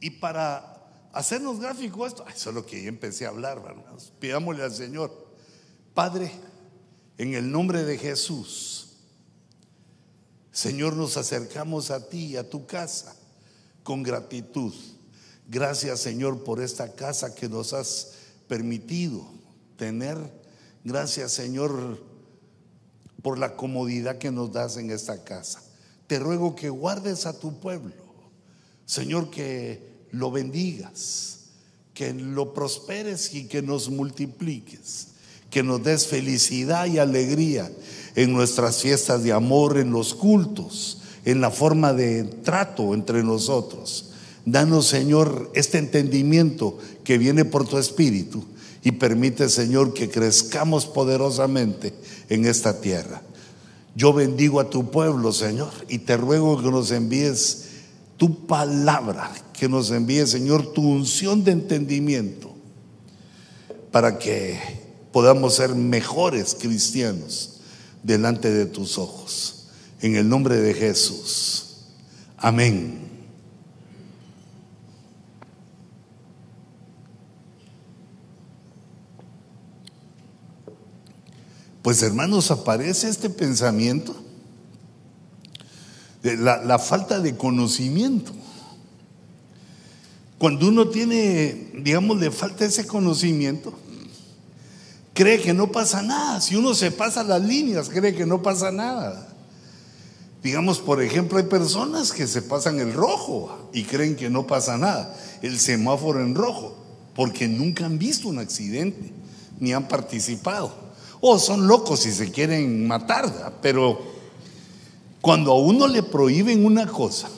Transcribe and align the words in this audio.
Y 0.00 0.10
para 0.10 1.08
hacernos 1.12 1.60
gráfico 1.60 2.06
esto, 2.06 2.24
eso 2.26 2.50
es 2.50 2.64
que 2.64 2.82
yo 2.82 2.88
empecé 2.88 3.26
a 3.26 3.28
hablar, 3.28 3.58
hermanos. 3.58 4.12
Pidámosle 4.18 4.62
al 4.62 4.74
Señor, 4.74 5.28
Padre, 5.94 6.32
en 7.18 7.34
el 7.34 7.50
nombre 7.50 7.84
de 7.84 7.98
Jesús, 7.98 8.86
Señor, 10.52 10.96
nos 10.96 11.16
acercamos 11.16 11.90
a 11.90 12.08
ti 12.08 12.26
y 12.26 12.36
a 12.36 12.48
tu 12.48 12.66
casa 12.66 13.14
con 13.82 14.02
gratitud. 14.02 14.74
Gracias, 15.48 16.00
Señor, 16.00 16.44
por 16.44 16.60
esta 16.60 16.92
casa 16.94 17.34
que 17.34 17.48
nos 17.48 17.72
has 17.72 18.12
permitido 18.48 19.26
tener. 19.76 20.16
Gracias, 20.84 21.32
Señor, 21.32 22.02
por 23.22 23.38
la 23.38 23.56
comodidad 23.56 24.18
que 24.18 24.30
nos 24.30 24.52
das 24.52 24.76
en 24.76 24.90
esta 24.90 25.24
casa. 25.24 25.62
Te 26.06 26.18
ruego 26.18 26.56
que 26.56 26.70
guardes 26.70 27.26
a 27.26 27.38
tu 27.38 27.60
pueblo. 27.60 27.94
Señor, 28.86 29.30
que 29.30 29.89
lo 30.12 30.30
bendigas, 30.30 31.38
que 31.94 32.12
lo 32.14 32.54
prosperes 32.54 33.34
y 33.34 33.44
que 33.44 33.62
nos 33.62 33.90
multipliques, 33.90 35.08
que 35.50 35.62
nos 35.62 35.82
des 35.82 36.06
felicidad 36.06 36.86
y 36.86 36.98
alegría 36.98 37.70
en 38.14 38.32
nuestras 38.32 38.80
fiestas 38.80 39.22
de 39.22 39.32
amor, 39.32 39.78
en 39.78 39.90
los 39.90 40.14
cultos, 40.14 40.98
en 41.24 41.40
la 41.40 41.50
forma 41.50 41.92
de 41.92 42.24
trato 42.24 42.94
entre 42.94 43.22
nosotros. 43.22 44.10
Danos, 44.46 44.86
Señor, 44.86 45.50
este 45.54 45.78
entendimiento 45.78 46.78
que 47.04 47.18
viene 47.18 47.44
por 47.44 47.68
tu 47.68 47.78
Espíritu 47.78 48.44
y 48.82 48.92
permite, 48.92 49.48
Señor, 49.48 49.92
que 49.92 50.08
crezcamos 50.08 50.86
poderosamente 50.86 51.92
en 52.28 52.46
esta 52.46 52.80
tierra. 52.80 53.22
Yo 53.94 54.12
bendigo 54.12 54.60
a 54.60 54.70
tu 54.70 54.90
pueblo, 54.90 55.32
Señor, 55.32 55.72
y 55.88 55.98
te 55.98 56.16
ruego 56.16 56.62
que 56.62 56.70
nos 56.70 56.90
envíes 56.90 57.69
tu 58.20 58.46
palabra, 58.46 59.32
que 59.54 59.66
nos 59.66 59.90
envíes, 59.90 60.28
Señor, 60.28 60.74
tu 60.74 60.82
unción 60.82 61.42
de 61.42 61.52
entendimiento, 61.52 62.54
para 63.90 64.18
que 64.18 64.60
podamos 65.10 65.54
ser 65.54 65.74
mejores 65.74 66.54
cristianos 66.54 67.60
delante 68.02 68.50
de 68.50 68.66
tus 68.66 68.98
ojos. 68.98 69.68
En 70.02 70.16
el 70.16 70.28
nombre 70.28 70.56
de 70.56 70.74
Jesús. 70.74 71.76
Amén. 72.36 73.08
Pues 81.80 82.02
hermanos, 82.02 82.50
aparece 82.50 83.08
este 83.08 83.30
pensamiento 83.30 84.14
la, 86.22 86.62
la, 86.62 86.78
falta 86.78 87.20
de 87.20 87.36
conocimiento. 87.36 88.32
Cuando 90.38 90.68
uno 90.68 90.88
tiene, 90.88 91.70
digamos, 91.82 92.18
le 92.18 92.30
falta 92.30 92.64
ese 92.64 92.86
conocimiento, 92.86 93.72
cree 95.14 95.40
que 95.40 95.52
no 95.52 95.70
pasa 95.70 96.02
nada. 96.02 96.40
Si 96.40 96.56
uno 96.56 96.74
se 96.74 96.90
pasa 96.90 97.22
las 97.22 97.42
líneas, 97.42 97.88
cree 97.88 98.14
que 98.14 98.26
no 98.26 98.42
pasa 98.42 98.70
nada. 98.70 99.28
Digamos, 100.42 100.78
por 100.78 101.02
ejemplo, 101.02 101.38
hay 101.38 101.44
personas 101.44 102.12
que 102.12 102.26
se 102.26 102.40
pasan 102.40 102.80
el 102.80 102.94
rojo 102.94 103.68
y 103.74 103.84
creen 103.84 104.16
que 104.16 104.30
no 104.30 104.46
pasa 104.46 104.78
nada, 104.78 105.14
el 105.42 105.58
semáforo 105.58 106.20
en 106.20 106.34
rojo, 106.34 106.74
porque 107.14 107.46
nunca 107.46 107.84
han 107.84 107.98
visto 107.98 108.28
un 108.28 108.38
accidente, 108.38 109.12
ni 109.58 109.74
han 109.74 109.88
participado. 109.88 110.72
O 111.20 111.38
son 111.38 111.66
locos 111.66 112.00
si 112.00 112.12
se 112.12 112.30
quieren 112.30 112.86
matar, 112.86 113.58
pero 113.60 114.00
cuando 115.20 115.52
a 115.52 115.58
uno 115.58 115.86
le 115.86 116.02
prohíben 116.02 116.64
una 116.64 116.86
cosa, 116.86 117.28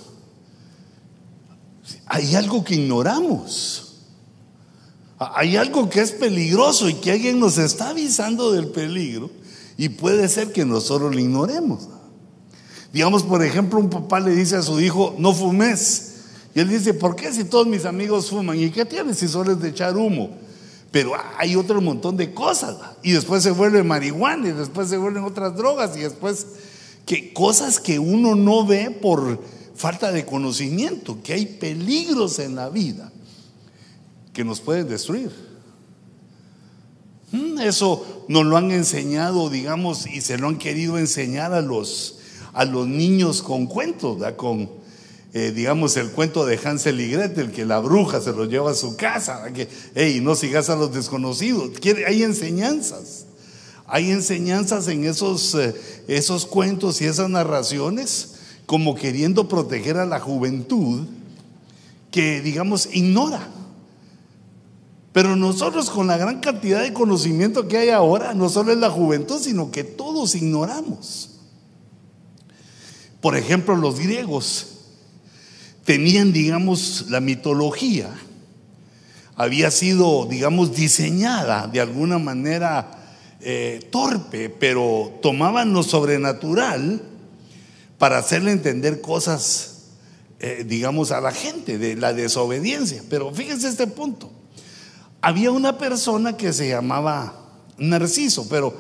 hay 2.07 2.35
algo 2.35 2.63
que 2.63 2.75
ignoramos. 2.75 3.89
Hay 5.35 5.57
algo 5.57 5.89
que 5.89 6.01
es 6.01 6.11
peligroso 6.11 6.89
y 6.89 6.95
que 6.95 7.13
alguien 7.13 7.39
nos 7.39 7.57
está 7.59 7.91
avisando 7.91 8.53
del 8.53 8.69
peligro 8.69 9.31
y 9.77 9.89
puede 9.89 10.29
ser 10.29 10.53
que 10.53 10.65
nosotros 10.65 11.15
lo 11.15 11.21
ignoremos. 11.21 11.89
Digamos, 12.93 13.23
por 13.23 13.43
ejemplo, 13.43 13.79
un 13.79 13.89
papá 13.89 14.21
le 14.21 14.33
dice 14.33 14.57
a 14.57 14.63
su 14.63 14.81
hijo, 14.81 15.15
no 15.19 15.33
fumes. 15.33 16.09
Y 16.55 16.61
él 16.61 16.69
dice, 16.69 16.93
¿por 16.93 17.17
qué 17.17 17.33
si 17.33 17.45
todos 17.45 17.67
mis 17.67 17.85
amigos 17.85 18.31
fuman? 18.31 18.59
¿Y 18.59 18.71
qué 18.71 18.85
tienes 18.85 19.19
si 19.19 19.29
solo 19.29 19.53
es 19.53 19.61
de 19.61 19.71
echar 19.71 19.97
humo? 19.97 20.37
Pero 20.91 21.13
hay 21.39 21.57
otro 21.57 21.81
montón 21.81 22.17
de 22.17 22.35
cosas. 22.35 22.77
Y 23.03 23.13
después 23.13 23.43
se 23.43 23.53
vuelve 23.53 23.83
marihuana 23.83 24.49
y 24.49 24.53
después 24.53 24.89
se 24.89 24.99
vuelven 24.99 25.25
otras 25.25 25.57
drogas 25.57 25.97
y 25.97 26.01
después 26.01 26.47
que 27.07 27.33
cosas 27.33 27.81
que 27.81 27.99
uno 27.99 28.35
no 28.35 28.67
ve 28.67 28.91
por 28.91 29.43
falta 29.75 30.13
de 30.13 30.25
conocimiento, 30.25 31.19
que 31.23 31.33
hay 31.33 31.47
peligros 31.47 32.39
en 32.39 32.55
la 32.55 32.69
vida 32.69 33.13
que 34.33 34.45
nos 34.45 34.61
pueden 34.61 34.89
destruir. 34.89 35.31
Mm, 37.33 37.61
eso 37.61 38.25
nos 38.29 38.45
lo 38.45 38.57
han 38.57 38.71
enseñado, 38.71 39.51
digamos, 39.51 40.07
y 40.07 40.21
se 40.21 40.39
lo 40.39 40.49
han 40.49 40.59
querido 40.59 40.99
enseñar 40.99 41.53
a 41.53 41.63
los, 41.63 42.19
a 42.53 42.65
los 42.65 42.87
niños 42.87 43.43
con 43.43 43.67
cuentos, 43.67 44.23
con, 44.37 44.71
eh, 45.33 45.53
digamos, 45.55 45.97
el 45.97 46.11
cuento 46.11 46.45
de 46.45 46.61
Hansel 46.63 47.01
y 47.01 47.11
Gretel, 47.11 47.51
que 47.51 47.65
la 47.65 47.81
bruja 47.81 48.21
se 48.21 48.33
lo 48.33 48.45
lleva 48.45 48.73
a 48.73 48.75
su 48.75 48.97
casa, 48.97 49.51
que, 49.53 49.69
hey, 49.95 50.21
no 50.23 50.35
sigas 50.35 50.69
a 50.69 50.77
los 50.77 50.93
desconocidos. 50.93 51.71
Hay 52.07 52.23
enseñanzas, 52.23 53.27
hay 53.93 54.11
enseñanzas 54.11 54.89
en 54.89 55.05
esos, 55.05 55.55
eh, 55.55 55.75
esos 56.09 56.47
cuentos 56.47 57.03
y 57.03 57.05
esas 57.05 57.29
narraciones, 57.29 58.37
como 58.65 58.95
queriendo 58.95 59.51
proteger 59.51 59.99
a 59.99 60.07
la 60.07 60.19
juventud 60.19 61.07
que, 62.11 62.41
digamos, 62.41 62.89
ignora. 62.95 63.47
Pero 65.13 65.37
nosotros 65.37 65.91
con 65.91 66.07
la 66.07 66.17
gran 66.17 66.41
cantidad 66.41 66.81
de 66.81 66.95
conocimiento 66.95 67.69
que 67.69 67.77
hay 67.77 67.91
ahora, 67.91 68.33
no 68.33 68.49
solo 68.49 68.73
es 68.73 68.79
la 68.79 68.89
juventud, 68.89 69.39
sino 69.39 69.71
que 69.71 69.85
todos 69.85 70.35
ignoramos. 70.37 71.29
Por 73.21 73.37
ejemplo, 73.37 73.77
los 73.77 74.01
griegos 74.01 74.69
tenían, 75.85 76.33
digamos, 76.33 77.11
la 77.11 77.21
mitología, 77.21 78.09
había 79.37 79.71
sido, 79.71 80.25
digamos, 80.25 80.75
diseñada 80.75 81.67
de 81.67 81.83
alguna 81.83 82.19
manera 82.19 83.01
eh, 83.45 83.89
torpe, 83.91 84.49
pero 84.51 85.19
tomaban 85.21 85.73
lo 85.73 85.83
sobrenatural 85.83 87.03
para 87.99 88.19
hacerle 88.19 88.53
entender 88.53 89.01
cosas, 89.01 89.83
eh, 90.39 90.65
digamos, 90.67 91.11
a 91.11 91.21
la 91.21 91.33
gente 91.33 91.79
de 91.79 91.97
la 91.97 92.13
desobediencia. 92.13 93.03
Pero 93.09 93.33
fíjense 93.35 93.69
este 93.69 93.87
punto. 93.87 94.31
Había 95.21 95.51
una 95.51 95.79
persona 95.79 96.37
que 96.37 96.53
se 96.53 96.69
llamaba 96.69 97.35
Narciso, 97.79 98.49
pero 98.49 98.75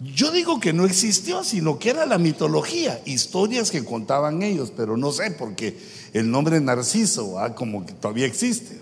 yo 0.00 0.30
digo 0.32 0.60
que 0.60 0.72
no 0.72 0.84
existió, 0.84 1.44
sino 1.44 1.78
que 1.78 1.90
era 1.90 2.06
la 2.06 2.18
mitología, 2.18 3.00
historias 3.04 3.70
que 3.70 3.84
contaban 3.84 4.42
ellos, 4.42 4.72
pero 4.76 4.96
no 4.96 5.12
sé, 5.12 5.30
porque 5.30 5.78
el 6.12 6.30
nombre 6.30 6.60
Narciso, 6.60 7.38
ah, 7.38 7.54
como 7.54 7.86
que 7.86 7.92
todavía 7.92 8.26
existe. 8.26 8.80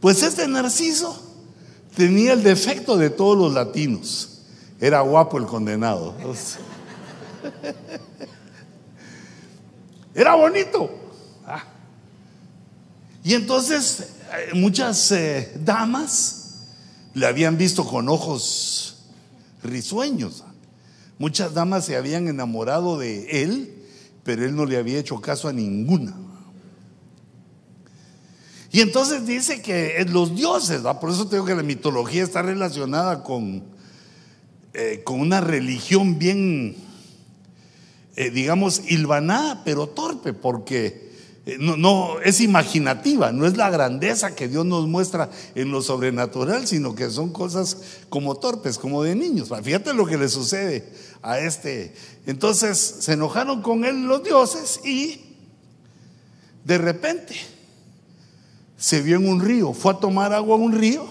Pues 0.00 0.22
este 0.22 0.46
Narciso 0.48 1.25
tenía 1.96 2.34
el 2.34 2.42
defecto 2.42 2.96
de 2.98 3.10
todos 3.10 3.36
los 3.36 3.52
latinos. 3.54 4.42
Era 4.78 5.00
guapo 5.00 5.38
el 5.38 5.46
condenado. 5.46 6.14
Era 10.14 10.34
bonito. 10.34 10.90
Ah. 11.46 11.64
Y 13.24 13.34
entonces 13.34 14.00
eh, 14.00 14.50
muchas 14.54 15.10
eh, 15.12 15.52
damas 15.64 16.66
le 17.14 17.26
habían 17.26 17.56
visto 17.56 17.86
con 17.86 18.08
ojos 18.10 18.96
risueños. 19.62 20.44
Muchas 21.18 21.54
damas 21.54 21.86
se 21.86 21.96
habían 21.96 22.28
enamorado 22.28 22.98
de 22.98 23.42
él, 23.42 23.74
pero 24.22 24.44
él 24.44 24.54
no 24.54 24.66
le 24.66 24.76
había 24.76 24.98
hecho 24.98 25.18
caso 25.22 25.48
a 25.48 25.52
ninguna. 25.54 26.14
Y 28.76 28.82
entonces 28.82 29.24
dice 29.24 29.62
que 29.62 30.04
los 30.10 30.36
dioses, 30.36 30.82
por 31.00 31.08
eso 31.08 31.26
tengo 31.28 31.46
que 31.46 31.54
la 31.54 31.62
mitología 31.62 32.22
está 32.22 32.42
relacionada 32.42 33.22
con, 33.22 33.64
eh, 34.74 35.00
con 35.02 35.18
una 35.18 35.40
religión 35.40 36.18
bien, 36.18 36.76
digamos, 38.14 38.82
hilvanada, 38.86 39.64
pero 39.64 39.86
torpe, 39.86 40.34
porque 40.34 41.10
eh, 41.46 41.56
no, 41.58 41.78
no, 41.78 42.20
es 42.20 42.42
imaginativa, 42.42 43.32
no 43.32 43.46
es 43.46 43.56
la 43.56 43.70
grandeza 43.70 44.34
que 44.34 44.46
Dios 44.46 44.66
nos 44.66 44.86
muestra 44.86 45.30
en 45.54 45.70
lo 45.70 45.80
sobrenatural, 45.80 46.66
sino 46.66 46.94
que 46.94 47.08
son 47.08 47.32
cosas 47.32 47.78
como 48.10 48.34
torpes, 48.34 48.76
como 48.76 49.02
de 49.02 49.14
niños. 49.14 49.48
Fíjate 49.62 49.94
lo 49.94 50.04
que 50.04 50.18
le 50.18 50.28
sucede 50.28 50.86
a 51.22 51.38
este. 51.38 51.94
Entonces 52.26 52.76
se 52.76 53.14
enojaron 53.14 53.62
con 53.62 53.86
él 53.86 54.02
los 54.02 54.22
dioses 54.22 54.80
y 54.84 55.22
de 56.66 56.76
repente 56.76 57.55
se 58.76 59.02
vio 59.02 59.16
en 59.16 59.28
un 59.28 59.40
río, 59.40 59.72
fue 59.72 59.92
a 59.92 59.98
tomar 59.98 60.32
agua 60.32 60.56
a 60.56 60.60
un 60.60 60.72
río 60.72 61.06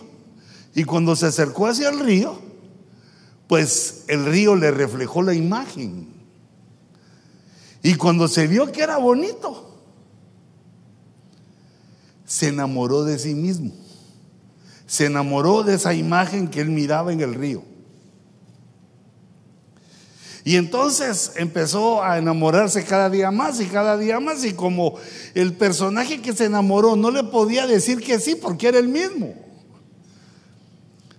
y 0.74 0.84
cuando 0.84 1.16
se 1.16 1.28
acercó 1.28 1.68
hacia 1.68 1.90
el 1.90 2.00
río, 2.00 2.40
pues 3.48 4.06
el 4.08 4.26
río 4.26 4.56
le 4.56 4.72
reflejó 4.72 5.22
la 5.22 5.34
imagen. 5.34 6.08
Y 7.82 7.96
cuando 7.96 8.28
se 8.28 8.48
vio 8.48 8.72
que 8.72 8.82
era 8.82 8.98
bonito, 8.98 9.80
se 12.26 12.50
enamoró 12.50 13.04
de 13.04 13.20
sí 13.20 13.36
mismo. 13.36 13.72
Se 14.88 15.06
enamoró 15.06 15.64
de 15.64 15.76
esa 15.76 15.94
imagen 15.94 16.48
que 16.48 16.62
él 16.62 16.70
miraba 16.70 17.14
en 17.14 17.22
el 17.22 17.34
río. 17.34 17.64
Y 20.47 20.57
entonces 20.57 21.31
empezó 21.38 22.03
a 22.03 22.19
enamorarse 22.19 22.83
cada 22.83 23.09
día 23.09 23.31
más 23.31 23.59
y 23.59 23.65
cada 23.65 23.97
día 23.97 24.19
más. 24.19 24.45
Y 24.45 24.53
como 24.53 24.94
el 25.33 25.53
personaje 25.53 26.21
que 26.21 26.33
se 26.33 26.45
enamoró 26.45 26.95
no 26.95 27.09
le 27.09 27.24
podía 27.24 27.65
decir 27.65 28.00
que 28.00 28.19
sí 28.19 28.36
porque 28.36 28.68
era 28.68 28.77
el 28.77 28.88
mismo. 28.88 29.33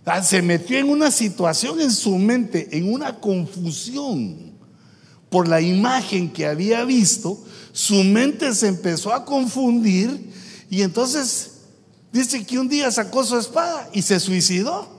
Ah, 0.04 0.22
se 0.22 0.40
metió 0.40 0.78
en 0.78 0.88
una 0.88 1.10
situación 1.10 1.80
en 1.80 1.90
su 1.90 2.16
mente, 2.16 2.68
en 2.78 2.92
una 2.92 3.18
confusión 3.18 4.52
por 5.28 5.48
la 5.48 5.60
imagen 5.60 6.32
que 6.32 6.46
había 6.46 6.84
visto. 6.84 7.44
Su 7.72 8.04
mente 8.04 8.54
se 8.54 8.68
empezó 8.68 9.12
a 9.12 9.24
confundir 9.24 10.30
y 10.70 10.82
entonces 10.82 11.62
dice 12.12 12.46
que 12.46 12.60
un 12.60 12.68
día 12.68 12.92
sacó 12.92 13.24
su 13.24 13.36
espada 13.36 13.90
y 13.92 14.02
se 14.02 14.20
suicidó 14.20 14.95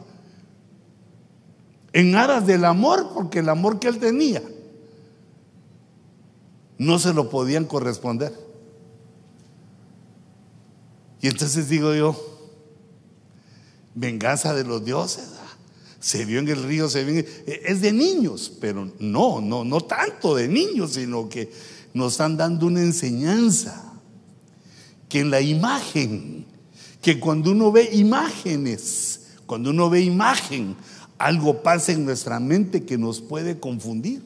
en 1.94 2.16
aras 2.16 2.46
del 2.46 2.66
amor, 2.66 3.12
porque 3.14 3.40
el 3.40 3.50
amor 3.50 3.80
que 3.80 3.88
él 3.88 4.00
tenía 4.00 4.42
no 6.78 7.00
se 7.00 7.14
lo 7.14 7.30
podían 7.30 7.66
corresponder. 7.66 8.34
Y 11.22 11.28
entonces 11.28 11.70
digo 11.70 11.94
yo, 11.96 12.16
venganza 13.96 14.54
de 14.54 14.64
los 14.64 14.86
dioses. 14.86 15.30
Ah, 15.40 15.58
se 16.00 16.26
vio 16.26 16.40
en 16.40 16.48
el 16.48 16.64
río, 16.64 16.90
se 16.90 17.04
vio 17.04 17.20
e, 17.20 17.62
es 17.66 17.82
de 17.82 17.92
niños, 17.92 18.52
pero 18.62 18.92
no, 19.00 19.42
no, 19.42 19.64
no 19.64 19.82
tanto 19.82 20.36
de 20.36 20.48
niños, 20.48 20.94
sino 20.94 21.28
que 21.28 21.52
nos 21.94 22.14
están 22.14 22.38
dando 22.38 22.68
una 22.68 22.82
enseñanza 22.82 23.94
que 25.10 25.22
en 25.22 25.32
la 25.32 25.42
imagen, 25.42 26.46
que 27.02 27.20
cuando 27.20 27.52
uno 27.52 27.72
ve 27.72 27.90
imágenes, 27.94 29.22
cuando 29.48 29.72
uno 29.72 29.90
ve 29.90 30.02
imagen, 30.02 30.76
algo 31.18 31.64
pasa 31.64 31.92
en 31.92 32.06
nuestra 32.06 32.40
mente 32.40 32.86
que 32.86 32.98
nos 32.98 33.22
puede 33.22 33.60
confundir. 33.60 34.22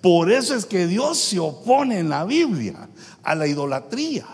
Por 0.00 0.30
eso 0.30 0.54
es 0.54 0.66
que 0.66 0.86
Dios 0.86 1.18
se 1.18 1.38
opone 1.38 1.98
en 1.98 2.08
la 2.08 2.24
Biblia 2.24 2.88
a 3.22 3.34
la 3.34 3.46
idolatría, 3.46 4.26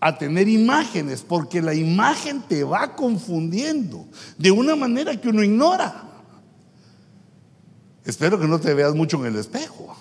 a 0.00 0.16
tener 0.16 0.48
imágenes, 0.48 1.22
porque 1.22 1.60
la 1.60 1.74
imagen 1.74 2.42
te 2.42 2.64
va 2.64 2.94
confundiendo 2.94 4.06
de 4.38 4.50
una 4.50 4.76
manera 4.76 5.20
que 5.20 5.28
uno 5.28 5.42
ignora. 5.42 6.04
Espero 8.04 8.38
que 8.40 8.46
no 8.46 8.58
te 8.58 8.72
veas 8.72 8.94
mucho 8.94 9.18
en 9.18 9.26
el 9.26 9.36
espejo. 9.36 9.94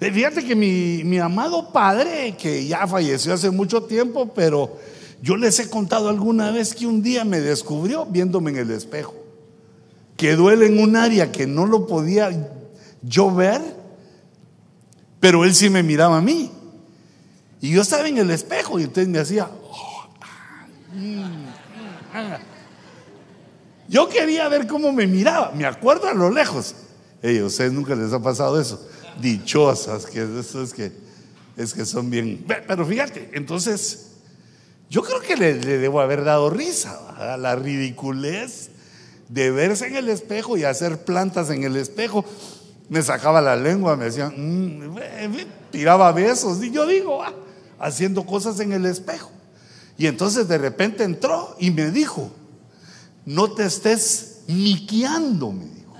Eh, 0.00 0.10
fíjate 0.10 0.44
que 0.44 0.56
mi, 0.56 1.04
mi 1.04 1.18
amado 1.18 1.72
padre, 1.72 2.34
que 2.36 2.66
ya 2.66 2.86
falleció 2.86 3.34
hace 3.34 3.50
mucho 3.50 3.84
tiempo, 3.84 4.32
pero 4.34 4.76
yo 5.24 5.38
les 5.38 5.58
he 5.58 5.70
contado 5.70 6.10
alguna 6.10 6.50
vez 6.50 6.74
que 6.74 6.86
un 6.86 7.02
día 7.02 7.24
me 7.24 7.40
descubrió 7.40 8.04
viéndome 8.04 8.50
en 8.50 8.58
el 8.58 8.70
espejo. 8.70 9.14
Que 10.18 10.36
duele 10.36 10.66
en 10.66 10.78
un 10.78 10.96
área 10.96 11.32
que 11.32 11.46
no 11.46 11.64
lo 11.64 11.86
podía 11.86 12.30
yo 13.00 13.34
ver, 13.34 13.62
pero 15.20 15.46
él 15.46 15.54
sí 15.54 15.70
me 15.70 15.82
miraba 15.82 16.18
a 16.18 16.20
mí. 16.20 16.52
Y 17.62 17.70
yo 17.70 17.80
estaba 17.80 18.06
en 18.06 18.18
el 18.18 18.30
espejo 18.30 18.78
y 18.78 18.82
entonces 18.82 19.08
me 19.08 19.18
hacía... 19.18 19.48
Oh, 19.70 20.08
ah, 20.20 20.66
mm, 20.92 21.22
ah". 22.12 22.38
Yo 23.88 24.10
quería 24.10 24.46
ver 24.50 24.66
cómo 24.66 24.92
me 24.92 25.06
miraba. 25.06 25.52
Me 25.52 25.64
acuerdo 25.64 26.06
a 26.06 26.12
lo 26.12 26.28
lejos. 26.30 26.74
Ey, 27.22 27.38
a 27.38 27.46
ustedes 27.46 27.72
nunca 27.72 27.94
les 27.94 28.12
ha 28.12 28.20
pasado 28.20 28.60
eso. 28.60 28.86
Dichosas, 29.22 30.04
que 30.04 30.22
eso 30.38 30.62
es 30.62 30.74
que 30.74 30.92
es 31.56 31.72
que 31.72 31.86
son 31.86 32.10
bien. 32.10 32.44
Pero 32.66 32.84
fíjate, 32.84 33.30
entonces 33.32 34.13
yo 34.90 35.02
creo 35.02 35.20
que 35.20 35.36
le, 35.36 35.54
debo 35.54 36.00
haber 36.00 36.24
dado 36.24 36.50
risa 36.50 36.98
a 37.16 37.36
la 37.36 37.56
ridiculez 37.56 38.70
de 39.28 39.50
verse 39.50 39.86
en 39.86 39.96
el 39.96 40.08
espejo 40.08 40.56
y 40.56 40.64
hacer 40.64 41.04
plantas 41.04 41.50
en 41.50 41.64
el 41.64 41.76
espejo. 41.76 42.24
Me 42.88 43.02
sacaba 43.02 43.40
la 43.40 43.56
lengua, 43.56 43.96
me 43.96 44.04
decían, 44.04 44.34
mm, 44.36 44.96
tiraba 45.70 46.12
besos. 46.12 46.62
Y 46.62 46.70
yo 46.70 46.86
digo, 46.86 47.22
ah, 47.22 47.32
haciendo 47.78 48.24
cosas 48.24 48.60
en 48.60 48.72
el 48.72 48.86
espejo. 48.86 49.30
Y 49.96 50.06
entonces 50.06 50.48
de 50.48 50.58
repente 50.58 51.04
entró 51.04 51.56
y 51.58 51.70
me 51.70 51.90
dijo, 51.90 52.30
no 53.24 53.52
te 53.52 53.64
estés 53.64 54.42
miqueando, 54.46 55.52
me 55.52 55.64
dijo. 55.64 55.94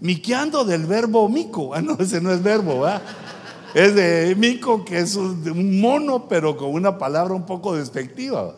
Miqueando 0.00 0.64
del 0.64 0.86
verbo 0.86 1.28
mico. 1.28 1.74
Ah, 1.74 1.80
no, 1.80 1.96
ese 1.98 2.20
no 2.20 2.32
es 2.32 2.42
verbo, 2.42 2.80
¿verdad? 2.80 3.02
Es 3.74 3.94
de 3.94 4.34
mico, 4.36 4.84
que 4.84 4.98
es 4.98 5.16
un 5.16 5.80
mono, 5.80 6.28
pero 6.28 6.56
con 6.56 6.72
una 6.72 6.98
palabra 6.98 7.34
un 7.34 7.46
poco 7.46 7.74
despectiva. 7.74 8.54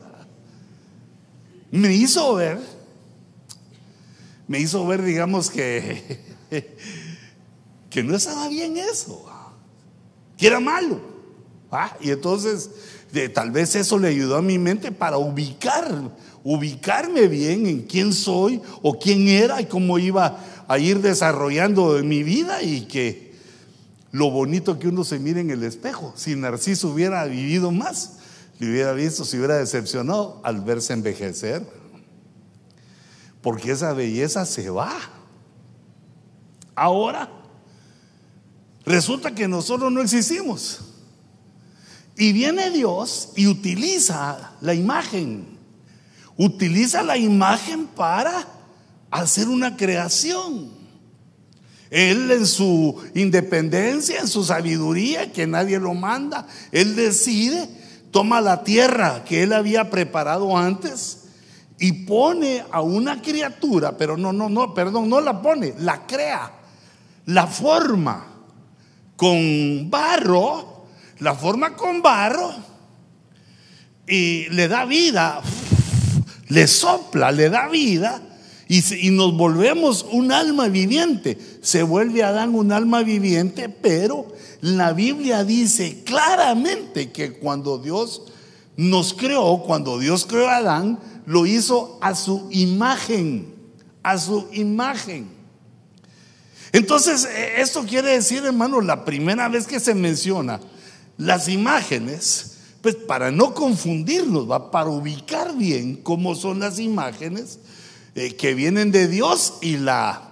Me 1.71 1.93
hizo 1.93 2.35
ver, 2.35 2.59
me 4.49 4.61
hizo 4.61 4.87
ver, 4.87 5.03
digamos, 5.03 5.51
que, 5.51 6.21
que 7.91 8.03
no 8.03 8.17
estaba 8.17 8.49
bien 8.49 8.77
eso, 8.77 9.27
que 10.37 10.47
era 10.47 10.61
malo. 10.61 11.15
Y 12.01 12.11
entonces, 12.11 12.71
de, 13.13 13.29
tal 13.29 13.51
vez 13.51 13.75
eso 13.75 13.99
le 13.99 14.09
ayudó 14.09 14.37
a 14.37 14.43
mi 14.43 14.59
mente 14.59 14.93
para 14.93 15.19
ubicar, 15.19 16.13
ubicarme 16.43 17.27
bien 17.27 17.67
en 17.67 17.83
quién 17.83 18.13
soy 18.13 18.61
o 18.83 18.99
quién 18.99 19.29
era 19.29 19.61
y 19.61 19.67
cómo 19.67 19.99
iba 19.99 20.39
a 20.69 20.79
ir 20.79 21.01
desarrollando 21.01 22.01
mi 22.05 22.23
vida 22.23 22.63
y 22.63 22.83
que 22.83 23.24
lo 24.15 24.31
bonito 24.31 24.79
que 24.79 24.87
uno 24.87 25.03
se 25.03 25.19
mire 25.19 25.41
en 25.41 25.51
el 25.51 25.65
espejo. 25.65 26.13
Si 26.15 26.37
Narciso 26.37 26.91
hubiera 26.91 27.25
vivido 27.25 27.73
más, 27.73 28.19
le 28.61 28.71
hubiera 28.71 28.93
visto, 28.93 29.25
se 29.25 29.37
hubiera 29.37 29.57
decepcionado 29.57 30.41
al 30.45 30.61
verse 30.61 30.93
envejecer. 30.93 31.67
Porque 33.43 33.73
esa 33.73 33.93
belleza 33.93 34.47
se 34.47 34.71
va. 34.71 34.93
Ahora, 36.77 37.29
resulta 38.87 39.35
que 39.35 39.49
nosotros 39.49 39.91
no 39.91 40.01
existimos. 40.01 40.79
Y 42.17 42.33
viene 42.33 42.71
Dios 42.71 43.31
y 43.35 43.49
utiliza 43.49 44.53
la 44.61 44.75
imagen. 44.75 45.59
Utiliza 46.37 47.03
la 47.03 47.17
imagen 47.17 47.89
para 47.89 48.47
hacer 49.11 49.49
una 49.49 49.77
creación. 49.77 50.84
Él 51.95 52.29
en 52.33 52.45
su 52.45 53.01
independencia, 53.15 54.19
en 54.19 54.27
su 54.27 54.43
sabiduría, 54.43 55.31
que 55.31 55.47
nadie 55.47 55.79
lo 55.79 55.95
manda, 55.95 56.45
Él 56.73 56.97
decide, 56.97 57.69
toma 58.11 58.41
la 58.41 58.65
tierra 58.65 59.23
que 59.25 59.45
Él 59.45 59.53
había 59.53 59.91
preparado 59.91 60.59
antes 60.59 61.27
y 61.79 61.93
pone 62.05 62.65
a 62.73 62.81
una 62.81 63.23
criatura, 63.23 63.97
pero 63.97 64.17
no, 64.17 64.33
no, 64.33 64.49
no, 64.49 64.75
perdón, 64.75 65.09
no 65.09 65.21
la 65.21 65.41
pone, 65.41 65.73
la 65.79 66.05
crea, 66.05 66.51
la 67.27 67.47
forma 67.47 68.27
con 69.15 69.89
barro, 69.89 70.87
la 71.21 71.37
forma 71.37 71.77
con 71.77 72.03
barro 72.03 72.53
y 74.09 74.49
le 74.49 74.67
da 74.67 74.85
vida, 74.85 75.41
le 76.49 76.67
sopla, 76.67 77.31
le 77.31 77.51
da 77.51 77.69
vida 77.69 78.21
y, 78.69 79.11
nos 79.11 79.37
volvemos 79.37 80.07
un 80.11 80.33
alma 80.33 80.69
viviente. 80.69 81.39
Se 81.61 81.83
vuelve 81.83 82.23
Adán 82.23 82.55
un 82.55 82.73
alma 82.73 83.03
viviente, 83.03 83.69
pero 83.69 84.33
la 84.61 84.93
Biblia 84.93 85.45
dice 85.45 86.03
claramente 86.05 87.13
que 87.13 87.35
cuando 87.35 87.79
Dios 87.79 88.23
nos 88.77 89.13
creó, 89.13 89.63
cuando 89.65 89.99
Dios 89.99 90.25
creó 90.27 90.49
a 90.49 90.57
Adán, 90.57 90.99
lo 91.27 91.47
hizo 91.47 91.99
a 92.01 92.15
su 92.15 92.49
imagen, 92.51 93.55
a 94.03 94.19
su 94.19 94.47
imagen. 94.53 95.29
Entonces, 96.73 97.27
e, 97.27 97.61
esto 97.61 97.85
quiere 97.85 98.13
decir, 98.13 98.45
hermano, 98.45 98.81
la 98.81 99.05
primera 99.05 99.49
vez 99.49 99.67
que 99.67 99.79
se 99.79 99.95
menciona 99.95 100.61
las 101.19 101.49
imágenes, 101.49 102.57
pues 102.81 102.97
para 102.97 103.31
no 103.31 103.55
confundirnos, 103.55 104.51
va 104.51 104.71
para 104.71 104.91
ubicar 104.91 105.55
bien 105.55 105.97
cómo 105.97 106.35
son 106.35 106.61
las 106.61 106.79
imágenes, 106.79 107.61
eh, 108.15 108.37
que 108.37 108.55
vienen 108.55 108.93
de 108.93 109.09
Dios 109.09 109.55
y 109.61 109.77
la, 109.77 110.31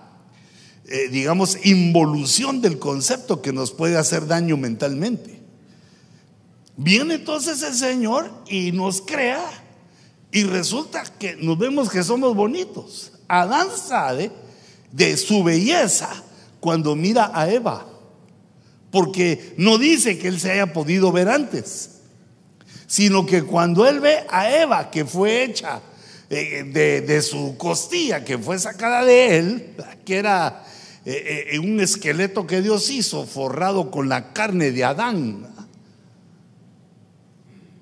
eh, 0.86 1.08
digamos, 1.10 1.66
involución 1.66 2.60
del 2.60 2.78
concepto 2.78 3.42
que 3.42 3.52
nos 3.52 3.72
puede 3.72 3.96
hacer 3.96 4.28
daño 4.28 4.56
mentalmente. 4.56 5.40
Viene 6.76 7.14
entonces 7.14 7.62
el 7.62 7.74
Señor 7.74 8.30
y 8.48 8.70
nos 8.70 9.02
crea 9.02 9.44
y 10.30 10.44
resulta 10.44 11.02
que 11.18 11.36
nos 11.36 11.58
vemos 11.58 11.90
que 11.90 12.04
somos 12.04 12.36
bonitos. 12.36 13.12
Adán 13.26 13.68
sabe 13.76 14.30
de 14.92 15.16
su 15.16 15.42
belleza 15.42 16.08
cuando 16.60 16.94
mira 16.94 17.32
a 17.34 17.50
Eva, 17.50 17.86
porque 18.92 19.54
no 19.56 19.76
dice 19.76 20.18
que 20.18 20.28
él 20.28 20.38
se 20.38 20.52
haya 20.52 20.72
podido 20.72 21.10
ver 21.10 21.28
antes, 21.28 22.02
sino 22.86 23.26
que 23.26 23.42
cuando 23.42 23.88
él 23.88 23.98
ve 23.98 24.24
a 24.30 24.50
Eva, 24.54 24.90
que 24.90 25.04
fue 25.04 25.42
hecha 25.42 25.82
de, 26.32 27.22
su 27.22 27.56
costilla 27.58 28.24
que 28.24 28.38
fue 28.38 28.58
sacada 28.58 29.04
de 29.04 29.38
él, 29.38 29.76
que 30.04 30.16
era 30.16 30.64
eh, 31.04 31.48
eh, 31.52 31.58
un 31.58 31.78
esqueleto 31.80 32.46
que 32.46 32.62
Dios 32.62 32.90
hizo 32.90 33.26
forrado 33.26 33.90
con 33.90 34.08
la 34.08 34.32
carne 34.32 34.70
de 34.70 34.84
Adán. 34.84 35.46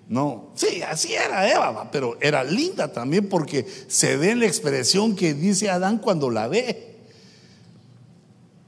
No, 0.08 0.50
sí, 0.56 0.82
así 0.82 1.14
era 1.14 1.48
Eva, 1.48 1.88
pero 1.92 2.18
era 2.20 2.42
linda 2.42 2.92
también 2.92 3.28
porque 3.28 3.64
se 3.86 4.16
ve 4.16 4.34
la 4.34 4.46
expresión 4.46 5.14
que 5.14 5.34
dice 5.34 5.70
Adán 5.70 5.98
cuando 5.98 6.30
la 6.30 6.48
ve. 6.48 6.88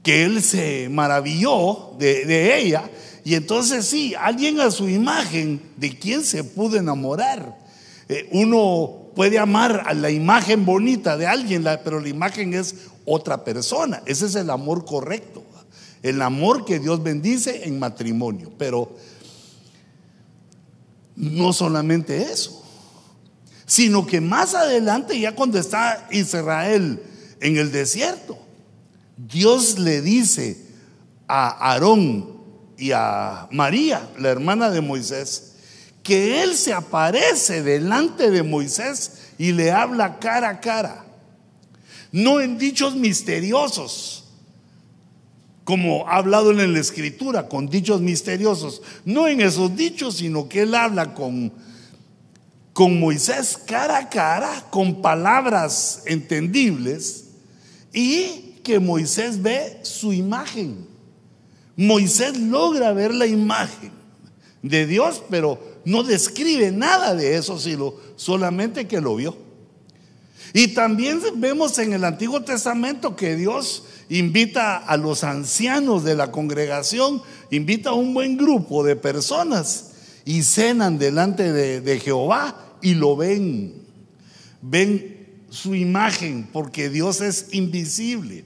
Que 0.01 0.23
él 0.23 0.41
se 0.41 0.87
maravilló 0.89 1.91
de, 1.97 2.57
ella. 2.57 2.89
Y 3.25 3.35
entonces 3.35 3.85
sí, 3.85 4.15
alguien 4.17 4.61
a 4.61 4.71
su 4.71 4.87
imagen, 4.87 5.61
¿de 5.75 5.97
quién 5.97 6.23
se 6.23 6.45
pudo 6.45 6.77
enamorar? 6.77 7.57
Eh, 8.07 8.29
uno 8.31 9.02
puede 9.15 9.39
amar 9.39 9.83
a 9.85 9.93
la 9.93 10.09
imagen 10.09 10.65
bonita 10.65 11.17
de 11.17 11.27
alguien, 11.27 11.65
pero 11.83 11.99
la 11.99 12.09
imagen 12.09 12.53
es 12.53 12.75
otra 13.05 13.43
persona. 13.43 14.01
Ese 14.05 14.25
es 14.25 14.35
el 14.35 14.49
amor 14.49 14.85
correcto. 14.85 15.43
El 16.01 16.21
amor 16.21 16.65
que 16.65 16.79
Dios 16.79 17.01
bendice 17.01 17.65
en 17.65 17.79
matrimonio. 17.79 18.51
Pero 18.57 18.95
no 21.15 21.53
solamente 21.53 22.23
eso, 22.23 22.63
sino 23.65 24.05
que 24.05 24.19
más 24.19 24.55
adelante, 24.55 25.19
ya 25.19 25.33
cuando 25.33 25.59
está 25.59 26.07
Israel 26.11 27.01
en 27.39 27.57
el 27.57 27.71
desierto, 27.71 28.37
Dios 29.17 29.79
le 29.79 30.01
dice 30.01 30.57
a 31.27 31.71
Aarón 31.71 32.33
y 32.77 32.91
a 32.91 33.47
María, 33.51 34.09
la 34.17 34.29
hermana 34.29 34.69
de 34.69 34.81
Moisés, 34.81 35.52
que 36.03 36.43
él 36.43 36.55
se 36.55 36.73
aparece 36.73 37.63
delante 37.63 38.29
de 38.29 38.43
Moisés 38.43 39.29
y 39.37 39.53
le 39.53 39.71
habla 39.71 40.19
cara 40.19 40.49
a 40.49 40.59
cara, 40.59 41.05
no 42.11 42.41
en 42.41 42.57
dichos 42.57 42.95
misteriosos, 42.95 44.25
como 45.63 46.07
ha 46.07 46.17
hablado 46.17 46.51
en 46.51 46.73
la 46.73 46.79
escritura, 46.79 47.47
con 47.47 47.69
dichos 47.69 48.01
misteriosos, 48.01 48.81
no 49.05 49.29
en 49.29 49.39
esos 49.39 49.75
dichos, 49.77 50.17
sino 50.17 50.49
que 50.49 50.63
él 50.63 50.75
habla 50.75 51.13
con, 51.13 51.53
con 52.73 52.99
Moisés 52.99 53.57
cara 53.65 53.97
a 53.97 54.09
cara, 54.09 54.65
con 54.69 55.01
palabras 55.01 56.03
entendibles, 56.05 57.29
y 57.93 58.55
que 58.61 58.79
Moisés 58.79 59.41
ve 59.41 59.79
su 59.83 60.11
imagen. 60.11 60.85
Moisés 61.77 62.37
logra 62.37 62.91
ver 62.91 63.13
la 63.13 63.25
imagen 63.25 63.91
de 64.61 64.85
Dios, 64.85 65.23
pero 65.29 65.72
no 65.85 66.03
describe 66.03 66.71
nada 66.71 67.15
de 67.15 67.35
eso, 67.35 67.59
sino 67.59 67.93
solamente 68.15 68.87
que 68.87 69.01
lo 69.01 69.15
vio. 69.15 69.37
Y 70.53 70.69
también 70.69 71.19
vemos 71.35 71.79
en 71.79 71.93
el 71.93 72.03
Antiguo 72.03 72.43
Testamento 72.43 73.15
que 73.15 73.35
Dios 73.35 73.83
invita 74.09 74.77
a 74.77 74.97
los 74.97 75.23
ancianos 75.23 76.03
de 76.03 76.15
la 76.15 76.31
congregación, 76.31 77.21
invita 77.49 77.89
a 77.89 77.93
un 77.93 78.13
buen 78.13 78.37
grupo 78.37 78.83
de 78.83 78.95
personas 78.95 79.93
y 80.25 80.43
cenan 80.43 80.99
delante 80.99 81.51
de, 81.51 81.99
Jehová 81.99 82.77
y 82.81 82.93
lo 82.93 83.15
ven. 83.15 83.81
Ven 84.61 85.43
su 85.49 85.73
imagen 85.73 86.47
porque 86.53 86.89
Dios 86.89 87.21
es 87.21 87.47
invisible. 87.51 88.45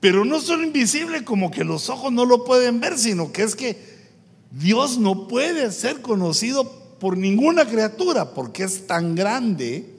Pero 0.00 0.24
no 0.24 0.40
solo 0.40 0.64
invisible 0.64 1.24
como 1.24 1.50
que 1.50 1.64
los 1.64 1.88
ojos 1.88 2.12
no 2.12 2.24
lo 2.24 2.44
pueden 2.44 2.80
ver, 2.80 2.98
sino 2.98 3.32
que 3.32 3.42
es 3.42 3.54
que 3.54 3.91
Dios 4.52 4.98
no 4.98 5.28
puede 5.28 5.72
ser 5.72 6.02
conocido 6.02 6.70
por 6.98 7.16
ninguna 7.16 7.66
criatura 7.66 8.34
porque 8.34 8.64
es 8.64 8.86
tan 8.86 9.14
grande 9.14 9.94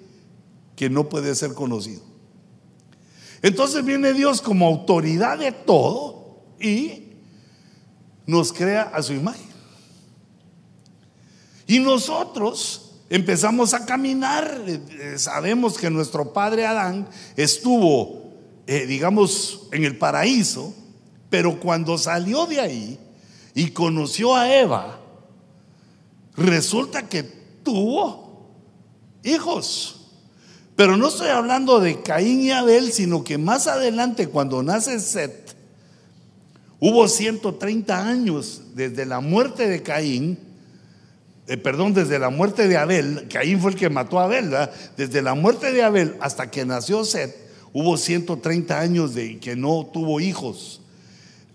que 0.76 0.90
no 0.90 1.10
puede 1.10 1.34
ser 1.36 1.54
conocido. 1.54 2.02
Entonces 3.42 3.84
viene 3.84 4.14
Dios 4.14 4.42
como 4.42 4.68
autoridad 4.68 5.40
de 5.40 5.52
todo 5.52 6.38
y 6.60 7.04
nos 8.26 8.54
crea 8.54 8.84
a 8.84 9.02
su 9.02 9.14
imagen. 9.14 9.52
Y 11.66 11.80
nosotros 11.80 12.92
empezamos 13.10 13.74
a 13.74 13.86
caminar, 13.86 14.64
eh, 14.68 15.16
sabemos 15.18 15.78
que 15.78 15.90
nuestro 15.90 16.32
padre 16.32 16.66
Adán 16.66 17.08
estuvo, 17.36 18.32
eh, 18.68 18.86
digamos, 18.86 19.68
en 19.72 19.84
el 19.84 19.98
paraíso, 19.98 20.74
pero 21.30 21.60
cuando 21.60 21.98
salió 21.98 22.46
de 22.46 22.62
ahí 22.62 23.00
y 23.56 23.72
conoció 23.72 24.36
a 24.36 24.54
Eva, 24.54 25.00
resulta 26.36 27.08
que 27.08 27.24
tuvo 27.24 28.50
hijos. 29.24 30.00
Pero 30.76 30.98
no 30.98 31.08
estoy 31.08 31.30
hablando 31.30 31.80
de 31.80 32.02
Caín 32.02 32.42
y 32.42 32.52
Abel, 32.52 32.92
sino 32.92 33.24
que 33.24 33.38
más 33.38 33.68
adelante, 33.68 34.28
cuando 34.28 34.64
nace 34.64 35.00
Set, 35.00 35.56
hubo 36.80 37.08
130 37.08 38.08
años 38.08 38.62
desde 38.74 39.06
la 39.06 39.20
muerte 39.20 39.68
de 39.68 39.84
Caín, 39.84 40.40
eh, 41.46 41.58
perdón, 41.58 41.94
desde 41.94 42.18
la 42.18 42.30
muerte 42.30 42.68
de 42.68 42.78
Abel, 42.78 43.28
Caín 43.32 43.60
fue 43.60 43.72
el 43.72 43.78
que 43.78 43.90
mató 43.90 44.20
a 44.20 44.24
Abel, 44.24 44.52
desde 44.98 45.22
la 45.22 45.36
muerte 45.36 45.72
de 45.72 45.84
Abel 45.84 46.16
hasta 46.22 46.50
que 46.50 46.66
nació 46.66 47.06
Set, 47.06 47.36
hubo 47.72 47.98
130 47.98 48.80
años 48.80 49.14
de 49.14 49.40
que 49.40 49.56
no 49.56 49.90
tuvo 49.94 50.20
hijos, 50.20 50.82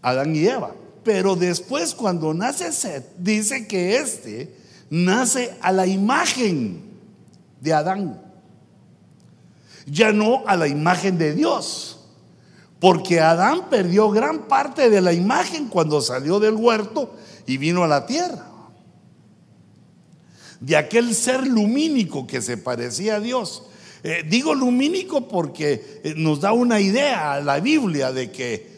Adán 0.00 0.36
y 0.36 0.46
Eva. 0.46 0.74
Pero 1.08 1.36
después, 1.36 1.94
cuando 1.94 2.34
nace 2.34 2.70
Set, 2.70 3.14
dice 3.16 3.66
que 3.66 3.96
este 3.96 4.54
nace 4.90 5.56
a 5.62 5.72
la 5.72 5.86
imagen 5.86 6.82
de 7.62 7.72
Adán 7.72 8.20
ya 9.86 10.12
no 10.12 10.42
a 10.46 10.54
la 10.54 10.68
imagen 10.68 11.16
de 11.16 11.34
Dios. 11.34 12.00
Porque 12.78 13.20
Adán 13.20 13.70
perdió 13.70 14.10
gran 14.10 14.48
parte 14.48 14.90
de 14.90 15.00
la 15.00 15.14
imagen 15.14 15.68
cuando 15.68 16.02
salió 16.02 16.40
del 16.40 16.56
huerto 16.56 17.14
y 17.46 17.56
vino 17.56 17.84
a 17.84 17.88
la 17.88 18.04
tierra. 18.04 18.44
De 20.60 20.76
aquel 20.76 21.14
ser 21.14 21.46
lumínico 21.46 22.26
que 22.26 22.42
se 22.42 22.58
parecía 22.58 23.14
a 23.16 23.20
Dios. 23.20 23.62
Eh, 24.02 24.26
digo 24.28 24.54
lumínico 24.54 25.26
porque 25.26 26.02
eh, 26.04 26.12
nos 26.18 26.42
da 26.42 26.52
una 26.52 26.82
idea 26.82 27.32
a 27.32 27.40
la 27.40 27.60
Biblia 27.60 28.12
de 28.12 28.30
que 28.30 28.76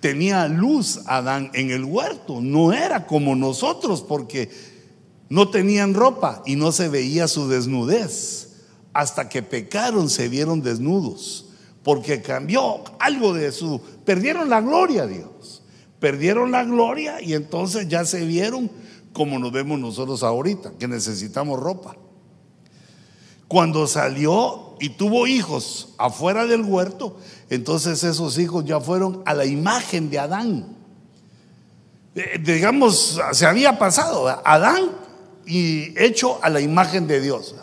tenía 0.00 0.48
luz 0.48 1.00
Adán 1.06 1.50
en 1.54 1.70
el 1.70 1.84
huerto. 1.84 2.40
No 2.40 2.72
era 2.72 3.06
como 3.06 3.34
nosotros 3.34 4.02
porque 4.02 4.50
no 5.28 5.50
tenían 5.50 5.94
ropa 5.94 6.42
y 6.46 6.56
no 6.56 6.72
se 6.72 6.88
veía 6.88 7.28
su 7.28 7.48
desnudez 7.48 8.48
hasta 8.92 9.28
que 9.28 9.42
pecaron 9.42 10.08
se 10.08 10.28
vieron 10.28 10.62
desnudos, 10.62 11.46
porque 11.84 12.20
cambió 12.20 12.82
algo 12.98 13.32
de 13.32 13.52
su, 13.52 13.80
perdieron 14.04 14.48
la 14.48 14.60
gloria, 14.60 15.06
Dios, 15.06 15.62
perdieron 16.00 16.50
la 16.50 16.64
gloria 16.64 17.20
y 17.20 17.34
entonces 17.34 17.88
ya 17.88 18.04
se 18.04 18.24
vieron 18.24 18.70
como 19.12 19.38
nos 19.38 19.52
vemos 19.52 19.78
nosotros 19.78 20.22
ahorita, 20.22 20.72
que 20.78 20.88
necesitamos 20.88 21.58
ropa. 21.60 21.96
Cuando 23.46 23.86
salió 23.86 24.67
y 24.80 24.90
tuvo 24.90 25.26
hijos 25.26 25.90
afuera 25.98 26.46
del 26.46 26.62
huerto, 26.62 27.16
entonces 27.50 28.02
esos 28.04 28.38
hijos 28.38 28.64
ya 28.64 28.80
fueron 28.80 29.22
a 29.24 29.34
la 29.34 29.44
imagen 29.44 30.10
de 30.10 30.18
Adán. 30.18 30.76
Eh, 32.14 32.40
digamos, 32.42 33.20
se 33.32 33.46
había 33.46 33.78
pasado 33.78 34.28
Adán 34.44 34.90
y 35.46 35.98
hecho 35.98 36.38
a 36.42 36.50
la 36.50 36.60
imagen 36.60 37.06
de 37.06 37.20
Dios. 37.20 37.54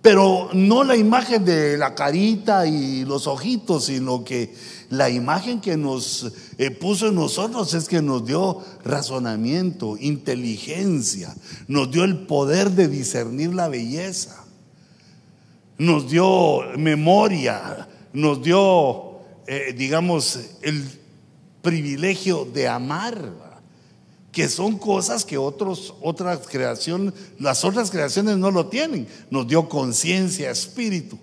Pero 0.00 0.48
no 0.52 0.84
la 0.84 0.96
imagen 0.96 1.44
de 1.44 1.76
la 1.76 1.94
carita 1.94 2.66
y 2.66 3.04
los 3.04 3.26
ojitos, 3.26 3.86
sino 3.86 4.22
que 4.22 4.54
la 4.90 5.10
imagen 5.10 5.60
que 5.60 5.76
nos 5.76 6.32
eh, 6.56 6.70
puso 6.70 7.08
en 7.08 7.16
nosotros 7.16 7.74
es 7.74 7.88
que 7.88 8.00
nos 8.00 8.24
dio 8.24 8.62
razonamiento, 8.84 9.96
inteligencia, 9.98 11.34
nos 11.66 11.90
dio 11.90 12.04
el 12.04 12.26
poder 12.26 12.70
de 12.70 12.88
discernir 12.88 13.52
la 13.52 13.68
belleza, 13.68 14.44
nos 15.78 16.10
dio 16.10 16.62
memoria, 16.76 17.88
nos 18.12 18.42
dio, 18.42 19.20
eh, 19.46 19.74
digamos, 19.76 20.38
el 20.62 20.84
privilegio 21.62 22.44
de 22.44 22.68
amar 22.68 23.48
que 24.38 24.48
son 24.48 24.78
cosas 24.78 25.24
que 25.24 25.36
otras 25.38 26.38
creaciones, 26.48 27.14
las 27.40 27.64
otras 27.64 27.90
creaciones 27.90 28.36
no 28.36 28.50
lo 28.50 28.66
tienen. 28.66 29.08
Nos 29.30 29.48
dio 29.48 29.68
conciencia, 29.68 30.50
espíritu. 30.50 31.18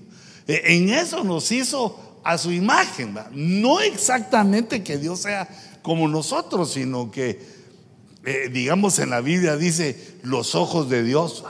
E, 0.47 0.75
en 0.75 0.89
eso 0.89 1.24
nos 1.24 1.51
hizo 1.51 1.97
a 2.24 2.38
su 2.38 2.51
imagen. 2.51 3.15
No 3.31 3.79
exactamente 3.79 4.83
que 4.83 4.97
Dios 4.97 5.21
sea 5.21 5.47
como 5.81 6.07
nosotros, 6.07 6.74
sino 6.74 7.09
que, 7.12 7.39
eh, 8.25 8.50
digamos, 8.51 9.00
en 9.00 9.12
la 9.12 9.21
Biblia 9.21 9.55
dice 9.55 10.17
los 10.24 10.55
ojos 10.55 10.89
de 10.89 11.03
Dios. 11.03 11.43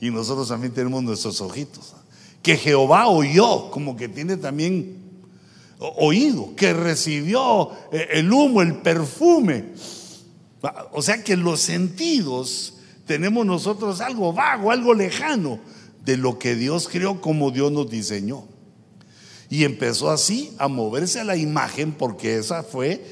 Y 0.00 0.10
nosotros 0.10 0.48
también 0.48 0.72
tenemos 0.72 1.02
nuestros 1.02 1.40
ojitos. 1.40 1.94
Que 2.46 2.56
Jehová 2.56 3.08
oyó, 3.08 3.70
como 3.70 3.96
que 3.96 4.08
tiene 4.08 4.36
también 4.36 4.96
oído, 5.78 6.54
que 6.54 6.72
recibió 6.72 7.72
eh, 7.92 8.08
el 8.12 8.32
humo, 8.32 8.62
el 8.62 8.76
perfume 8.76 9.64
o 10.92 11.02
sea 11.02 11.22
que 11.22 11.36
los 11.36 11.60
sentidos 11.60 12.74
tenemos 13.06 13.46
nosotros 13.46 14.00
algo 14.00 14.32
vago, 14.32 14.70
algo 14.70 14.94
lejano 14.94 15.58
de 16.04 16.16
lo 16.16 16.38
que 16.38 16.54
Dios 16.54 16.88
creó 16.90 17.20
como 17.20 17.50
Dios 17.50 17.70
nos 17.72 17.90
diseñó. 17.90 18.44
Y 19.48 19.64
empezó 19.64 20.10
así 20.10 20.52
a 20.58 20.66
moverse 20.68 21.20
a 21.20 21.24
la 21.24 21.36
imagen 21.36 21.92
porque 21.92 22.38
esa 22.38 22.62
fue 22.62 23.04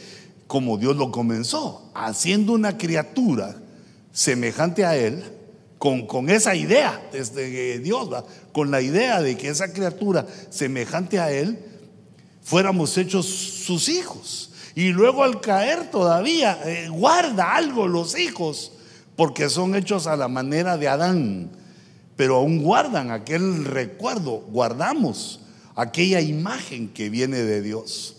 como 0.47 0.79
Dios 0.79 0.97
lo 0.97 1.11
comenzó, 1.11 1.91
haciendo 1.95 2.53
una 2.53 2.77
criatura 2.77 3.57
semejante 4.13 4.85
a 4.85 4.97
Él, 4.97 5.23
con, 5.79 6.07
con 6.07 6.31
esa 6.31 6.55
idea 6.55 7.09
desde 7.13 7.79
Dios, 7.79 8.09
con 8.55 8.71
la 8.71 8.81
idea 8.81 9.21
de 9.21 9.37
que 9.37 9.49
esa 9.49 9.73
criatura 9.73 10.29
semejante 10.49 11.19
a 11.19 11.33
Él, 11.33 11.59
fuéramos 12.41 12.97
hechos 12.97 13.27
sus 13.27 13.89
hijos. 13.89 14.53
Y 14.77 14.91
luego 14.91 15.25
al 15.25 15.41
caer 15.41 15.91
todavía 15.91 16.61
eh, 16.65 16.89
guarda 16.89 17.57
algo 17.57 17.89
los 17.89 18.17
hijos, 18.17 18.71
porque 19.17 19.49
son 19.51 19.75
hechos 19.75 20.07
a 20.07 20.17
la 20.17 20.29
manera 20.29 20.77
de 20.77 20.87
Adán, 20.87 21.51
pero 22.15 22.37
aún 22.37 22.63
guardan 22.63 23.11
aquel 23.11 23.65
recuerdo, 23.65 24.45
guardamos 24.53 25.41
aquella 25.75 26.21
imagen 26.21 26.89
que 26.89 27.11
viene 27.11 27.39
de 27.39 27.61
Dios. 27.61 28.19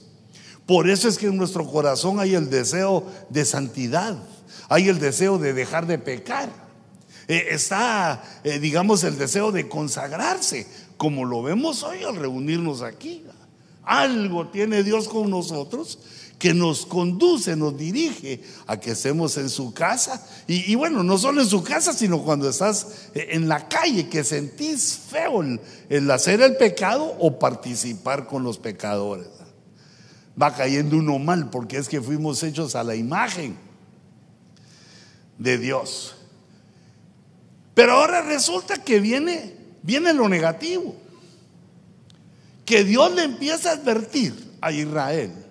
Por 0.65 0.89
eso 0.89 1.07
es 1.07 1.17
que 1.17 1.27
en 1.27 1.37
nuestro 1.37 1.65
corazón 1.65 2.19
hay 2.19 2.35
el 2.35 2.49
deseo 2.49 3.09
de 3.29 3.45
santidad, 3.45 4.17
hay 4.67 4.89
el 4.89 4.99
deseo 4.99 5.37
de 5.37 5.53
dejar 5.53 5.87
de 5.87 5.97
pecar. 5.97 6.64
Eh, 7.27 7.47
está, 7.51 8.23
eh, 8.43 8.59
digamos, 8.59 9.03
el 9.03 9.17
deseo 9.17 9.51
de 9.51 9.67
consagrarse, 9.67 10.67
como 10.97 11.25
lo 11.25 11.43
vemos 11.43 11.83
hoy 11.83 12.03
al 12.03 12.15
reunirnos 12.15 12.81
aquí. 12.81 13.23
Algo 13.83 14.47
tiene 14.47 14.83
Dios 14.83 15.07
con 15.07 15.29
nosotros 15.29 15.99
que 16.39 16.53
nos 16.53 16.85
conduce, 16.85 17.55
nos 17.55 17.77
dirige 17.77 18.43
a 18.67 18.79
que 18.79 18.91
estemos 18.91 19.37
en 19.37 19.49
su 19.49 19.73
casa. 19.73 20.25
Y, 20.47 20.75
bueno, 20.75 21.03
no 21.03 21.17
solo 21.17 21.41
en 21.41 21.47
su 21.47 21.63
casa, 21.63 21.93
sino 21.93 22.23
cuando 22.23 22.49
estás 22.49 23.09
eh, 23.13 23.27
en 23.31 23.47
la 23.47 23.67
calle, 23.67 24.09
que 24.09 24.23
sentís 24.23 24.99
feo 25.09 25.41
el 25.89 26.11
hacer 26.11 26.41
el 26.41 26.57
pecado 26.57 27.15
o 27.19 27.39
participar 27.39 28.27
con 28.27 28.43
los 28.43 28.57
pecadores 28.57 29.35
va 30.41 30.53
cayendo 30.53 30.97
uno 30.97 31.17
mal 31.19 31.49
porque 31.49 31.77
es 31.77 31.87
que 31.87 32.01
fuimos 32.01 32.43
hechos 32.43 32.75
a 32.75 32.83
la 32.83 32.95
imagen 32.95 33.57
de 35.37 35.57
Dios. 35.57 36.14
Pero 37.75 37.91
ahora 37.93 38.21
resulta 38.23 38.77
que 38.77 38.99
viene, 38.99 39.55
viene 39.83 40.13
lo 40.13 40.27
negativo. 40.27 40.95
Que 42.65 42.83
Dios 42.83 43.13
le 43.13 43.25
empieza 43.25 43.69
a 43.69 43.73
advertir 43.73 44.55
a 44.59 44.71
Israel 44.71 45.45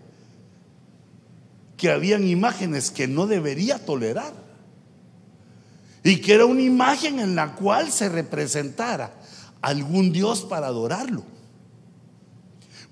que 1.77 1.91
habían 1.91 2.27
imágenes 2.27 2.91
que 2.91 3.07
no 3.07 3.27
debería 3.27 3.85
tolerar. 3.85 4.33
Y 6.03 6.17
que 6.17 6.35
era 6.35 6.47
una 6.47 6.63
imagen 6.63 7.19
en 7.19 7.35
la 7.35 7.55
cual 7.55 7.93
se 7.93 8.09
representara 8.09 9.13
algún 9.61 10.13
Dios 10.13 10.43
para 10.43 10.69
adorarlo. 10.69 11.25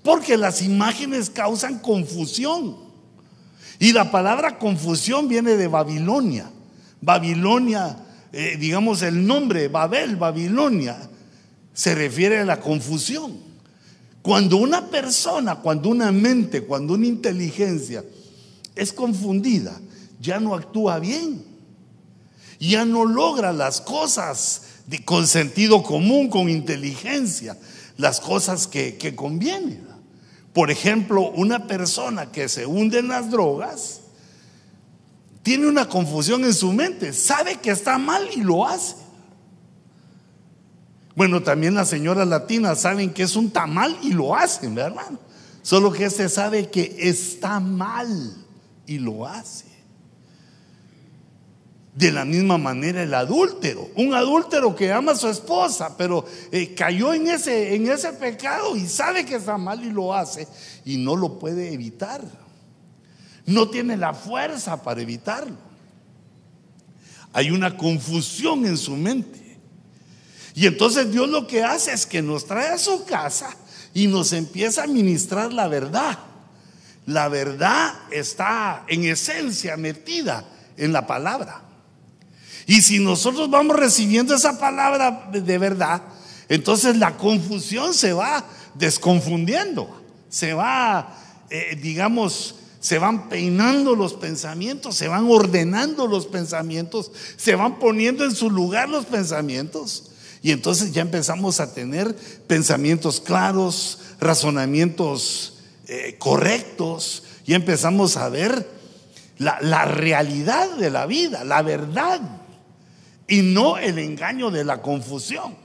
Porque 0.03 0.37
las 0.37 0.61
imágenes 0.61 1.29
causan 1.29 1.79
confusión. 1.79 2.77
Y 3.79 3.93
la 3.93 4.11
palabra 4.11 4.59
confusión 4.59 5.27
viene 5.27 5.55
de 5.55 5.67
Babilonia. 5.67 6.51
Babilonia, 7.01 7.97
eh, 8.33 8.57
digamos 8.59 9.03
el 9.03 9.27
nombre, 9.27 9.67
Babel, 9.67 10.15
Babilonia, 10.15 10.97
se 11.71 11.93
refiere 11.93 12.39
a 12.39 12.45
la 12.45 12.59
confusión. 12.59 13.37
Cuando 14.23 14.57
una 14.57 14.87
persona, 14.87 15.57
cuando 15.57 15.89
una 15.89 16.11
mente, 16.11 16.61
cuando 16.61 16.95
una 16.95 17.05
inteligencia 17.05 18.03
es 18.75 18.91
confundida, 18.91 19.79
ya 20.19 20.39
no 20.39 20.55
actúa 20.55 20.97
bien. 20.97 21.43
Ya 22.59 22.85
no 22.85 23.05
logra 23.05 23.53
las 23.53 23.81
cosas 23.81 24.63
con 25.05 25.27
sentido 25.27 25.83
común, 25.83 26.29
con 26.29 26.49
inteligencia, 26.49 27.57
las 27.97 28.19
cosas 28.19 28.65
que, 28.65 28.97
que 28.97 29.15
convienen. 29.15 29.85
Por 30.53 30.71
ejemplo, 30.71 31.29
una 31.31 31.67
persona 31.67 32.31
que 32.31 32.49
se 32.49 32.65
hunde 32.65 32.99
en 32.99 33.09
las 33.09 33.29
drogas 33.29 34.02
tiene 35.43 35.67
una 35.67 35.87
confusión 35.87 36.45
en 36.45 36.53
su 36.53 36.71
mente, 36.71 37.11
sabe 37.11 37.57
que 37.57 37.69
está 37.69 37.97
mal 37.97 38.27
y 38.33 38.41
lo 38.41 38.65
hace. 38.65 38.95
Bueno, 41.15 41.43
también 41.43 41.75
las 41.75 41.89
señoras 41.89 42.27
latinas 42.27 42.81
saben 42.81 43.13
que 43.13 43.23
es 43.23 43.35
un 43.35 43.51
tamal 43.51 43.95
y 44.01 44.13
lo 44.13 44.35
hacen, 44.35 44.73
¿verdad? 44.73 45.11
Solo 45.61 45.91
que 45.91 46.05
este 46.05 46.27
sabe 46.27 46.69
que 46.69 46.95
está 46.97 47.59
mal 47.59 48.35
y 48.87 48.97
lo 48.97 49.27
hace. 49.27 49.65
De 51.93 52.11
la 52.11 52.25
misma 52.25 52.57
manera 52.57 53.03
el 53.03 53.13
adúltero, 53.13 53.87
un 53.95 54.15
adúltero 54.15 54.75
que 54.75 54.91
ama 54.91 55.11
a 55.11 55.15
su 55.15 55.27
esposa, 55.27 55.95
pero 55.95 56.25
eh, 56.51 56.73
cayó 56.73 57.13
en 57.13 57.27
ese, 57.27 57.75
en 57.75 57.87
ese 57.87 58.13
pecado 58.13 58.75
y 58.75 58.87
sabe 58.87 59.25
que 59.25 59.35
está 59.35 59.57
mal 59.57 59.83
y 59.83 59.91
lo 59.91 60.13
hace 60.15 60.47
y 60.85 60.97
no 60.97 61.15
lo 61.15 61.37
puede 61.37 61.71
evitar. 61.71 62.21
No 63.45 63.69
tiene 63.69 63.97
la 63.97 64.13
fuerza 64.13 64.81
para 64.81 65.01
evitarlo. 65.01 65.57
Hay 67.33 67.51
una 67.51 67.75
confusión 67.75 68.65
en 68.65 68.77
su 68.77 68.95
mente. 68.95 69.59
Y 70.55 70.67
entonces 70.67 71.11
Dios 71.11 71.27
lo 71.29 71.47
que 71.47 71.63
hace 71.63 71.91
es 71.91 72.05
que 72.05 72.21
nos 72.21 72.45
trae 72.45 72.69
a 72.69 72.77
su 72.77 73.05
casa 73.05 73.55
y 73.93 74.07
nos 74.07 74.33
empieza 74.33 74.83
a 74.83 74.87
ministrar 74.87 75.51
la 75.51 75.67
verdad. 75.67 76.19
La 77.05 77.27
verdad 77.27 77.93
está 78.11 78.85
en 78.87 79.03
esencia 79.05 79.75
metida 79.77 80.45
en 80.77 80.93
la 80.93 81.05
palabra. 81.07 81.61
Y 82.65 82.81
si 82.81 82.99
nosotros 82.99 83.49
vamos 83.49 83.75
recibiendo 83.75 84.35
esa 84.35 84.57
palabra 84.57 85.29
de 85.31 85.57
verdad, 85.57 86.01
entonces 86.47 86.97
la 86.97 87.17
confusión 87.17 87.93
se 87.93 88.13
va 88.13 88.45
desconfundiendo, 88.75 90.01
se 90.29 90.53
va, 90.53 91.17
eh, 91.49 91.77
digamos, 91.81 92.55
se 92.83 92.99
van 92.99 93.29
peinando 93.29 93.95
los 93.95 94.13
pensamientos, 94.13 94.97
se 94.97 95.07
van 95.07 95.23
ordenando 95.29 96.05
los 96.05 96.27
pensamientos, 96.27 97.13
se 97.37 97.55
van 97.55 97.79
poniendo 97.79 98.25
en 98.25 98.35
su 98.35 98.51
lugar 98.51 98.89
los 98.89 99.05
pensamientos. 99.05 100.11
Y 100.41 100.51
entonces 100.51 100.91
ya 100.91 101.01
empezamos 101.01 101.61
a 101.61 101.73
tener 101.73 102.13
pensamientos 102.45 103.21
claros, 103.21 103.99
razonamientos 104.19 105.59
eh, 105.87 106.17
correctos, 106.19 107.23
y 107.45 107.53
empezamos 107.53 108.17
a 108.17 108.27
ver 108.27 108.69
la, 109.37 109.59
la 109.61 109.85
realidad 109.85 110.75
de 110.75 110.89
la 110.89 111.05
vida, 111.05 111.45
la 111.45 111.61
verdad 111.61 112.19
y 113.29 113.43
no 113.43 113.77
el 113.77 113.97
engaño 113.97 114.51
de 114.51 114.65
la 114.65 114.81
confusión. 114.81 115.55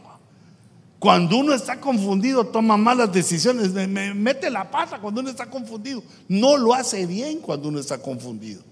Cuando 0.98 1.36
uno 1.36 1.54
está 1.54 1.80
confundido, 1.80 2.46
toma 2.46 2.76
malas 2.76 3.12
decisiones, 3.12 3.70
me 3.72 4.14
mete 4.14 4.50
la 4.50 4.68
pata 4.68 4.98
cuando 4.98 5.20
uno 5.20 5.30
está 5.30 5.46
confundido. 5.46 6.02
No 6.26 6.56
lo 6.56 6.74
hace 6.74 7.06
bien 7.06 7.38
cuando 7.38 7.68
uno 7.68 7.78
está 7.78 7.98
confundido. 7.98 8.62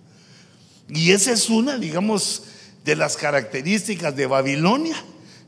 Y 0.89 1.12
esa 1.12 1.33
es 1.33 1.49
una, 1.49 1.79
digamos, 1.79 2.43
de 2.85 2.97
las 2.97 3.17
características 3.17 4.17
de 4.17 4.27
Babilonia 4.27 4.97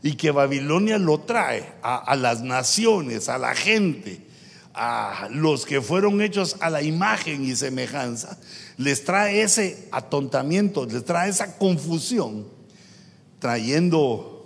y 0.03 0.15
que 0.15 0.31
Babilonia 0.31 0.99
lo 0.99 1.21
trae 1.21 1.75
a, 1.83 1.97
a 1.97 2.15
las 2.15 2.43
naciones, 2.43 3.29
a 3.29 3.39
la 3.39 3.55
gente, 3.57 4.21
a 4.73 5.29
los 5.33 5.67
que 5.67 5.81
fueron 5.81 6.21
hechos 6.21 6.57
a 6.61 6.71
la 6.71 6.83
imagen 6.83 7.45
y 7.45 7.57
semejanza, 7.57 8.39
les 8.77 9.05
trae 9.05 9.43
ese 9.43 9.89
atontamiento, 9.91 10.87
les 10.87 11.05
trae 11.05 11.29
esa 11.29 11.59
confusión 11.59 12.47
trayendo 13.41 14.38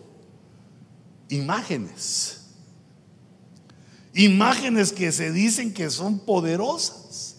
imágenes. 1.32 2.40
Imágenes 4.14 4.92
que 4.92 5.10
se 5.10 5.32
dicen 5.32 5.72
que 5.72 5.88
son 5.90 6.18
poderosas. 6.18 7.36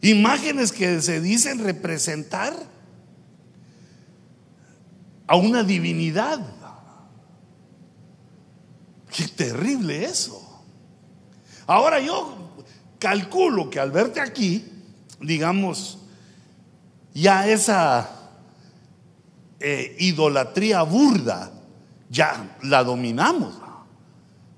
Imágenes 0.00 0.70
que 0.70 1.00
se 1.02 1.20
dicen 1.20 1.58
representar 1.58 2.54
a 5.26 5.36
una 5.36 5.64
divinidad. 5.64 6.40
Qué 9.10 9.26
terrible 9.28 10.04
eso. 10.04 10.40
Ahora 11.66 12.00
yo 12.00 12.54
calculo 12.98 13.68
que 13.68 13.80
al 13.80 13.90
verte 13.90 14.20
aquí, 14.20 14.64
digamos, 15.20 15.98
ya 17.12 17.48
esa 17.48 18.10
eh, 19.58 19.96
idolatría 19.98 20.82
burda, 20.82 21.52
ya 22.12 22.58
la 22.62 22.84
dominamos. 22.84 23.54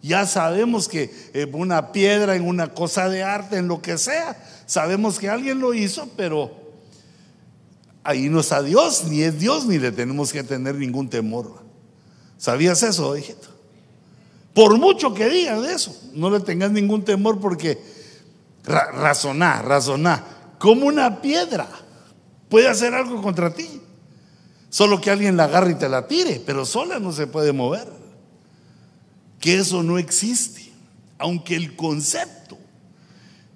Ya 0.03 0.27
sabemos 0.27 0.89
que 0.89 1.31
en 1.33 1.55
una 1.55 1.93
piedra, 1.93 2.37
en 2.37 2.47
una 2.47 2.75
cosa 2.75 3.09
de 3.09 3.23
arte, 3.23 3.57
en 3.57 3.69
lo 3.69 3.81
que 3.81 3.97
sea, 3.97 4.37
sabemos 4.67 5.19
que 5.19 5.31
alguien 5.31 5.61
lo 5.61 5.73
hizo, 5.73 6.11
pero 6.15 6.53
ahí 8.03 8.29
no 8.29 8.41
está 8.41 8.61
Dios, 8.63 9.05
ni 9.05 9.23
es 9.23 9.39
Dios, 9.39 9.65
ni 9.65 9.79
le 9.79 9.93
tenemos 9.93 10.31
que 10.31 10.43
tener 10.43 10.75
ningún 10.75 11.09
temor. 11.09 11.63
¿Sabías 12.37 12.83
eso, 12.83 13.17
hijito? 13.17 13.49
Por 14.53 14.77
mucho 14.79 15.15
que 15.15 15.29
digan 15.31 15.65
eso, 15.65 15.97
no 16.13 16.29
le 16.29 16.41
tengas 16.41 16.71
ningún 16.71 17.05
temor 17.05 17.41
porque 17.41 17.81
razonar, 18.65 19.67
razonar, 19.67 20.23
como 20.59 20.87
una 20.87 21.23
piedra 21.23 21.69
puede 22.49 22.69
hacer 22.69 22.95
algo 22.95 23.23
contra 23.23 23.55
ti. 23.55 23.81
Solo 24.75 25.01
que 25.01 25.09
alguien 25.09 25.37
la 25.37 25.45
agarre 25.45 25.71
y 25.71 25.75
te 25.77 25.89
la 25.89 26.09
tire, 26.09 26.43
pero 26.45 26.67
sola 26.67 26.99
no 26.99 27.13
se 27.13 27.29
puede 27.29 27.53
mover. 27.53 27.87
Que 29.39 29.59
eso 29.59 29.85
no 29.85 29.99
existe. 29.99 30.69
Aunque 31.17 31.55
el 31.55 31.77
concepto, 31.77 32.59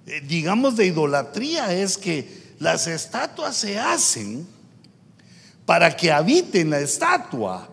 eh, 0.05 0.21
digamos, 0.25 0.77
de 0.77 0.85
idolatría 0.85 1.73
es 1.73 1.97
que 1.97 2.53
las 2.59 2.87
estatuas 2.87 3.57
se 3.57 3.77
hacen 3.77 4.47
para 5.65 5.93
que 5.93 6.09
habite 6.09 6.61
en 6.61 6.69
la 6.69 6.79
estatua 6.79 7.67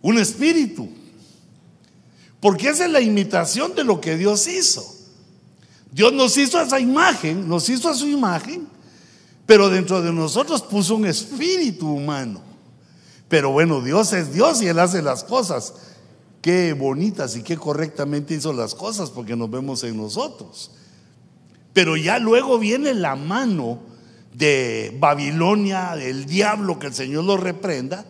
un 0.00 0.16
espíritu. 0.16 0.88
Porque 2.40 2.70
esa 2.70 2.86
es 2.86 2.90
la 2.90 3.02
imitación 3.02 3.74
de 3.74 3.84
lo 3.84 4.00
que 4.00 4.16
Dios 4.16 4.48
hizo. 4.48 4.82
Dios 5.92 6.10
nos 6.14 6.38
hizo 6.38 6.56
a 6.56 6.62
esa 6.62 6.80
imagen, 6.80 7.46
nos 7.46 7.68
hizo 7.68 7.90
a 7.90 7.94
su 7.94 8.08
imagen, 8.08 8.66
pero 9.44 9.68
dentro 9.68 10.00
de 10.00 10.10
nosotros 10.10 10.62
puso 10.62 10.96
un 10.96 11.04
espíritu 11.04 11.86
humano. 11.86 12.45
Pero 13.28 13.50
bueno, 13.50 13.80
Dios 13.80 14.12
es 14.12 14.32
Dios 14.32 14.62
y 14.62 14.68
Él 14.68 14.78
hace 14.78 15.02
las 15.02 15.24
cosas. 15.24 15.74
Qué 16.40 16.74
bonitas 16.74 17.36
y 17.36 17.42
qué 17.42 17.56
correctamente 17.56 18.34
hizo 18.34 18.52
las 18.52 18.74
cosas 18.74 19.10
porque 19.10 19.34
nos 19.34 19.50
vemos 19.50 19.82
en 19.82 19.96
nosotros. 19.96 20.70
Pero 21.72 21.96
ya 21.96 22.18
luego 22.18 22.58
viene 22.58 22.94
la 22.94 23.16
mano 23.16 23.80
de 24.32 24.96
Babilonia, 24.98 25.96
del 25.96 26.26
diablo, 26.26 26.78
que 26.78 26.86
el 26.86 26.94
Señor 26.94 27.24
lo 27.24 27.36
reprenda, 27.36 28.06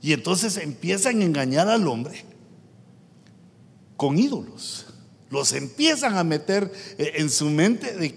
y 0.00 0.12
entonces 0.12 0.56
empiezan 0.56 1.20
a 1.20 1.24
engañar 1.24 1.68
al 1.68 1.86
hombre 1.86 2.24
con 3.96 4.18
ídolos. 4.18 4.86
Los 5.30 5.52
empiezan 5.52 6.16
a 6.16 6.24
meter 6.24 6.72
eh, 6.96 7.12
en 7.16 7.30
su 7.30 7.46
mente 7.50 8.14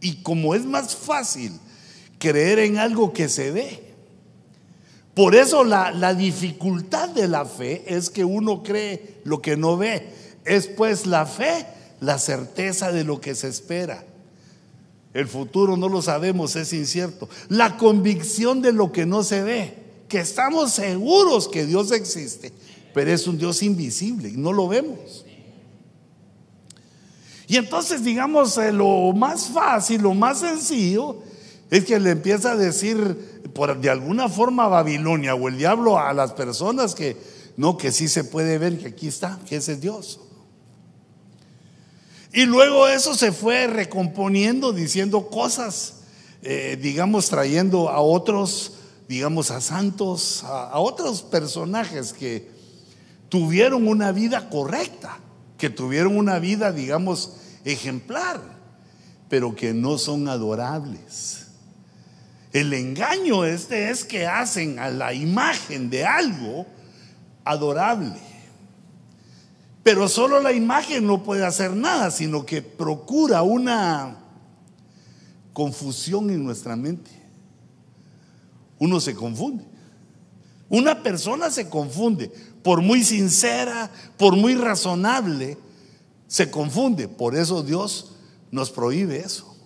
y 0.00 0.22
como 0.22 0.54
es 0.54 0.64
más 0.64 0.96
fácil 0.96 1.52
creer 2.18 2.58
en 2.58 2.78
algo 2.78 3.12
que 3.12 3.28
se 3.28 3.50
ve. 3.50 3.83
Por 5.14 5.34
eso 5.34 5.62
la, 5.62 5.92
la 5.92 6.14
dificultad 6.14 7.08
de 7.08 7.28
la 7.28 7.44
fe 7.44 7.84
es 7.86 8.10
que 8.10 8.24
uno 8.24 8.62
cree 8.62 9.20
lo 9.24 9.40
que 9.40 9.56
no 9.56 9.76
ve. 9.76 10.08
Es 10.44 10.66
pues 10.66 11.06
la 11.06 11.24
fe 11.24 11.66
la 12.00 12.18
certeza 12.18 12.92
de 12.92 13.04
lo 13.04 13.20
que 13.20 13.34
se 13.34 13.48
espera. 13.48 14.04
El 15.14 15.28
futuro 15.28 15.76
no 15.76 15.88
lo 15.88 16.02
sabemos, 16.02 16.56
es 16.56 16.72
incierto. 16.72 17.28
La 17.48 17.76
convicción 17.76 18.60
de 18.60 18.72
lo 18.72 18.90
que 18.90 19.06
no 19.06 19.22
se 19.22 19.42
ve, 19.44 19.74
que 20.08 20.18
estamos 20.18 20.72
seguros 20.72 21.48
que 21.48 21.64
Dios 21.64 21.92
existe, 21.92 22.52
pero 22.92 23.12
es 23.12 23.26
un 23.28 23.38
Dios 23.38 23.62
invisible 23.62 24.28
y 24.28 24.36
no 24.36 24.52
lo 24.52 24.66
vemos. 24.66 25.24
Y 27.46 27.56
entonces, 27.56 28.02
digamos, 28.02 28.58
eh, 28.58 28.72
lo 28.72 29.12
más 29.12 29.46
fácil, 29.46 30.02
lo 30.02 30.14
más 30.14 30.40
sencillo, 30.40 31.18
es 31.70 31.84
que 31.84 32.00
le 32.00 32.10
empieza 32.10 32.52
a 32.52 32.56
decir 32.56 33.33
por, 33.52 33.80
de 33.80 33.90
alguna 33.90 34.28
forma 34.28 34.68
Babilonia 34.68 35.34
o 35.34 35.48
el 35.48 35.58
diablo 35.58 35.98
a 35.98 36.12
las 36.12 36.32
personas 36.32 36.94
que 36.94 37.16
no, 37.56 37.76
que 37.76 37.92
sí 37.92 38.08
se 38.08 38.24
puede 38.24 38.58
ver 38.58 38.78
que 38.78 38.88
aquí 38.88 39.08
está, 39.08 39.38
que 39.46 39.56
ese 39.56 39.72
es 39.72 39.80
Dios. 39.80 40.20
Y 42.32 42.46
luego 42.46 42.88
eso 42.88 43.14
se 43.14 43.30
fue 43.30 43.66
recomponiendo, 43.66 44.72
diciendo 44.72 45.28
cosas, 45.28 45.94
eh, 46.42 46.78
digamos, 46.80 47.28
trayendo 47.28 47.88
a 47.88 48.00
otros, 48.00 48.72
digamos, 49.08 49.52
a 49.52 49.60
santos, 49.60 50.42
a 50.44 50.78
otros 50.80 51.22
personajes 51.22 52.12
que 52.12 52.50
tuvieron 53.28 53.86
una 53.86 54.10
vida 54.10 54.48
correcta 54.50 55.20
que 55.58 55.70
tuvieron 55.70 56.16
una 56.16 56.38
vida, 56.38 56.72
digamos, 56.72 57.36
ejemplar, 57.64 58.40
pero 59.28 59.54
que 59.54 59.72
no 59.72 59.98
son 59.98 60.28
adorables. 60.28 61.43
El 62.54 62.72
engaño 62.72 63.44
este 63.44 63.90
es 63.90 64.04
que 64.04 64.28
hacen 64.28 64.78
a 64.78 64.88
la 64.88 65.12
imagen 65.12 65.90
de 65.90 66.04
algo 66.04 66.64
adorable. 67.44 68.14
Pero 69.82 70.08
solo 70.08 70.40
la 70.40 70.52
imagen 70.52 71.04
no 71.04 71.24
puede 71.24 71.44
hacer 71.44 71.72
nada, 71.74 72.12
sino 72.12 72.46
que 72.46 72.62
procura 72.62 73.42
una 73.42 74.18
confusión 75.52 76.30
en 76.30 76.44
nuestra 76.44 76.76
mente. 76.76 77.10
Uno 78.78 79.00
se 79.00 79.16
confunde. 79.16 79.64
Una 80.68 81.02
persona 81.02 81.50
se 81.50 81.68
confunde 81.68 82.28
por 82.62 82.82
muy 82.82 83.02
sincera, 83.02 83.90
por 84.16 84.36
muy 84.36 84.54
razonable, 84.54 85.58
se 86.28 86.52
confunde. 86.52 87.08
Por 87.08 87.34
eso 87.34 87.64
Dios 87.64 88.12
nos 88.52 88.70
prohíbe 88.70 89.18
eso. 89.18 89.56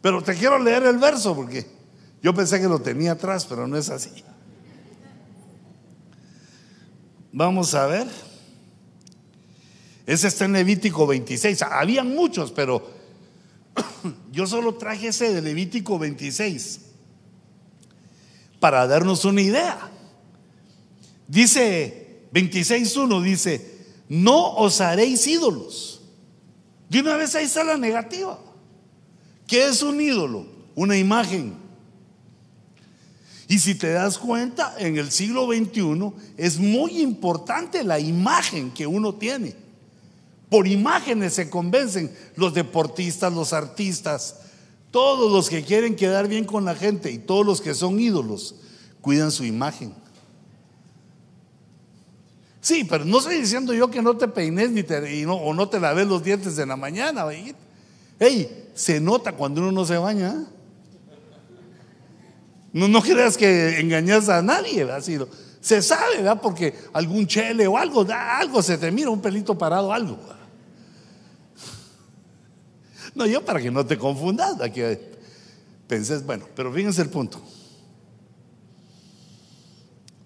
Pero 0.00 0.22
te 0.22 0.36
quiero 0.36 0.60
leer 0.60 0.84
el 0.84 0.98
verso 0.98 1.34
porque 1.34 1.81
yo 2.22 2.32
pensé 2.34 2.60
que 2.60 2.68
lo 2.68 2.80
tenía 2.80 3.12
atrás, 3.12 3.46
pero 3.46 3.66
no 3.66 3.76
es 3.76 3.90
así. 3.90 4.10
Vamos 7.32 7.74
a 7.74 7.86
ver. 7.86 8.06
Ese 10.06 10.28
está 10.28 10.44
en 10.44 10.52
Levítico 10.52 11.06
26. 11.06 11.62
Habían 11.62 12.14
muchos, 12.14 12.52
pero 12.52 12.90
yo 14.32 14.46
solo 14.46 14.74
traje 14.74 15.08
ese 15.08 15.32
de 15.32 15.42
Levítico 15.42 15.98
26 15.98 16.80
para 18.60 18.86
darnos 18.86 19.24
una 19.24 19.40
idea. 19.40 19.90
Dice 21.26 22.28
26.1 22.32 23.22
dice, 23.22 23.86
no 24.08 24.54
os 24.54 24.80
haréis 24.80 25.26
ídolos. 25.26 26.02
De 26.88 27.00
una 27.00 27.16
vez 27.16 27.34
ahí 27.34 27.46
está 27.46 27.64
la 27.64 27.76
negativa. 27.76 28.38
¿Qué 29.46 29.66
es 29.66 29.82
un 29.82 30.00
ídolo? 30.00 30.46
Una 30.74 30.96
imagen. 30.96 31.61
Y 33.52 33.58
si 33.58 33.74
te 33.74 33.92
das 33.92 34.16
cuenta, 34.16 34.74
en 34.78 34.96
el 34.96 35.10
siglo 35.10 35.46
XXI 35.46 36.10
es 36.38 36.58
muy 36.58 37.02
importante 37.02 37.84
la 37.84 38.00
imagen 38.00 38.70
que 38.70 38.86
uno 38.86 39.16
tiene. 39.16 39.54
Por 40.48 40.66
imágenes 40.66 41.34
se 41.34 41.50
convencen 41.50 42.10
los 42.34 42.54
deportistas, 42.54 43.30
los 43.30 43.52
artistas, 43.52 44.36
todos 44.90 45.30
los 45.30 45.50
que 45.50 45.64
quieren 45.64 45.96
quedar 45.96 46.28
bien 46.28 46.46
con 46.46 46.64
la 46.64 46.74
gente 46.74 47.10
y 47.10 47.18
todos 47.18 47.44
los 47.44 47.60
que 47.60 47.74
son 47.74 48.00
ídolos, 48.00 48.54
cuidan 49.02 49.30
su 49.30 49.44
imagen. 49.44 49.92
Sí, 52.62 52.84
pero 52.88 53.04
no 53.04 53.18
estoy 53.18 53.38
diciendo 53.38 53.74
yo 53.74 53.90
que 53.90 54.00
no 54.00 54.16
te 54.16 54.28
peines 54.28 54.70
ni 54.70 54.82
te, 54.82 55.26
o 55.26 55.52
no 55.52 55.68
te 55.68 55.78
laves 55.78 56.06
los 56.06 56.24
dientes 56.24 56.56
en 56.56 56.70
la 56.70 56.76
mañana. 56.76 57.26
Hey, 58.18 58.70
se 58.74 58.98
nota 58.98 59.32
cuando 59.32 59.60
uno 59.60 59.72
no 59.72 59.84
se 59.84 59.98
baña. 59.98 60.30
¿eh? 60.30 60.61
No, 62.72 62.88
no 62.88 63.02
creas 63.02 63.36
que 63.36 63.80
engañas 63.80 64.28
a 64.28 64.40
nadie, 64.42 64.90
Así, 64.90 65.18
se 65.60 65.80
sabe, 65.82 66.16
¿verdad? 66.16 66.40
Porque 66.40 66.74
algún 66.92 67.26
chele 67.26 67.66
o 67.66 67.76
algo, 67.76 68.06
algo 68.10 68.62
se 68.62 68.78
te 68.78 68.90
mira, 68.90 69.10
un 69.10 69.20
pelito 69.20 69.56
parado, 69.56 69.92
algo. 69.92 70.18
No, 73.14 73.26
yo 73.26 73.44
para 73.44 73.60
que 73.60 73.70
no 73.70 73.84
te 73.84 73.98
confundas, 73.98 74.56
que 74.72 75.12
penses, 75.86 76.24
bueno, 76.24 76.46
pero 76.56 76.72
fíjense 76.72 77.02
el 77.02 77.10
punto. 77.10 77.40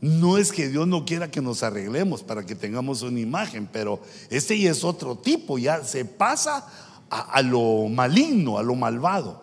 No 0.00 0.38
es 0.38 0.52
que 0.52 0.68
Dios 0.68 0.86
no 0.86 1.04
quiera 1.04 1.30
que 1.30 1.40
nos 1.40 1.62
arreglemos 1.62 2.22
para 2.22 2.46
que 2.46 2.54
tengamos 2.54 3.02
una 3.02 3.18
imagen, 3.18 3.68
pero 3.72 4.00
este 4.30 4.58
ya 4.58 4.70
es 4.70 4.84
otro 4.84 5.16
tipo, 5.16 5.58
ya 5.58 5.82
se 5.84 6.04
pasa 6.04 6.66
a, 7.10 7.42
lo 7.42 7.88
maligno, 7.88 8.58
a 8.58 8.62
lo 8.62 8.74
malvado. 8.74 9.42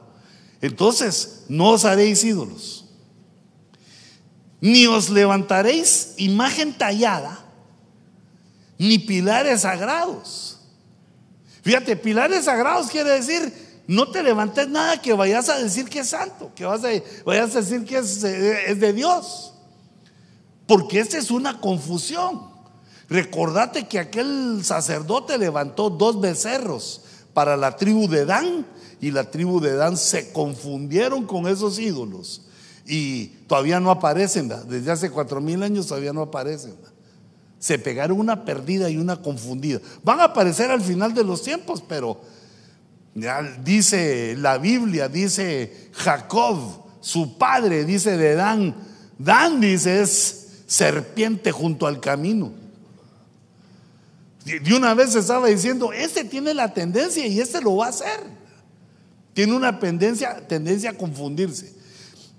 Entonces, 0.62 1.46
no 1.50 1.72
os 1.72 1.86
haréis 1.86 2.24
ídolos, 2.24 2.83
ni 4.64 4.88
os 4.88 5.10
levantaréis 5.10 6.14
imagen 6.16 6.72
tallada, 6.72 7.38
ni 8.78 8.98
pilares 8.98 9.64
sagrados. 9.64 10.58
Fíjate, 11.64 11.98
pilares 11.98 12.46
sagrados 12.46 12.88
quiere 12.88 13.10
decir, 13.10 13.52
no 13.88 14.10
te 14.10 14.24
levantes 14.24 14.70
nada 14.70 15.02
que 15.02 15.12
vayas 15.12 15.50
a 15.50 15.58
decir 15.60 15.90
que 15.90 16.00
es 16.00 16.08
santo, 16.08 16.50
que 16.56 16.64
vas 16.64 16.82
a, 16.86 16.88
vayas 17.26 17.54
a 17.58 17.60
decir 17.60 17.84
que 17.84 17.98
es, 17.98 18.24
es 18.24 18.80
de 18.80 18.94
Dios. 18.94 19.54
Porque 20.66 21.02
esa 21.02 21.18
es 21.18 21.30
una 21.30 21.60
confusión. 21.60 22.44
Recordate 23.10 23.90
que 23.90 24.00
aquel 24.00 24.62
sacerdote 24.64 25.38
levantó 25.38 25.90
dos 25.90 26.22
becerros 26.22 27.02
para 27.34 27.58
la 27.58 27.76
tribu 27.76 28.08
de 28.08 28.24
Dan 28.24 28.66
y 29.02 29.12
la 29.12 29.30
tribu 29.30 29.60
de 29.60 29.76
Dan 29.76 29.98
se 29.98 30.32
confundieron 30.32 31.26
con 31.26 31.50
esos 31.50 31.80
ídolos 31.80 32.44
y 32.86 33.28
todavía 33.48 33.80
no 33.80 33.92
aparecen, 33.92 34.52
desde 34.68 34.92
hace 34.92 35.10
cuatro 35.10 35.40
mil 35.40 35.64
años 35.64 35.88
todavía 35.88 36.14
no 36.14 36.22
aparecen. 36.22 36.76
Se 37.60 37.80
pegaron 37.80 38.20
una 38.20 38.44
perdida 38.44 38.90
y 38.90 38.98
una 38.98 39.22
confundida. 39.22 39.80
Van 40.04 40.20
a 40.20 40.26
aparecer 40.26 40.70
al 40.70 40.82
final 40.82 41.14
de 41.14 41.24
los 41.24 41.44
tiempos, 41.44 41.82
pero 41.88 42.20
dice 43.64 44.36
la 44.38 44.58
Biblia, 44.58 45.08
dice 45.08 45.90
Jacob, 45.94 46.58
su 47.00 47.38
padre, 47.38 47.86
dice 47.86 48.18
de 48.18 48.36
Dan, 48.36 48.76
Dan 49.18 49.62
dice 49.62 50.02
es 50.02 50.48
serpiente 50.68 51.52
junto 51.52 51.88
al 51.88 52.02
camino. 52.02 52.52
De 54.44 54.76
una 54.76 54.94
vez 54.94 55.16
estaba 55.16 55.48
diciendo, 55.48 55.94
este 55.94 56.26
tiene 56.26 56.54
la 56.54 56.74
tendencia 56.74 57.26
y 57.26 57.40
este 57.40 57.62
lo 57.62 57.78
va 57.78 57.86
a 57.86 57.90
hacer. 57.90 58.20
Tiene 59.34 59.56
una 59.56 59.80
tendencia 59.80 60.90
a 60.90 60.94
confundirse. 60.98 61.73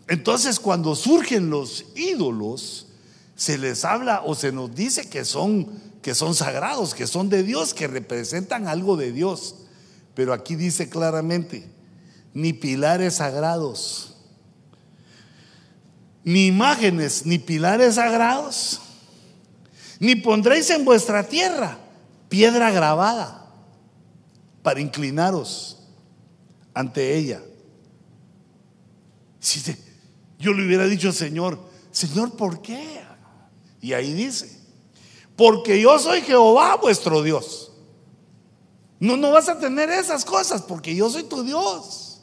Entonces 0.08 0.60
cuando 0.60 0.94
surgen 0.94 1.50
los 1.50 1.86
ídolos, 1.94 2.88
se 3.36 3.58
les 3.58 3.84
habla 3.84 4.22
o 4.24 4.34
se 4.34 4.52
nos 4.52 4.74
dice 4.74 5.08
que 5.08 5.24
son, 5.24 5.68
que 6.02 6.14
son 6.14 6.34
sagrados, 6.34 6.94
que 6.94 7.06
son 7.06 7.28
de 7.28 7.42
Dios, 7.42 7.74
que 7.74 7.86
representan 7.86 8.68
algo 8.68 8.96
de 8.96 9.12
Dios. 9.12 9.56
Pero 10.14 10.32
aquí 10.32 10.54
dice 10.54 10.88
claramente, 10.88 11.68
ni 12.32 12.52
pilares 12.52 13.14
sagrados, 13.14 14.16
ni 16.22 16.46
imágenes, 16.46 17.26
ni 17.26 17.38
pilares 17.38 17.96
sagrados, 17.96 18.80
ni 19.98 20.16
pondréis 20.16 20.70
en 20.70 20.84
vuestra 20.84 21.26
tierra 21.26 21.78
piedra 22.34 22.72
grabada 22.72 23.46
para 24.64 24.80
inclinaros 24.80 25.78
ante 26.74 27.14
ella. 27.16 27.40
Si 29.38 29.60
yo 30.38 30.52
le 30.52 30.66
hubiera 30.66 30.86
dicho 30.86 31.08
al 31.08 31.14
Señor, 31.14 31.58
Señor, 31.90 32.32
¿por 32.36 32.60
qué? 32.60 33.02
Y 33.80 33.92
ahí 33.92 34.12
dice, 34.14 34.60
porque 35.36 35.80
yo 35.80 35.98
soy 35.98 36.22
Jehová 36.22 36.76
vuestro 36.76 37.22
Dios. 37.22 37.72
No, 39.00 39.16
no 39.16 39.32
vas 39.32 39.48
a 39.48 39.58
tener 39.58 39.90
esas 39.90 40.24
cosas 40.24 40.62
porque 40.62 40.94
yo 40.94 41.10
soy 41.10 41.24
tu 41.24 41.42
Dios. 41.42 42.22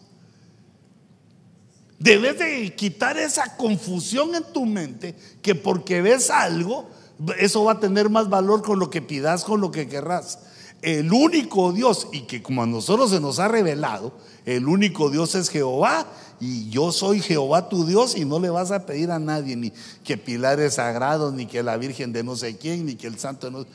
Debes 2.00 2.39
de 2.39 2.76
quitar 2.76 3.17
esa 3.17 3.56
confusión 3.58 4.34
en 4.34 4.43
tu 4.52 4.65
mente 4.65 5.15
que 5.41 5.54
porque 5.54 6.02
ves 6.02 6.32
algo, 6.32 6.89
eso 7.38 7.63
va 7.63 7.74
a 7.74 7.80
tener 7.80 8.10
más 8.10 8.30
valor 8.30 8.63
con 8.63 8.80
lo 8.80 8.89
que 8.89 9.02
pidas, 9.02 9.43
con 9.43 9.62
lo 9.62 9.69
que 9.69 9.88
querrás. 9.88 10.39
El 10.82 11.13
único 11.13 11.71
Dios, 11.71 12.08
y 12.12 12.21
que 12.21 12.41
como 12.41 12.63
a 12.63 12.65
nosotros 12.65 13.12
se 13.12 13.19
nos 13.19 13.38
ha 13.38 13.47
revelado, 13.47 14.17
el 14.45 14.67
único 14.67 15.12
Dios 15.12 15.36
es 15.36 15.50
Jehová, 15.50 16.08
y 16.41 16.69
yo 16.69 16.91
soy 16.91 17.21
Jehová 17.21 17.69
tu 17.69 17.86
Dios, 17.86 18.17
y 18.17 18.25
no 18.25 18.39
le 18.39 18.49
vas 18.49 18.71
a 18.71 18.86
pedir 18.88 19.12
a 19.12 19.19
nadie 19.19 19.56
ni 19.56 19.71
que 20.04 20.17
pilares 20.17 20.73
sagrados, 20.73 21.32
ni 21.34 21.45
que 21.45 21.62
la 21.62 21.77
Virgen 21.77 22.12
de 22.12 22.23
no 22.23 22.36
sé 22.36 22.58
quién, 22.58 22.88
ni 22.88 22.95
que 22.95 23.06
el 23.06 23.19
santo 23.19 23.51
no. 23.51 23.65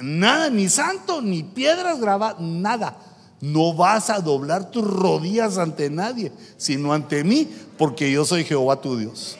Nada, 0.00 0.48
ni 0.48 0.70
santo, 0.70 1.20
ni 1.20 1.42
piedras 1.42 2.00
grabadas, 2.00 2.40
nada. 2.40 2.96
No 3.42 3.74
vas 3.74 4.08
a 4.08 4.20
doblar 4.20 4.70
tus 4.70 4.82
rodillas 4.82 5.58
ante 5.58 5.90
nadie, 5.90 6.32
sino 6.56 6.94
ante 6.94 7.22
mí, 7.22 7.48
porque 7.76 8.10
yo 8.10 8.24
soy 8.24 8.44
Jehová 8.44 8.80
tu 8.80 8.96
Dios. 8.96 9.36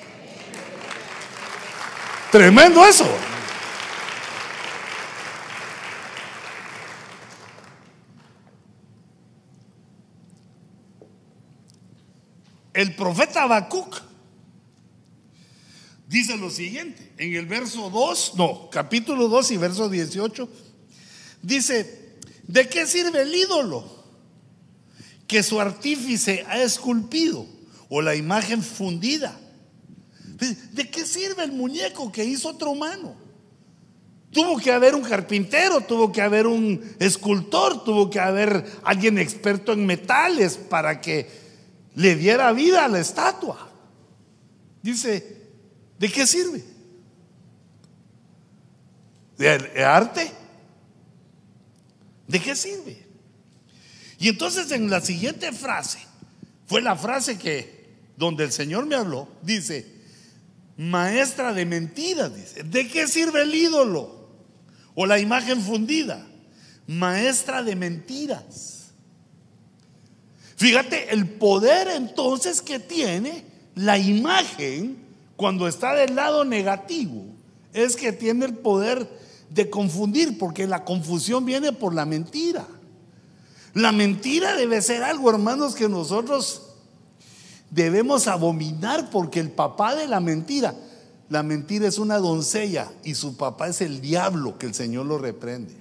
Tremendo 2.31 2.85
eso. 2.85 3.07
El 12.77 12.95
profeta 12.95 13.45
Habacuc 13.45 14.03
dice 16.07 16.37
lo 16.37 16.51
siguiente, 16.51 17.11
en 17.17 17.35
el 17.35 17.47
verso 17.47 17.89
2, 17.89 18.33
no, 18.37 18.69
capítulo 18.71 19.29
2 19.29 19.53
y 19.53 19.57
verso 19.57 19.89
18, 19.89 20.47
dice, 21.41 22.19
¿de 22.47 22.69
qué 22.69 22.87
sirve 22.87 23.23
el 23.23 23.35
ídolo 23.35 23.83
que 25.27 25.43
su 25.43 25.59
artífice 25.59 26.45
ha 26.51 26.61
esculpido 26.61 27.47
o 27.89 28.03
la 28.03 28.15
imagen 28.15 28.63
fundida? 28.63 29.41
¿De 30.73 30.91
qué 30.91 31.07
sirve 31.07 31.45
el 31.45 31.53
muñeco 31.53 32.13
que 32.13 32.27
hizo 32.27 32.51
otro 32.51 32.73
humano? 32.73 33.17
Tuvo 34.31 34.59
que 34.59 34.71
haber 34.71 34.95
un 34.95 35.03
carpintero, 35.03 35.81
tuvo 35.81 36.13
que 36.13 36.21
haber 36.21 36.47
un 36.47 36.95
escultor, 36.99 37.85
tuvo 37.85 38.11
que 38.11 38.21
haber 38.21 38.67
alguien 38.85 39.17
experto 39.17 39.73
en 39.73 39.87
metales 39.87 40.59
para 40.59 41.01
que 41.01 41.46
le 41.97 42.15
diera 42.15 42.53
vida 42.53 42.85
a 42.85 42.89
la 42.89 43.01
estatua. 43.01 43.71
Dice, 44.83 45.49
¿de 45.99 46.13
qué 46.13 46.27
sirve? 46.27 46.63
¿De 49.37 49.85
arte? 49.85 50.31
¿De 52.29 52.41
qué 52.41 52.55
sirve? 52.55 53.05
Y 54.19 54.29
entonces 54.29 54.71
en 54.73 54.91
la 54.91 55.01
siguiente 55.01 55.51
frase, 55.53 55.99
fue 56.67 56.83
la 56.83 56.97
frase 56.97 57.39
que, 57.39 57.97
donde 58.17 58.45
el 58.45 58.53
Señor 58.53 58.87
me 58.87 58.95
habló, 58.95 59.29
dice, 59.43 59.87
maestra 60.77 61.55
de 61.55 61.65
mentiras, 61.65 62.35
dice, 62.35 62.63
¿de 62.63 62.89
qué 62.89 63.09
sirve 63.09 63.43
el 63.43 63.55
ídolo? 63.55 64.29
O 64.95 65.07
la 65.07 65.19
imagen 65.19 65.63
fundida, 65.63 66.27
maestra 66.87 67.63
de 67.63 67.75
mentiras. 67.75 68.76
Fíjate 70.57 71.13
el 71.13 71.29
poder 71.29 71.89
entonces 71.89 72.63
que 72.63 72.79
tiene 72.79 73.45
la 73.75 73.99
imagen 73.99 74.97
cuando 75.37 75.69
está 75.69 75.95
del 75.95 76.17
lado 76.17 76.45
negativo, 76.45 77.25
es 77.75 77.95
que 77.95 78.11
tiene 78.13 78.47
el 78.47 78.55
poder 78.55 79.07
de 79.51 79.69
confundir, 79.69 80.39
porque 80.39 80.67
la 80.67 80.85
confusión 80.85 81.45
viene 81.45 81.73
por 81.73 81.95
la 81.95 82.07
mentira. 82.07 82.67
La 83.75 83.93
mentira 83.93 84.57
debe 84.57 84.81
ser 84.81 85.03
algo, 85.03 85.29
hermanos, 85.29 85.75
que 85.75 85.91
nosotros 85.91 86.63
debemos 87.71 88.27
abominar, 88.27 89.11
porque 89.11 89.41
el 89.41 89.51
papá 89.51 89.95
de 89.95 90.09
la 90.09 90.21
mentira, 90.21 90.75
la 91.29 91.43
mentira 91.43 91.87
es 91.87 91.99
una 91.99 92.19
doncella 92.19 92.91
y 93.05 93.15
su 93.15 93.37
papá 93.37 93.69
es 93.69 93.83
el 93.83 94.01
diablo, 94.01 94.57
que 94.57 94.65
el 94.65 94.75
Señor 94.75 95.05
lo 95.05 95.19
reprende, 95.19 95.75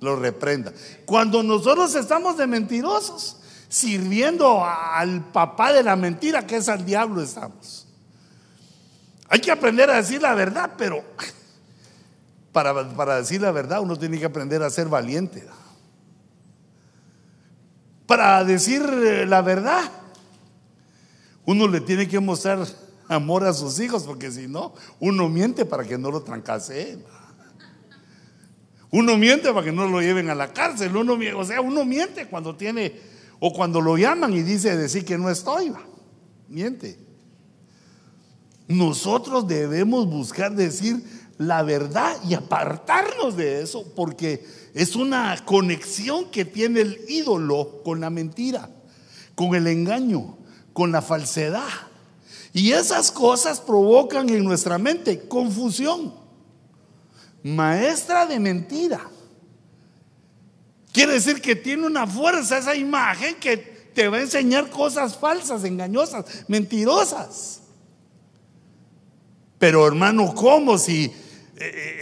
lo 0.00 0.14
reprenda. 0.14 0.72
Cuando 1.04 1.42
nosotros 1.42 1.96
estamos 1.96 2.36
de 2.36 2.46
mentirosos, 2.46 3.38
sirviendo 3.68 4.64
al 4.64 5.24
papá 5.32 5.72
de 5.72 5.82
la 5.82 5.96
mentira, 5.96 6.46
que 6.46 6.56
es 6.56 6.68
al 6.68 6.84
diablo, 6.84 7.22
estamos. 7.22 7.86
Hay 9.28 9.40
que 9.40 9.50
aprender 9.50 9.90
a 9.90 9.96
decir 9.96 10.22
la 10.22 10.34
verdad, 10.34 10.72
pero 10.78 11.02
para, 12.52 13.16
decir 13.16 13.42
la 13.42 13.50
verdad 13.50 13.80
uno 13.80 13.98
tiene 13.98 14.18
que 14.18 14.24
aprender 14.24 14.62
a 14.62 14.70
ser 14.70 14.88
valiente. 14.88 15.46
Para 18.06 18.44
decir 18.44 18.82
eh, 18.82 19.26
la 19.26 19.42
verdad, 19.42 19.82
uno 21.44 21.68
le 21.68 21.80
tiene 21.80 22.08
que 22.08 22.20
mostrar 22.20 22.66
amor 23.08 23.44
a 23.44 23.52
sus 23.52 23.78
hijos, 23.80 24.04
porque 24.04 24.30
si 24.30 24.46
no, 24.46 24.74
uno 25.00 25.28
miente 25.28 25.64
para 25.64 25.84
que 25.84 25.98
no 25.98 26.10
lo 26.10 26.22
trancase. 26.22 26.98
Uno 28.90 29.16
miente 29.16 29.52
para 29.52 29.64
que 29.64 29.72
no 29.72 29.86
lo 29.86 30.00
lleven 30.00 30.30
a 30.30 30.34
la 30.34 30.52
cárcel. 30.52 30.96
O 30.96 31.44
sea, 31.44 31.60
uno 31.60 31.84
miente 31.84 32.26
cuando 32.28 32.56
tiene, 32.56 32.98
o 33.38 33.52
cuando 33.52 33.80
lo 33.80 33.96
llaman 33.96 34.32
y 34.34 34.42
dice 34.42 34.76
decir 34.76 35.04
que 35.04 35.18
no 35.18 35.30
estoy. 35.30 35.72
Miente. 36.48 36.98
Nosotros 38.68 39.46
debemos 39.46 40.06
buscar 40.06 40.54
decir 40.54 41.02
la 41.38 41.62
verdad 41.62 42.16
y 42.24 42.34
apartarnos 42.34 43.36
de 43.36 43.62
eso, 43.62 43.84
porque 43.94 44.46
es 44.74 44.96
una 44.96 45.36
conexión 45.44 46.30
que 46.30 46.44
tiene 46.44 46.80
el 46.80 47.00
ídolo 47.08 47.82
con 47.84 48.00
la 48.00 48.10
mentira, 48.10 48.70
con 49.34 49.54
el 49.54 49.66
engaño, 49.66 50.36
con 50.72 50.92
la 50.92 51.02
falsedad. 51.02 51.68
Y 52.52 52.72
esas 52.72 53.12
cosas 53.12 53.60
provocan 53.60 54.28
en 54.30 54.44
nuestra 54.44 54.78
mente 54.78 55.28
confusión. 55.28 56.14
Maestra 57.42 58.26
de 58.26 58.40
mentira. 58.40 59.10
Quiere 60.96 61.12
decir 61.12 61.42
que 61.42 61.54
tiene 61.54 61.84
una 61.84 62.06
fuerza 62.06 62.56
esa 62.56 62.74
imagen 62.74 63.34
que 63.34 63.58
te 63.58 64.08
va 64.08 64.16
a 64.16 64.22
enseñar 64.22 64.70
cosas 64.70 65.14
falsas, 65.14 65.62
engañosas, 65.64 66.24
mentirosas. 66.48 67.60
Pero 69.58 69.86
hermano, 69.86 70.34
¿cómo 70.34 70.78
si 70.78 71.12
eh, 71.58 71.98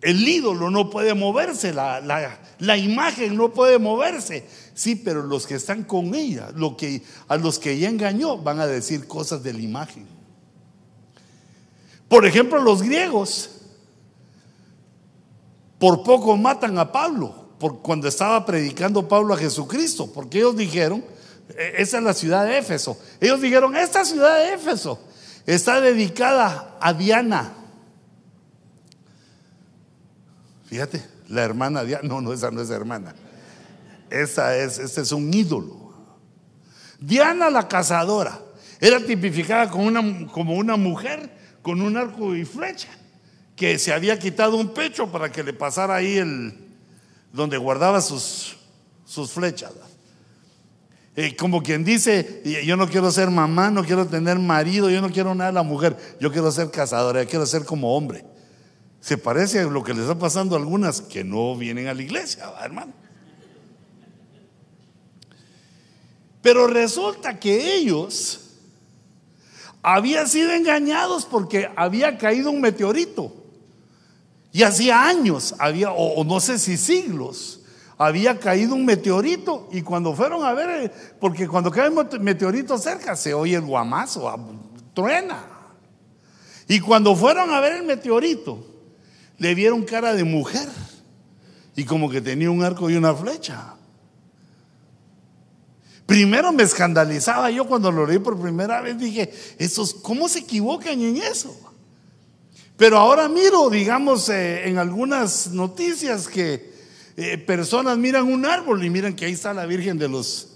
el, 0.00 0.28
ídolo 0.28 0.70
no 0.70 0.88
puede 0.88 1.12
moverse, 1.12 1.74
la, 1.74 2.76
imagen 2.78 3.36
no 3.36 3.52
puede 3.52 3.78
moverse. 3.78 4.46
Sí, 4.72 4.96
pero 4.96 5.22
los 5.22 5.46
que 5.46 5.56
están 5.56 5.84
con 5.84 6.14
ella, 6.14 6.48
que, 6.78 7.02
a 7.28 7.36
los 7.36 7.58
que 7.58 7.72
ella 7.72 7.90
engañó, 7.90 8.38
van 8.38 8.60
a 8.60 8.66
decir 8.66 9.06
cosas 9.06 9.42
de 9.42 9.52
la 9.52 9.60
imagen. 9.60 10.06
Por 12.08 12.24
ejemplo, 12.24 12.62
los 12.62 12.80
griegos 12.80 13.50
por 15.78 16.02
poco 16.02 16.38
matan 16.38 16.78
a 16.78 16.90
Pablo 16.90 17.39
cuando 17.82 18.08
estaba 18.08 18.44
predicando 18.44 19.06
Pablo 19.06 19.34
a 19.34 19.36
Jesucristo, 19.36 20.10
porque 20.12 20.38
ellos 20.38 20.56
dijeron, 20.56 21.04
e, 21.56 21.74
esa 21.82 21.98
es 21.98 22.04
la 22.04 22.14
ciudad 22.14 22.46
de 22.46 22.58
Éfeso. 22.58 22.98
Ellos 23.20 23.40
dijeron, 23.40 23.76
esta 23.76 24.04
ciudad 24.04 24.38
de 24.38 24.54
Éfeso 24.54 24.98
está 25.46 25.80
dedicada 25.80 26.76
a 26.80 26.92
Diana, 26.92 27.54
Fíjate, 30.70 31.02
la 31.28 31.42
hermana 31.42 31.82
Diana, 31.82 32.06
no, 32.06 32.20
no, 32.20 32.32
esa 32.32 32.52
no 32.52 32.62
es 32.62 32.70
hermana. 32.70 33.12
Esa 34.08 34.56
es, 34.56 34.78
este 34.78 35.00
es 35.00 35.10
un 35.10 35.34
ídolo. 35.34 35.92
Diana 37.00 37.50
la 37.50 37.66
cazadora 37.66 38.40
era 38.80 39.04
tipificada 39.04 39.68
como 39.68 39.84
una, 39.84 40.28
como 40.30 40.54
una 40.54 40.76
mujer 40.76 41.28
con 41.60 41.80
un 41.82 41.96
arco 41.96 42.36
y 42.36 42.44
flecha 42.44 42.88
que 43.56 43.80
se 43.80 43.92
había 43.92 44.16
quitado 44.18 44.56
un 44.56 44.72
pecho 44.72 45.10
para 45.10 45.32
que 45.32 45.42
le 45.42 45.52
pasara 45.52 45.96
ahí 45.96 46.18
el 46.18 46.59
donde 47.32 47.56
guardaba 47.56 48.00
sus, 48.00 48.56
sus 49.04 49.30
flechas. 49.30 49.72
Eh, 51.16 51.36
como 51.36 51.62
quien 51.62 51.84
dice, 51.84 52.42
yo 52.64 52.76
no 52.76 52.88
quiero 52.88 53.10
ser 53.10 53.30
mamá, 53.30 53.70
no 53.70 53.84
quiero 53.84 54.06
tener 54.06 54.38
marido, 54.38 54.88
yo 54.90 55.00
no 55.00 55.10
quiero 55.10 55.34
nada 55.34 55.50
de 55.50 55.54
la 55.54 55.62
mujer, 55.62 55.96
yo 56.20 56.30
quiero 56.30 56.50
ser 56.52 56.70
cazadora, 56.70 57.22
yo 57.22 57.28
quiero 57.28 57.46
ser 57.46 57.64
como 57.64 57.96
hombre. 57.96 58.24
Se 59.00 59.18
parece 59.18 59.60
a 59.60 59.64
lo 59.64 59.82
que 59.82 59.92
les 59.92 60.02
está 60.02 60.18
pasando 60.18 60.54
a 60.54 60.58
algunas 60.58 61.00
que 61.00 61.24
no 61.24 61.56
vienen 61.56 61.88
a 61.88 61.94
la 61.94 62.02
iglesia, 62.02 62.44
hermano. 62.62 62.92
Pero 66.42 66.66
resulta 66.68 67.38
que 67.38 67.74
ellos, 67.74 68.50
había 69.82 70.26
sido 70.26 70.52
engañados 70.52 71.24
porque 71.24 71.68
había 71.76 72.18
caído 72.18 72.50
un 72.50 72.60
meteorito. 72.60 73.39
Y 74.52 74.62
hacía 74.62 75.06
años, 75.06 75.54
había, 75.58 75.92
o, 75.92 76.24
no 76.24 76.40
sé 76.40 76.58
si 76.58 76.76
siglos, 76.76 77.60
había 77.96 78.38
caído 78.38 78.74
un 78.74 78.84
meteorito 78.84 79.68
y 79.70 79.82
cuando 79.82 80.14
fueron 80.14 80.42
a 80.42 80.52
ver, 80.54 80.84
eh, 80.84 80.92
porque 81.20 81.46
cuando 81.46 81.70
cae 81.70 81.88
un 81.88 82.08
meteorito 82.20 82.76
cerca 82.78 83.14
se 83.14 83.34
oye 83.34 83.54
el 83.56 83.62
guamazo, 83.62 84.28
ah, 84.28 84.38
truena. 84.94 85.44
Y 86.66 86.80
cuando 86.80 87.14
fueron 87.14 87.50
a 87.50 87.60
ver 87.60 87.74
el 87.74 87.84
meteorito, 87.84 88.64
le 89.38 89.54
vieron 89.54 89.84
cara 89.84 90.14
de 90.14 90.24
mujer 90.24 90.68
y 91.76 91.84
como 91.84 92.10
que 92.10 92.20
tenía 92.20 92.50
un 92.50 92.62
arco 92.62 92.90
y 92.90 92.96
una 92.96 93.14
flecha. 93.14 93.74
Primero 96.06 96.52
me 96.52 96.64
escandalizaba 96.64 97.50
yo 97.52 97.66
cuando 97.66 97.92
lo 97.92 98.04
leí 98.04 98.18
por 98.18 98.40
primera 98.40 98.80
vez, 98.80 98.98
dije, 98.98 99.32
esos, 99.58 99.94
¿cómo 99.94 100.28
se 100.28 100.40
equivocan 100.40 101.00
en 101.00 101.18
eso? 101.18 101.69
Pero 102.80 102.96
ahora 102.96 103.28
miro, 103.28 103.68
digamos, 103.68 104.30
eh, 104.30 104.66
en 104.66 104.78
algunas 104.78 105.48
noticias 105.52 106.26
que 106.26 106.72
eh, 107.14 107.36
personas 107.36 107.98
miran 107.98 108.24
un 108.24 108.46
árbol 108.46 108.82
y 108.82 108.88
miran 108.88 109.14
que 109.14 109.26
ahí 109.26 109.32
está 109.32 109.52
la 109.52 109.66
Virgen 109.66 109.98
de 109.98 110.08
los, 110.08 110.48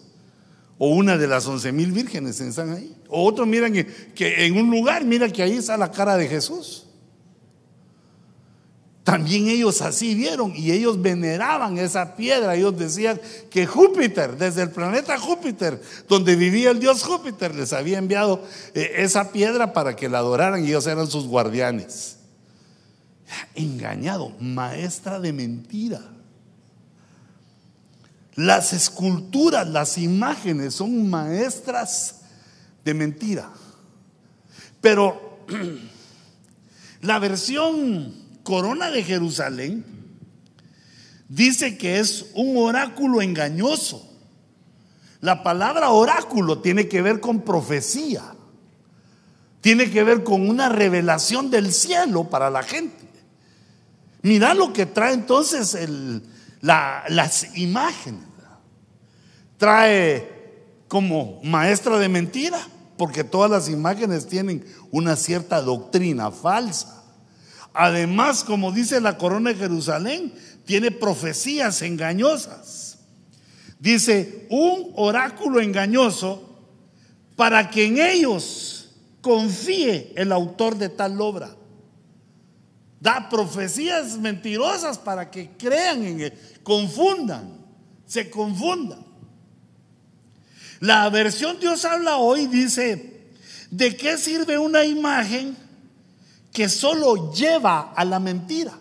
o 0.78 0.88
una 0.88 1.18
de 1.18 1.26
las 1.26 1.46
once 1.46 1.70
mil 1.70 1.92
vírgenes 1.92 2.40
están 2.40 2.72
ahí. 2.72 2.96
O 3.10 3.26
otros 3.26 3.46
miran 3.46 3.74
que, 3.74 3.84
que 4.14 4.46
en 4.46 4.56
un 4.56 4.70
lugar, 4.70 5.04
mira 5.04 5.28
que 5.28 5.42
ahí 5.42 5.58
está 5.58 5.76
la 5.76 5.92
cara 5.92 6.16
de 6.16 6.26
Jesús. 6.26 6.87
También 9.04 9.48
ellos 9.48 9.82
así 9.82 10.14
vieron 10.14 10.54
y 10.56 10.72
ellos 10.72 11.00
veneraban 11.00 11.76
esa 11.76 12.16
piedra. 12.16 12.54
Ellos 12.54 12.78
decían 12.78 13.20
que 13.50 13.66
Júpiter, 13.66 14.38
desde 14.38 14.62
el 14.62 14.70
planeta 14.70 15.18
Júpiter, 15.18 15.80
donde 16.08 16.34
vivía 16.36 16.70
el 16.70 16.80
dios 16.80 17.02
Júpiter, 17.02 17.54
les 17.54 17.74
había 17.74 17.98
enviado 17.98 18.42
eh, 18.72 18.92
esa 18.96 19.30
piedra 19.30 19.74
para 19.74 19.94
que 19.94 20.08
la 20.08 20.18
adoraran 20.18 20.64
y 20.64 20.68
ellos 20.68 20.86
eran 20.86 21.06
sus 21.06 21.26
guardianes. 21.26 22.16
Engañado, 23.54 24.32
maestra 24.40 25.20
de 25.20 25.34
mentira. 25.34 26.00
Las 28.36 28.72
esculturas, 28.72 29.68
las 29.68 29.98
imágenes 29.98 30.76
son 30.76 31.10
maestras 31.10 32.22
de 32.86 32.94
mentira. 32.94 33.50
Pero 34.80 35.40
la 37.02 37.18
versión 37.18 38.23
corona 38.44 38.90
de 38.90 39.02
Jerusalén, 39.02 39.85
dice 41.28 41.76
que 41.76 41.98
es 41.98 42.26
un 42.35 42.57
oráculo 42.57 43.20
engañoso. 43.20 44.09
La 45.20 45.42
palabra 45.42 45.90
oráculo 45.90 46.61
tiene 46.61 46.87
que 46.87 47.02
ver 47.02 47.18
con 47.18 47.40
profecía, 47.40 48.22
tiene 49.61 49.90
que 49.90 50.04
ver 50.04 50.22
con 50.22 50.48
una 50.48 50.68
revelación 50.68 51.50
del 51.50 51.72
cielo 51.72 52.30
para 52.30 52.50
la 52.50 52.62
gente. 52.62 53.09
Mira 54.22 54.54
lo 54.54 54.72
que 54.72 54.87
trae 54.87 55.14
entonces 55.14 55.76
las 56.61 57.57
imágenes. 57.57 58.22
Trae 59.57 60.30
como 60.88 61.40
maestra 61.42 61.98
de 61.98 62.09
mentira, 62.09 62.59
porque 62.96 63.24
todas 63.24 63.50
las 63.50 63.68
imágenes 63.68 64.26
tienen 64.26 64.64
una 64.90 65.16
cierta 65.16 65.62
doctrina 65.62 66.30
falsa. 66.30 67.03
Además, 67.74 68.44
como 68.44 68.70
dice 68.70 69.00
la 69.00 69.18
corona 69.18 69.50
de 69.50 69.56
Jerusalén, 69.56 70.32
tiene 70.64 70.92
profecías 70.92 71.82
engañosas. 71.82 72.98
Dice, 73.80 74.46
un 74.48 74.92
oráculo 74.94 75.60
engañoso 75.60 76.56
para 77.34 77.68
que 77.68 77.87
en 77.87 77.98
ellos 77.98 78.90
confíe 79.20 80.12
el 80.14 80.30
autor 80.30 80.76
de 80.76 80.88
tal 80.88 81.20
obra. 81.20 81.56
Da 83.00 83.28
profecías 83.28 84.18
mentirosas 84.18 84.96
para 84.96 85.30
que 85.30 85.50
crean 85.58 86.04
en 86.04 86.20
él, 86.20 86.32
confundan, 86.62 87.58
se 88.06 88.30
confundan. 88.30 89.04
La 90.78 91.08
versión 91.10 91.58
Dios 91.58 91.84
habla 91.84 92.18
hoy 92.18 92.46
dice, 92.46 93.26
¿de 93.70 93.96
qué 93.96 94.16
sirve 94.16 94.58
una 94.58 94.84
imagen 94.84 95.63
que 96.54 96.68
solo 96.68 97.32
lleva 97.32 97.92
a 97.94 98.04
la 98.04 98.20
mentira. 98.20 98.78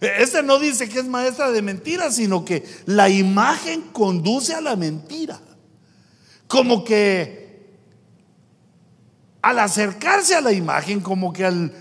Este 0.00 0.42
no 0.42 0.58
dice 0.58 0.88
que 0.88 0.98
es 0.98 1.06
maestra 1.06 1.52
de 1.52 1.62
mentiras, 1.62 2.16
sino 2.16 2.44
que 2.44 2.66
la 2.86 3.08
imagen 3.08 3.82
conduce 3.92 4.52
a 4.52 4.60
la 4.60 4.74
mentira. 4.74 5.40
Como 6.48 6.84
que 6.84 7.70
al 9.40 9.60
acercarse 9.60 10.34
a 10.34 10.40
la 10.40 10.52
imagen, 10.52 11.00
como 11.00 11.32
que 11.32 11.44
al 11.44 11.72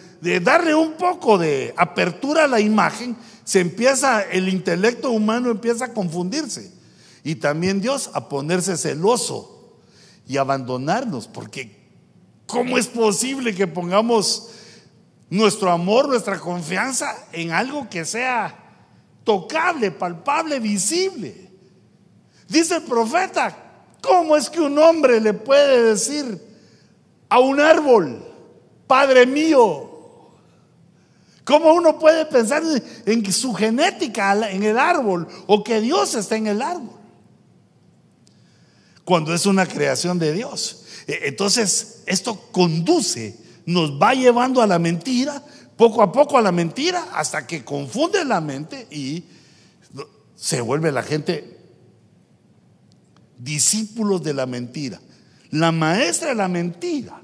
darle 0.43 0.76
un 0.76 0.93
poco 0.93 1.39
de 1.39 1.74
apertura 1.78 2.43
a 2.43 2.48
la 2.48 2.60
imagen, 2.60 3.17
se 3.43 3.60
empieza, 3.60 4.22
el 4.22 4.48
intelecto 4.48 5.10
humano 5.10 5.50
empieza 5.50 5.86
a 5.86 5.93
confundirse. 5.93 6.72
Y 7.24 7.36
también 7.36 7.82
Dios 7.82 8.12
a 8.13 8.30
ponerse 8.30 8.78
celoso 8.78 9.80
y 10.28 10.38
abandonarnos, 10.38 11.28
porque 11.28 11.76
¿cómo 12.46 12.78
es 12.78 12.86
posible 12.86 13.56
que 13.56 13.65
pongamos 13.65 14.53
nuestro 15.30 15.72
amor, 15.72 16.08
nuestra 16.08 16.40
confianza 16.40 17.16
en 17.32 17.52
algo 17.52 17.90
que 17.90 18.06
sea 18.06 18.56
tocable, 19.24 19.92
palpable, 19.92 20.60
visible. 20.60 21.50
Dice 22.48 22.78
el 22.78 22.84
profeta, 22.84 23.56
¿cómo 24.02 24.36
es 24.36 24.50
que 24.50 24.62
un 24.62 24.78
hombre 24.78 25.20
le 25.20 25.34
puede 25.34 25.84
decir 25.84 26.40
a 27.30 27.40
un 27.40 27.60
árbol, 27.60 28.24
Padre 28.86 29.26
mío? 29.26 29.90
¿Cómo 31.44 31.74
uno 31.74 32.00
puede 32.00 32.26
pensar 32.26 32.64
en 33.06 33.34
su 33.34 33.54
genética 33.54 34.50
en 34.50 34.64
el 34.64 34.78
árbol 34.78 35.28
o 35.48 35.64
que 35.64 35.82
Dios 35.82 36.16
está 36.16 36.36
en 36.36 36.48
el 36.48 36.62
árbol? 36.62 36.98
Cuando 39.04 39.34
es 39.34 39.46
una 39.46 39.66
creación 39.66 40.20
de 40.20 40.32
Dios. 40.32 40.86
E, 41.08 41.22
entonces, 41.24 42.04
esto 42.06 42.40
conduce 42.52 43.43
nos 43.65 43.91
va 44.02 44.13
llevando 44.13 44.62
a 44.62 44.67
la 44.67 44.80
mentira, 44.80 45.43
poco 45.78 46.02
a 46.02 46.12
poco 46.12 46.38
a 46.38 46.41
la 46.41 46.52
mentira, 46.52 47.08
hasta 47.13 47.47
que 47.47 47.63
confunde 47.63 48.23
la 48.26 48.41
mente 48.41 48.88
y 48.91 49.23
se 50.36 50.62
vuelve 50.62 50.91
la 50.91 51.04
gente 51.04 51.60
discípulos 53.38 54.23
de 54.23 54.34
la 54.34 54.45
mentira. 54.45 54.99
La 55.52 55.71
maestra 55.71 56.30
de 56.30 56.36
la 56.36 56.47
mentira, 56.47 57.21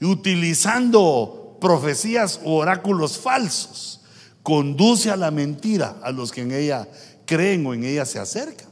utilizando 0.00 1.58
profecías 1.60 2.40
o 2.44 2.56
oráculos 2.56 3.18
falsos, 3.18 4.00
conduce 4.42 5.10
a 5.10 5.16
la 5.16 5.30
mentira 5.30 5.96
a 6.02 6.12
los 6.12 6.30
que 6.30 6.42
en 6.42 6.52
ella 6.52 6.88
creen 7.26 7.66
o 7.66 7.74
en 7.74 7.84
ella 7.84 8.06
se 8.06 8.18
acercan. 8.18 8.68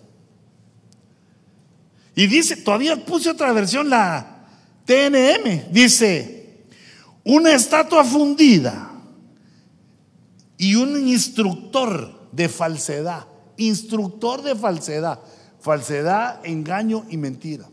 Y 2.14 2.26
dice, 2.28 2.56
todavía 2.56 3.04
puse 3.04 3.30
otra 3.30 3.52
versión, 3.52 3.90
la 3.90 4.46
TNM, 4.86 5.70
dice, 5.70 6.35
una 7.26 7.52
estatua 7.52 8.04
fundida 8.04 8.88
y 10.56 10.76
un 10.76 11.08
instructor 11.08 12.28
de 12.30 12.48
falsedad. 12.48 13.26
Instructor 13.56 14.42
de 14.42 14.54
falsedad. 14.54 15.18
Falsedad, 15.58 16.46
engaño 16.46 17.04
y 17.10 17.16
mentira. 17.16 17.68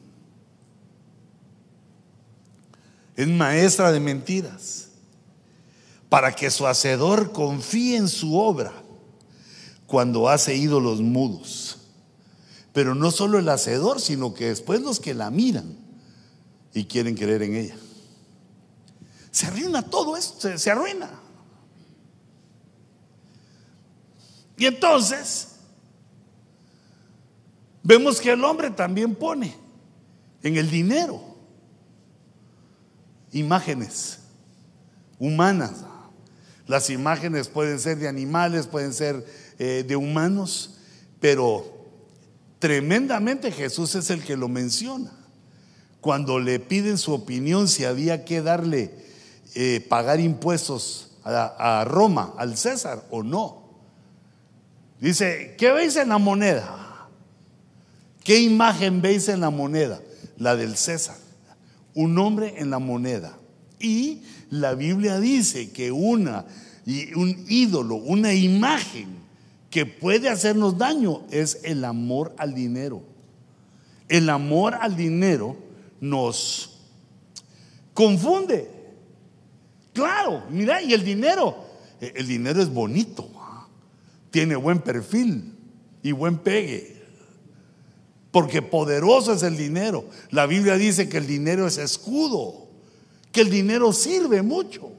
Es 3.16 3.28
maestra 3.28 3.92
de 3.92 4.00
mentiras. 4.00 4.89
Para 6.10 6.36
que 6.36 6.50
su 6.50 6.66
hacedor 6.66 7.32
confíe 7.32 7.98
en 7.98 8.08
su 8.08 8.36
obra 8.36 8.74
cuando 9.86 10.30
hace 10.30 10.56
ídolos 10.56 11.00
mudos. 11.00 11.78
Pero 12.72 12.96
no 12.96 13.12
solo 13.12 13.38
el 13.38 13.48
hacedor, 13.50 14.01
sino 14.01 14.34
que 14.34 14.47
después 14.47 14.82
los 14.82 14.99
que 14.99 15.14
la 15.14 15.30
miran 15.30 15.78
y 16.74 16.86
quieren 16.86 17.14
creer 17.14 17.43
en 17.43 17.56
ella. 17.56 17.76
Se 19.34 19.47
arruina 19.47 19.81
todo 19.81 20.15
esto, 20.15 20.55
se, 20.59 20.69
arruina. 20.69 21.09
Y 24.55 24.67
entonces, 24.67 25.55
vemos 27.81 28.21
que 28.21 28.29
el 28.29 28.43
hombre 28.43 28.69
también 28.69 29.15
pone 29.15 29.57
en 30.43 30.55
el 30.55 30.69
dinero 30.69 31.19
imágenes 33.31 34.19
humanas. 35.17 35.84
Las 36.67 36.91
imágenes 36.91 37.47
pueden 37.47 37.79
ser 37.79 37.97
de 37.97 38.07
animales, 38.07 38.67
pueden 38.67 38.93
ser 38.93 39.25
eh, 39.57 39.84
de 39.88 39.95
humanos, 39.95 40.75
pero 41.19 41.89
tremendamente 42.59 43.51
Jesús 43.51 43.95
es 43.95 44.11
el 44.11 44.23
que 44.23 44.38
lo 44.38 44.47
menciona. 44.47 45.11
Cuando 46.01 46.38
le 46.38 46.59
piden 46.59 46.99
su 46.99 47.13
opinión 47.13 47.67
si 47.67 47.84
había 47.84 48.25
que 48.25 48.43
darle 48.43 49.01
eh, 49.56 49.86
pagar 49.88 50.20
impuestos 50.20 51.12
a, 51.24 51.86
Roma, 51.86 52.34
al 52.38 52.58
César, 52.58 53.04
o 53.10 53.24
no. 53.24 53.64
Dice, 54.99 55.56
¿qué 55.58 55.72
veis 55.72 55.95
en 55.95 56.10
la 56.10 56.18
moneda? 56.18 57.08
¿Qué 58.24 58.39
imagen 58.39 59.01
veis 59.01 59.30
en 59.30 59.41
la 59.41 59.49
moneda? 59.49 60.01
La 60.38 60.56
del 60.56 60.76
César. 60.78 61.18
Un 61.93 62.18
hombre 62.18 62.56
en 62.58 62.70
la 62.70 62.80
moneda. 62.80 63.38
Y 63.80 64.24
la 64.49 64.76
Biblia 64.76 65.20
dice 65.20 65.72
que 65.72 65.91
una, 65.91 66.45
un 67.16 67.45
ídolo, 67.47 67.95
una 67.95 68.34
imagen 68.34 69.24
que 69.70 69.86
puede 69.86 70.30
hacernos 70.30 70.78
daño 70.78 71.22
es 71.32 71.60
el 71.64 71.84
amor 71.86 72.34
al 72.38 72.54
dinero. 72.54 73.04
El 74.08 74.30
amor 74.30 74.76
al 74.76 74.95
dinero 74.95 75.58
nos 75.99 76.80
confunde. 77.93 78.82
Claro, 79.94 80.44
mira, 80.50 80.82
y 80.82 80.94
el 80.94 81.04
dinero, 81.04 81.56
el 82.02 82.28
dinero 82.28 82.62
es 82.62 82.70
bonito, 82.70 83.30
tiene 84.32 84.56
buen 84.56 84.80
perfil 84.80 85.56
y 86.02 86.12
buen 86.12 86.38
pegue 86.39 86.94
porque 88.34 88.64
poderoso 88.64 89.32
es 89.32 89.44
el 89.44 89.56
dinero. 89.56 90.06
La 90.32 90.48
Biblia 90.48 90.76
dice 90.76 91.08
que 91.08 91.18
el 91.18 91.28
dinero 91.28 91.68
es 91.68 91.78
escudo, 91.78 92.68
que 93.32 93.41
el 93.41 93.52
dinero 93.52 93.94
sirve 93.94 94.41
mucho. 94.41 94.91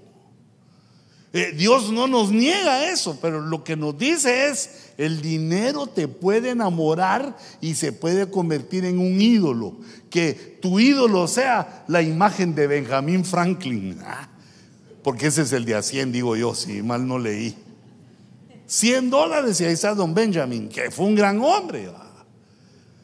Eh, 1.32 1.52
Dios 1.56 1.90
no 1.90 2.06
nos 2.06 2.30
niega 2.30 2.88
eso, 2.88 3.18
pero 3.20 3.40
lo 3.40 3.64
que 3.64 3.74
nos 3.74 3.98
dice 3.98 4.46
es, 4.46 4.92
el 4.98 5.20
dinero 5.20 5.88
te 5.88 6.06
puede 6.06 6.50
enamorar 6.50 7.36
y 7.60 7.74
se 7.74 7.92
puede 7.92 8.30
convertir 8.30 8.84
en 8.84 9.00
un 9.00 9.20
ídolo. 9.20 9.78
Que 10.10 10.58
tu 10.62 10.78
ídolo 10.78 11.26
sea 11.26 11.84
la 11.88 12.02
imagen 12.02 12.54
de 12.54 12.68
Benjamin 12.68 13.24
Franklin. 13.24 13.98
Ah, 14.04 14.28
porque 15.04 15.26
ese 15.26 15.42
es 15.42 15.52
el 15.52 15.66
de 15.66 15.74
a 15.74 15.82
100, 15.82 16.10
digo 16.10 16.34
yo, 16.34 16.54
si 16.54 16.82
mal 16.82 17.06
no 17.06 17.18
leí. 17.18 17.54
100 18.66 19.10
dólares 19.10 19.60
y 19.60 19.66
ahí 19.66 19.74
está 19.74 19.94
don 19.94 20.14
Benjamin, 20.14 20.70
que 20.70 20.90
fue 20.90 21.04
un 21.04 21.14
gran 21.14 21.40
hombre. 21.42 21.90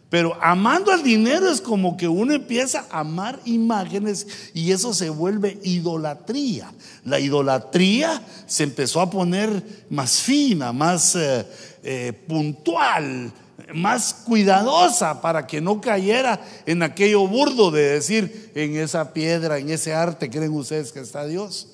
Pero 0.09 0.37
amando 0.41 0.93
el 0.93 1.03
dinero 1.03 1.51
es 1.51 1.61
como 1.61 1.99
que 1.99 2.09
uno 2.09 2.33
empieza 2.33 2.87
a 2.91 3.01
amar 3.01 3.39
imágenes 3.45 4.27
y 4.55 4.73
eso 4.73 4.95
se 4.95 5.11
vuelve 5.11 5.59
idolatría. 5.63 6.73
La 7.05 7.21
idolatría 7.21 8.21
se 8.47 8.65
empezó 8.65 9.03
a 9.03 9.11
poner 9.11 9.85
más 9.91 10.21
fina, 10.21 10.73
más 10.73 11.15
eh, 11.17 11.47
eh, 11.85 12.13
puntual, 12.27 13.31
más 13.75 14.15
cuidadosa 14.25 15.21
para 15.21 15.47
que 15.47 15.61
no 15.61 15.83
cayera 15.83 16.41
en 16.65 16.83
aquello 16.83 17.29
burdo 17.29 17.71
de 17.71 17.91
decir 17.91 18.51
en 18.55 18.77
esa 18.77 19.13
piedra, 19.13 19.59
en 19.59 19.69
ese 19.69 19.93
arte, 19.93 20.31
creen 20.31 20.53
ustedes 20.53 20.93
que 20.93 21.01
está 21.01 21.27
Dios. 21.27 21.69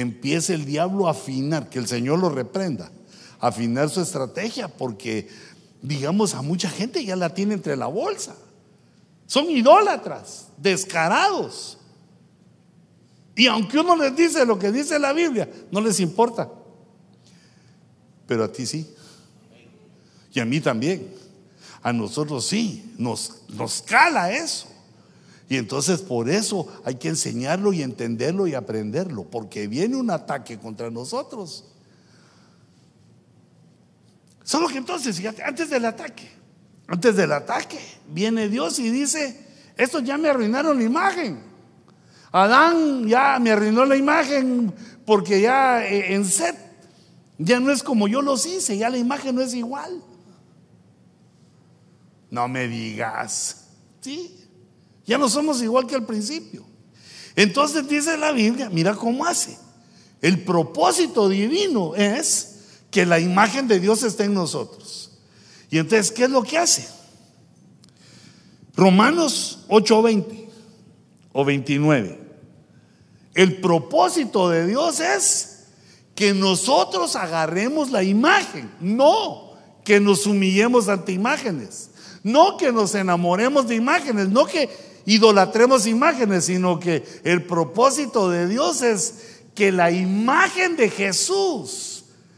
Empieza 0.00 0.54
el 0.54 0.64
diablo 0.64 1.08
a 1.08 1.12
afinar, 1.12 1.68
que 1.68 1.78
el 1.78 1.86
Señor 1.86 2.18
lo 2.18 2.28
reprenda, 2.28 2.90
a 3.40 3.48
afinar 3.48 3.90
su 3.90 4.00
estrategia 4.00 4.68
porque 4.68 5.28
digamos, 5.86 6.34
a 6.34 6.42
mucha 6.42 6.68
gente 6.68 7.04
ya 7.04 7.16
la 7.16 7.32
tiene 7.32 7.54
entre 7.54 7.76
la 7.76 7.86
bolsa. 7.86 8.34
Son 9.26 9.48
idólatras, 9.50 10.48
descarados. 10.56 11.78
Y 13.34 13.46
aunque 13.46 13.78
uno 13.78 13.96
les 13.96 14.16
dice 14.16 14.44
lo 14.44 14.58
que 14.58 14.72
dice 14.72 14.98
la 14.98 15.12
Biblia, 15.12 15.48
no 15.70 15.80
les 15.80 16.00
importa. 16.00 16.50
Pero 18.26 18.44
a 18.44 18.52
ti 18.52 18.66
sí. 18.66 18.92
Y 20.32 20.40
a 20.40 20.44
mí 20.44 20.60
también. 20.60 21.14
A 21.82 21.92
nosotros 21.92 22.46
sí. 22.46 22.94
Nos, 22.98 23.42
nos 23.48 23.82
cala 23.82 24.32
eso. 24.32 24.66
Y 25.48 25.56
entonces 25.56 26.00
por 26.00 26.28
eso 26.28 26.66
hay 26.84 26.96
que 26.96 27.08
enseñarlo 27.08 27.72
y 27.72 27.82
entenderlo 27.82 28.46
y 28.46 28.54
aprenderlo. 28.54 29.24
Porque 29.24 29.68
viene 29.68 29.96
un 29.96 30.10
ataque 30.10 30.58
contra 30.58 30.90
nosotros 30.90 31.64
Solo 34.46 34.68
que 34.68 34.78
entonces, 34.78 35.20
antes 35.44 35.68
del 35.68 35.84
ataque, 35.84 36.30
antes 36.86 37.16
del 37.16 37.32
ataque, 37.32 37.80
viene 38.06 38.48
Dios 38.48 38.78
y 38.78 38.90
dice, 38.90 39.44
estos 39.76 40.04
ya 40.04 40.16
me 40.18 40.28
arruinaron 40.28 40.78
la 40.78 40.84
imagen. 40.84 41.42
Adán 42.30 43.08
ya 43.08 43.40
me 43.40 43.50
arruinó 43.50 43.84
la 43.84 43.96
imagen 43.96 44.72
porque 45.04 45.40
ya 45.40 45.84
eh, 45.84 46.14
en 46.14 46.24
Set 46.24 46.54
ya 47.38 47.58
no 47.58 47.72
es 47.72 47.82
como 47.82 48.06
yo 48.06 48.22
los 48.22 48.46
hice, 48.46 48.78
ya 48.78 48.88
la 48.88 48.98
imagen 48.98 49.34
no 49.34 49.42
es 49.42 49.52
igual. 49.52 50.00
No 52.30 52.46
me 52.46 52.68
digas, 52.68 53.66
sí, 54.00 54.45
ya 55.06 55.18
no 55.18 55.28
somos 55.28 55.62
igual 55.62 55.86
que 55.86 55.94
al 55.94 56.04
principio. 56.04 56.64
Entonces 57.36 57.88
dice 57.88 58.16
la 58.16 58.32
Biblia, 58.32 58.70
mira 58.70 58.94
cómo 58.94 59.24
hace. 59.24 59.56
El 60.20 60.42
propósito 60.42 61.28
divino 61.28 61.94
es 61.94 62.56
que 62.90 63.06
la 63.06 63.20
imagen 63.20 63.68
de 63.68 63.78
Dios 63.78 64.02
está 64.02 64.24
en 64.24 64.34
nosotros. 64.34 65.10
Y 65.70 65.78
entonces, 65.78 66.10
¿qué 66.10 66.24
es 66.24 66.30
lo 66.30 66.42
que 66.42 66.58
hace? 66.58 66.88
Romanos 68.74 69.60
8:20 69.68 70.48
o 71.32 71.44
29. 71.44 72.20
El 73.34 73.60
propósito 73.60 74.48
de 74.48 74.66
Dios 74.66 75.00
es 75.00 75.64
que 76.14 76.32
nosotros 76.32 77.16
agarremos 77.16 77.90
la 77.90 78.02
imagen, 78.02 78.72
no 78.80 79.52
que 79.84 80.00
nos 80.00 80.26
humillemos 80.26 80.88
ante 80.88 81.12
imágenes, 81.12 81.90
no 82.22 82.56
que 82.56 82.72
nos 82.72 82.94
enamoremos 82.94 83.68
de 83.68 83.74
imágenes, 83.74 84.30
no 84.30 84.46
que 84.46 84.70
idolatremos 85.06 85.86
imágenes, 85.86 86.44
sino 86.44 86.78
que 86.78 87.02
el 87.24 87.44
propósito 87.44 88.28
de 88.28 88.46
Dios 88.46 88.82
es 88.82 89.14
que 89.54 89.72
la 89.72 89.90
imagen 89.90 90.76
de 90.76 90.90
Jesús 90.90 91.96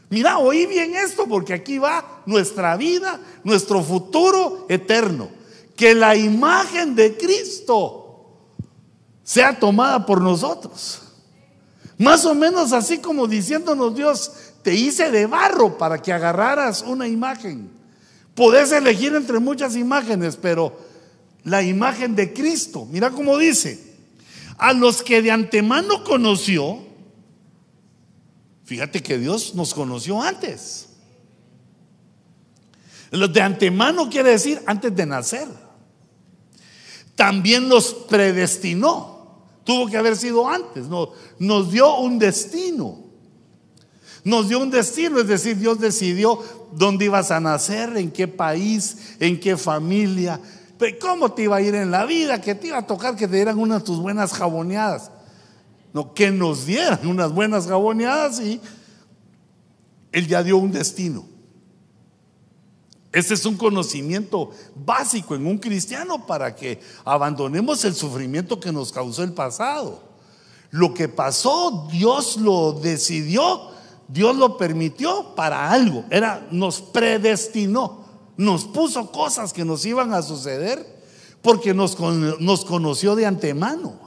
Mira, 0.09 0.39
oí 0.39 0.65
bien 0.65 0.95
esto 0.95 1.27
porque 1.27 1.53
aquí 1.53 1.77
va 1.77 2.21
nuestra 2.25 2.75
vida, 2.77 3.19
nuestro 3.43 3.83
futuro 3.83 4.65
eterno. 4.67 5.29
Que 5.75 5.93
la 5.93 6.15
imagen 6.15 6.95
de 6.95 7.15
Cristo 7.15 8.25
sea 9.23 9.57
tomada 9.57 10.05
por 10.05 10.19
nosotros. 10.19 11.01
Más 11.97 12.25
o 12.25 12.33
menos 12.33 12.73
así 12.73 12.97
como 12.97 13.27
diciéndonos 13.27 13.95
Dios, 13.95 14.31
te 14.63 14.73
hice 14.73 15.11
de 15.11 15.27
barro 15.27 15.77
para 15.77 16.01
que 16.01 16.11
agarraras 16.11 16.81
una 16.81 17.07
imagen. 17.07 17.69
Podés 18.33 18.71
elegir 18.71 19.13
entre 19.13 19.39
muchas 19.39 19.75
imágenes, 19.75 20.37
pero 20.37 20.75
la 21.43 21.63
imagen 21.63 22.15
de 22.15 22.33
Cristo, 22.33 22.85
mira 22.91 23.11
cómo 23.11 23.37
dice, 23.37 23.79
a 24.57 24.73
los 24.73 25.03
que 25.03 25.21
de 25.21 25.31
antemano 25.31 26.03
conoció, 26.03 26.89
Fíjate 28.69 29.01
que 29.01 29.17
Dios 29.17 29.55
nos 29.55 29.73
conoció 29.73 30.21
antes. 30.21 30.89
Los 33.09 33.33
de 33.33 33.41
antemano 33.41 34.11
quiere 34.11 34.29
decir 34.29 34.61
antes 34.67 34.95
de 34.95 35.07
nacer. 35.07 35.47
También 37.15 37.67
nos 37.67 37.95
predestinó. 37.95 39.39
Tuvo 39.63 39.87
que 39.87 39.97
haber 39.97 40.15
sido 40.15 40.47
antes. 40.47 40.85
Nos 41.39 41.71
dio 41.71 41.95
un 41.97 42.19
destino. 42.19 43.05
Nos 44.23 44.49
dio 44.49 44.59
un 44.59 44.69
destino, 44.69 45.19
es 45.19 45.27
decir, 45.27 45.57
Dios 45.57 45.79
decidió 45.79 46.39
dónde 46.71 47.05
ibas 47.05 47.31
a 47.31 47.39
nacer, 47.39 47.97
en 47.97 48.11
qué 48.11 48.27
país, 48.27 49.15
en 49.19 49.39
qué 49.39 49.57
familia, 49.57 50.39
cómo 50.99 51.31
te 51.33 51.43
iba 51.43 51.57
a 51.57 51.61
ir 51.61 51.75
en 51.75 51.91
la 51.91 52.05
vida, 52.05 52.41
que 52.41 52.55
te 52.55 52.67
iba 52.67 52.77
a 52.77 52.87
tocar 52.87 53.15
que 53.15 53.27
te 53.27 53.35
dieran 53.35 53.59
unas 53.59 53.83
tus 53.83 53.99
buenas 53.99 54.33
jaboneadas. 54.33 55.11
No, 55.93 56.13
que 56.13 56.31
nos 56.31 56.65
dieran 56.65 57.05
unas 57.07 57.33
buenas 57.33 57.67
jaboneadas 57.67 58.39
y 58.39 58.61
Él 60.11 60.27
ya 60.27 60.43
dio 60.43 60.57
un 60.57 60.71
destino. 60.71 61.25
Este 63.11 63.33
es 63.33 63.45
un 63.45 63.57
conocimiento 63.57 64.51
básico 64.75 65.33
en 65.33 65.47
un 65.47 65.57
cristiano 65.57 66.27
para 66.27 66.55
que 66.55 66.79
abandonemos 67.03 67.83
el 67.83 67.95
sufrimiento 67.95 68.59
que 68.59 68.71
nos 68.71 68.91
causó 68.91 69.23
el 69.23 69.33
pasado. 69.33 70.03
Lo 70.69 70.93
que 70.93 71.09
pasó, 71.09 71.87
Dios 71.91 72.37
lo 72.37 72.73
decidió, 72.73 73.71
Dios 74.07 74.35
lo 74.35 74.57
permitió 74.57 75.33
para 75.35 75.71
algo. 75.71 76.05
Era, 76.11 76.47
nos 76.51 76.81
predestinó, 76.81 78.05
nos 78.39 78.63
puso 78.63 79.11
cosas 79.11 79.51
que 79.51 79.65
nos 79.65 79.85
iban 79.85 80.13
a 80.13 80.21
suceder 80.21 80.85
porque 81.41 81.73
nos, 81.73 81.97
conoció 82.65 83.13
de 83.17 83.25
antemano. 83.25 83.99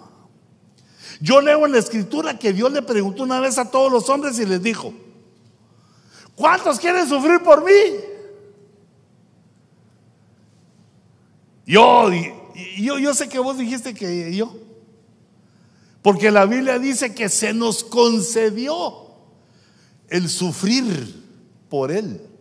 Yo 1.20 1.42
leo 1.42 1.66
en 1.66 1.72
la 1.72 1.78
escritura 1.78 2.38
que 2.38 2.54
Dios 2.54 2.72
le 2.72 2.80
preguntó 2.80 3.24
una 3.24 3.40
vez 3.40 3.58
a 3.58 3.70
todos 3.70 3.92
los 3.92 4.08
hombres 4.08 4.38
y 4.38 4.46
les 4.46 4.62
dijo, 4.62 4.94
¿cuántos 6.34 6.80
quieren 6.80 7.06
sufrir 7.06 7.42
por 7.42 7.62
mí? 7.62 7.72
Yo, 11.66 12.08
yo 12.78 13.12
sé 13.12 13.28
que 13.28 13.38
vos 13.38 13.58
dijiste 13.58 13.92
que 13.92 14.34
yo, 14.34 14.56
porque 16.00 16.30
la 16.30 16.46
Biblia 16.46 16.78
dice 16.78 17.14
que 17.14 17.28
se 17.28 17.52
nos 17.52 17.84
concedió 17.84 19.10
el 20.08 20.30
sufrir 20.30 21.22
por 21.68 21.92
Él. 21.92 22.31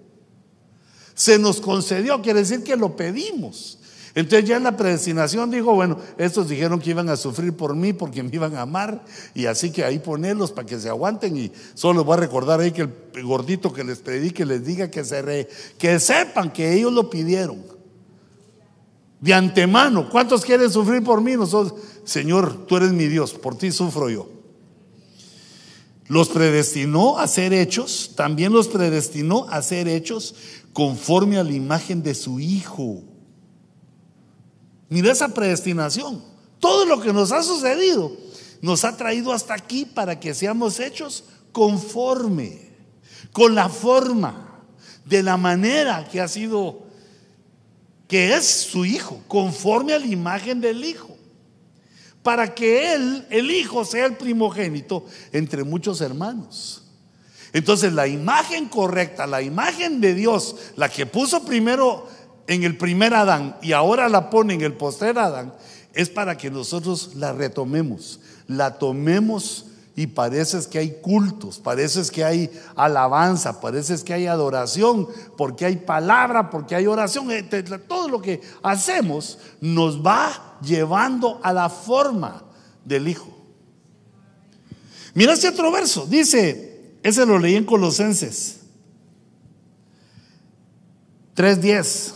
Se 1.22 1.38
nos 1.38 1.62
concedió, 1.62 2.20
quiere 2.24 2.40
decir 2.40 2.64
que 2.64 2.76
lo 2.76 2.96
pedimos. 2.96 3.78
Entonces 4.16 4.50
ya 4.50 4.58
en 4.58 4.64
la 4.64 4.76
predestinación 4.76 5.52
dijo, 5.52 5.76
bueno, 5.76 6.00
estos 6.18 6.50
dijeron 6.50 6.80
que 6.80 6.90
iban 6.90 7.10
a 7.10 7.16
sufrir 7.16 7.56
por 7.56 7.76
mí 7.76 7.94
porque 7.94 8.24
me 8.24 8.32
iban 8.34 8.56
a 8.56 8.64
amar 8.64 9.06
y 9.36 9.46
así 9.46 9.70
que 9.70 9.84
ahí 9.84 10.00
ponerlos 10.00 10.52
para 10.52 10.66
que 10.66 10.80
se 10.80 10.90
aguanten 10.90 11.38
y 11.38 11.52
solo 11.76 12.04
voy 12.04 12.16
a 12.16 12.22
recordar 12.22 12.60
ahí 12.60 12.72
que 12.72 12.90
el 13.14 13.24
gordito 13.24 13.72
que 13.72 13.84
les 13.84 14.00
predique 14.00 14.48
les 14.48 14.66
diga 14.66 14.90
que, 14.90 15.04
se 15.06 15.48
que 15.78 16.00
sepan 16.00 16.52
que 16.52 16.74
ellos 16.74 16.92
lo 16.92 17.08
pidieron. 17.08 17.64
De 19.20 19.36
antemano, 19.36 20.10
¿cuántos 20.10 20.44
quieren 20.44 20.72
sufrir 20.72 21.04
por 21.04 21.22
mí? 21.22 21.36
Nosotros, 21.36 21.80
Señor, 22.04 22.66
tú 22.66 22.78
eres 22.78 22.94
mi 22.94 23.06
Dios, 23.06 23.34
por 23.34 23.56
ti 23.56 23.72
sufro 23.72 24.10
yo. 24.10 24.28
los 26.08 26.30
predestinó 26.30 27.20
a 27.20 27.28
ser 27.28 27.54
hechos, 27.54 28.14
también 28.16 28.52
los 28.52 28.68
predestinó 28.68 29.46
a 29.52 29.62
ser 29.62 29.88
hechos 29.88 30.34
conforme 30.74 31.38
a 31.38 31.44
la 31.44 31.54
imagen 31.54 32.04
de 32.04 32.14
su 32.16 32.40
Hijo. 32.40 33.04
Mira 34.90 35.12
esa 35.12 35.30
predestinación. 35.34 36.24
Todo 36.60 36.86
lo 36.86 37.02
que 37.02 37.14
nos 37.14 37.32
ha 37.32 37.44
sucedido 37.44 38.16
nos 38.62 38.84
ha 38.86 38.96
traído 38.96 39.32
hasta 39.32 39.54
aquí 39.54 39.86
para 39.86 40.20
que 40.20 40.34
seamos 40.34 40.80
hechos 40.80 41.24
conforme, 41.52 42.70
con 43.32 43.56
la 43.56 43.70
forma, 43.70 44.64
de 45.06 45.24
la 45.24 45.38
manera 45.38 46.08
que 46.08 46.22
ha 46.22 46.28
sido, 46.28 46.84
que 48.08 48.36
es 48.36 48.46
su 48.46 48.86
Hijo, 48.86 49.22
conforme 49.28 49.94
a 49.94 50.00
la 50.00 50.06
imagen 50.06 50.62
del 50.62 50.86
Hijo 50.86 51.12
para 52.24 52.54
que 52.54 52.94
Él, 52.94 53.26
el 53.30 53.52
Hijo, 53.52 53.84
sea 53.86 54.06
el 54.06 54.16
primogénito 54.16 55.06
entre 55.32 55.64
muchos 55.64 56.02
hermanos. 56.02 56.81
Entonces 57.54 57.94
la 57.94 58.08
imagen 58.08 58.70
correcta, 58.70 59.28
la 59.28 59.42
imagen 59.42 60.00
de 60.00 60.14
Dios, 60.14 60.56
la 60.76 60.90
que 60.90 61.06
puso 61.06 61.44
primero 61.44 62.08
en 62.48 62.64
el 62.64 62.78
primer 62.78 63.14
Adán 63.14 63.58
y 63.62 63.74
ahora 63.74 64.10
la 64.10 64.30
pone 64.30 64.54
en 64.54 64.62
el 64.62 64.74
postrer 64.74 65.18
Adán, 65.20 65.54
es 65.94 66.10
para 66.10 66.38
que 66.38 66.50
nosotros 66.50 67.16
la 67.16 67.34
retomemos, 67.34 68.20
la 68.48 68.78
tomemos 68.78 69.66
y 69.96 70.08
parece 70.08 70.58
que 70.70 70.80
hay 70.80 70.98
cultos, 71.02 71.60
parece 71.60 72.10
que 72.10 72.24
hay 72.24 72.50
alabanza, 72.76 73.60
parece 73.60 74.02
que 74.04 74.14
hay 74.14 74.26
adoración, 74.26 75.08
porque 75.36 75.66
hay 75.66 75.76
palabra, 75.76 76.50
porque 76.50 76.76
hay 76.76 76.88
oración. 76.88 77.28
Todo 77.88 78.08
lo 78.08 78.22
que 78.22 78.42
hacemos 78.64 79.38
nos 79.60 80.02
va 80.02 80.58
llevando 80.62 81.42
a 81.44 81.52
la 81.52 81.70
forma 81.70 82.42
del 82.86 83.10
Hijo. 83.10 83.28
Mira 85.14 85.34
este 85.34 85.50
otro 85.50 85.74
verso, 85.74 86.06
dice, 86.06 86.71
ese 87.04 87.26
lo 87.26 87.40
leí 87.40 87.56
en 87.56 87.66
Colosenses 87.66 88.62
3.10. 91.36 92.14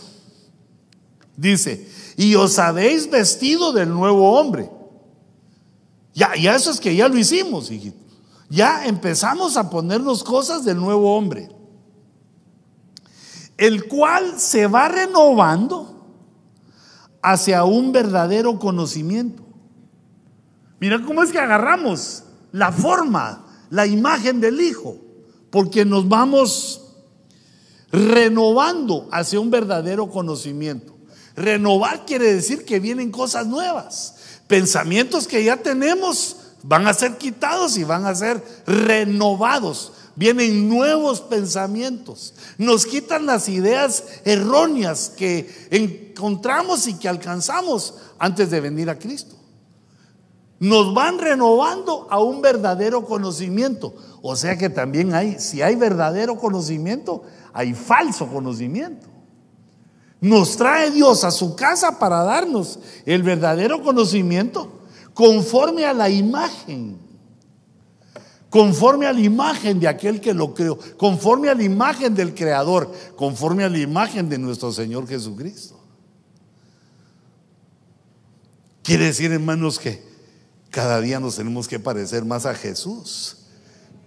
Dice, 1.36 1.88
y 2.16 2.34
os 2.34 2.58
habéis 2.58 3.10
vestido 3.10 3.72
del 3.72 3.90
nuevo 3.90 4.38
hombre 4.38 4.70
ya, 6.16 6.34
ya 6.34 6.56
eso 6.56 6.70
es 6.70 6.80
que 6.80 6.96
ya 6.96 7.08
lo 7.08 7.18
hicimos, 7.18 7.70
hijito. 7.70 7.98
Ya 8.48 8.86
empezamos 8.86 9.58
a 9.58 9.68
ponernos 9.68 10.24
cosas 10.24 10.64
del 10.64 10.78
nuevo 10.78 11.14
hombre, 11.14 11.50
el 13.58 13.86
cual 13.86 14.40
se 14.40 14.66
va 14.66 14.88
renovando 14.88 16.06
hacia 17.20 17.64
un 17.64 17.92
verdadero 17.92 18.58
conocimiento. 18.58 19.42
Mira 20.80 21.02
cómo 21.04 21.22
es 21.22 21.32
que 21.32 21.38
agarramos 21.38 22.24
la 22.50 22.72
forma, 22.72 23.44
la 23.70 23.86
imagen 23.86 24.40
del 24.40 24.60
Hijo, 24.60 24.96
porque 25.50 25.84
nos 25.84 26.08
vamos 26.08 26.82
renovando 27.90 29.08
hacia 29.12 29.40
un 29.40 29.50
verdadero 29.50 30.10
conocimiento. 30.10 30.96
Renovar 31.34 32.06
quiere 32.06 32.32
decir 32.32 32.64
que 32.64 32.80
vienen 32.80 33.10
cosas 33.10 33.46
nuevas. 33.46 34.14
Pensamientos 34.46 35.26
que 35.26 35.44
ya 35.44 35.58
tenemos 35.58 36.36
van 36.62 36.86
a 36.86 36.94
ser 36.94 37.18
quitados 37.18 37.76
y 37.76 37.84
van 37.84 38.06
a 38.06 38.14
ser 38.14 38.42
renovados. 38.66 39.92
Vienen 40.16 40.68
nuevos 40.68 41.20
pensamientos. 41.20 42.34
Nos 42.56 42.86
quitan 42.86 43.26
las 43.26 43.50
ideas 43.50 44.04
erróneas 44.24 45.12
que 45.14 45.68
encontramos 45.70 46.86
y 46.86 46.94
que 46.94 47.08
alcanzamos 47.08 47.94
antes 48.18 48.50
de 48.50 48.60
venir 48.60 48.88
a 48.88 48.98
Cristo. 48.98 49.35
Nos 50.58 50.94
van 50.94 51.18
renovando 51.18 52.06
a 52.10 52.20
un 52.20 52.40
verdadero 52.40 53.04
conocimiento. 53.04 53.94
O 54.22 54.36
sea 54.36 54.56
que 54.56 54.70
también 54.70 55.14
hay, 55.14 55.38
si 55.38 55.60
hay 55.60 55.76
verdadero 55.76 56.36
conocimiento, 56.38 57.22
hay 57.52 57.74
falso 57.74 58.26
conocimiento. 58.26 59.06
Nos 60.20 60.56
trae 60.56 60.90
Dios 60.90 61.24
a 61.24 61.30
su 61.30 61.54
casa 61.54 61.98
para 61.98 62.22
darnos 62.22 62.78
el 63.04 63.22
verdadero 63.22 63.82
conocimiento 63.82 64.80
conforme 65.12 65.84
a 65.84 65.92
la 65.92 66.08
imagen, 66.08 66.98
conforme 68.48 69.06
a 69.06 69.12
la 69.12 69.20
imagen 69.20 69.78
de 69.78 69.88
aquel 69.88 70.20
que 70.20 70.34
lo 70.34 70.54
creó, 70.54 70.78
conforme 70.96 71.50
a 71.50 71.54
la 71.54 71.62
imagen 71.62 72.14
del 72.14 72.34
Creador, 72.34 72.90
conforme 73.14 73.64
a 73.64 73.68
la 73.68 73.78
imagen 73.78 74.28
de 74.28 74.38
nuestro 74.38 74.72
Señor 74.72 75.06
Jesucristo. 75.06 75.78
Quiere 78.82 79.06
decir, 79.06 79.32
hermanos, 79.32 79.78
que 79.78 80.15
cada 80.76 81.00
día 81.00 81.18
nos 81.18 81.36
tenemos 81.36 81.68
que 81.68 81.80
parecer 81.80 82.26
más 82.26 82.44
a 82.44 82.54
Jesús. 82.54 83.38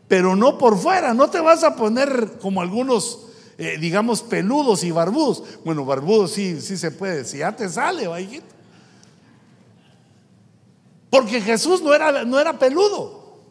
Pero 0.07 0.36
no 0.36 0.59
por 0.59 0.78
fuera, 0.78 1.15
no 1.15 1.32
te 1.32 1.39
vas 1.39 1.63
a 1.63 1.76
poner 1.76 2.38
como 2.39 2.61
algunos 2.61 3.22
eh, 3.57 3.80
digamos, 3.80 4.22
peludos 4.22 4.84
y 4.84 4.91
barbudos. 4.91 5.43
Bueno, 5.65 5.84
barbudos 5.84 6.32
sí, 6.32 6.61
sí 6.61 6.78
se 6.78 6.91
puede, 6.91 7.26
si 7.26 7.39
ya 7.39 7.55
te 7.55 7.67
sale, 7.67 8.07
hijito. 8.22 8.45
Porque 11.09 11.41
Jesús 11.41 11.82
no 11.82 11.91
era, 11.91 12.24
no 12.24 12.39
era 12.39 12.59
peludo. 12.59 13.41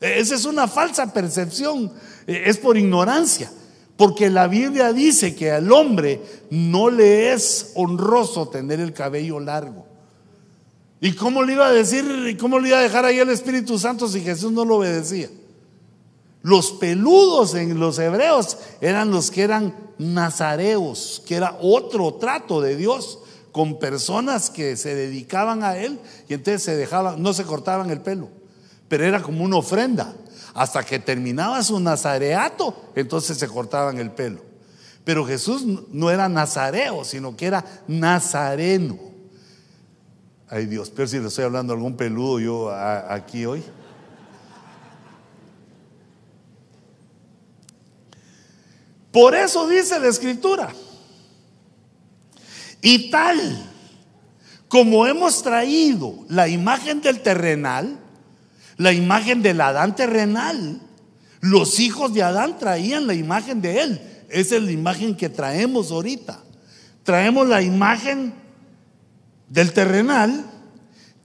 E, 0.00 0.18
esa 0.18 0.34
es 0.34 0.46
una 0.46 0.66
falsa 0.66 1.12
percepción, 1.12 1.92
e, 2.26 2.44
es 2.46 2.56
por 2.56 2.78
ignorancia. 2.78 3.52
Porque 3.98 4.30
la 4.30 4.48
Biblia 4.48 4.94
dice 4.94 5.34
que 5.34 5.50
al 5.50 5.70
hombre 5.70 6.22
no 6.48 6.88
le 6.88 7.34
es 7.34 7.72
honroso 7.74 8.48
tener 8.48 8.80
el 8.80 8.94
cabello 8.94 9.40
largo. 9.40 9.95
¿Y 11.00 11.12
cómo 11.12 11.42
le 11.42 11.52
iba 11.52 11.66
a 11.66 11.72
decir, 11.72 12.04
y 12.28 12.36
cómo 12.36 12.58
le 12.58 12.68
iba 12.68 12.78
a 12.78 12.82
dejar 12.82 13.04
ahí 13.04 13.18
el 13.18 13.28
Espíritu 13.28 13.78
Santo 13.78 14.08
si 14.08 14.20
Jesús 14.20 14.52
no 14.52 14.64
lo 14.64 14.76
obedecía? 14.76 15.28
Los 16.42 16.72
peludos 16.72 17.54
en 17.54 17.78
los 17.78 17.98
hebreos 17.98 18.56
eran 18.80 19.10
los 19.10 19.30
que 19.30 19.42
eran 19.42 19.74
nazareos, 19.98 21.22
que 21.26 21.34
era 21.34 21.58
otro 21.60 22.14
trato 22.14 22.60
de 22.60 22.76
Dios 22.76 23.18
con 23.52 23.78
personas 23.78 24.50
que 24.50 24.76
se 24.76 24.94
dedicaban 24.94 25.64
a 25.64 25.76
él 25.76 25.98
y 26.28 26.34
entonces 26.34 26.62
se 26.62 26.76
dejaban, 26.76 27.22
no 27.22 27.32
se 27.32 27.44
cortaban 27.44 27.90
el 27.90 28.00
pelo, 28.00 28.28
pero 28.88 29.04
era 29.04 29.22
como 29.22 29.44
una 29.44 29.56
ofrenda. 29.56 30.14
Hasta 30.54 30.84
que 30.84 30.98
terminaba 30.98 31.62
su 31.62 31.78
nazareato, 31.80 32.74
entonces 32.94 33.36
se 33.36 33.48
cortaban 33.48 33.98
el 33.98 34.10
pelo. 34.10 34.40
Pero 35.04 35.26
Jesús 35.26 35.64
no 35.92 36.10
era 36.10 36.28
nazareo, 36.28 37.04
sino 37.04 37.36
que 37.36 37.46
era 37.46 37.64
nazareno. 37.86 38.98
Ay 40.48 40.66
Dios, 40.66 40.90
pero 40.94 41.08
si 41.08 41.18
le 41.18 41.26
estoy 41.26 41.44
hablando 41.44 41.72
a 41.72 41.76
algún 41.76 41.96
peludo 41.96 42.38
yo 42.38 42.70
aquí 42.70 43.44
hoy. 43.46 43.64
Por 49.10 49.34
eso 49.34 49.66
dice 49.66 49.98
la 49.98 50.08
escritura. 50.08 50.68
Y 52.82 53.10
tal 53.10 53.72
como 54.68 55.06
hemos 55.06 55.42
traído 55.42 56.14
la 56.28 56.48
imagen 56.48 57.00
del 57.00 57.20
terrenal, 57.22 57.98
la 58.76 58.92
imagen 58.92 59.42
del 59.42 59.60
Adán 59.60 59.96
terrenal, 59.96 60.80
los 61.40 61.80
hijos 61.80 62.12
de 62.14 62.22
Adán 62.22 62.58
traían 62.58 63.06
la 63.06 63.14
imagen 63.14 63.62
de 63.62 63.80
él. 63.80 64.00
Esa 64.28 64.56
es 64.56 64.62
la 64.62 64.72
imagen 64.72 65.16
que 65.16 65.28
traemos 65.28 65.90
ahorita. 65.90 66.40
Traemos 67.02 67.48
la 67.48 67.62
imagen 67.62 68.34
del 69.48 69.72
terrenal, 69.72 70.44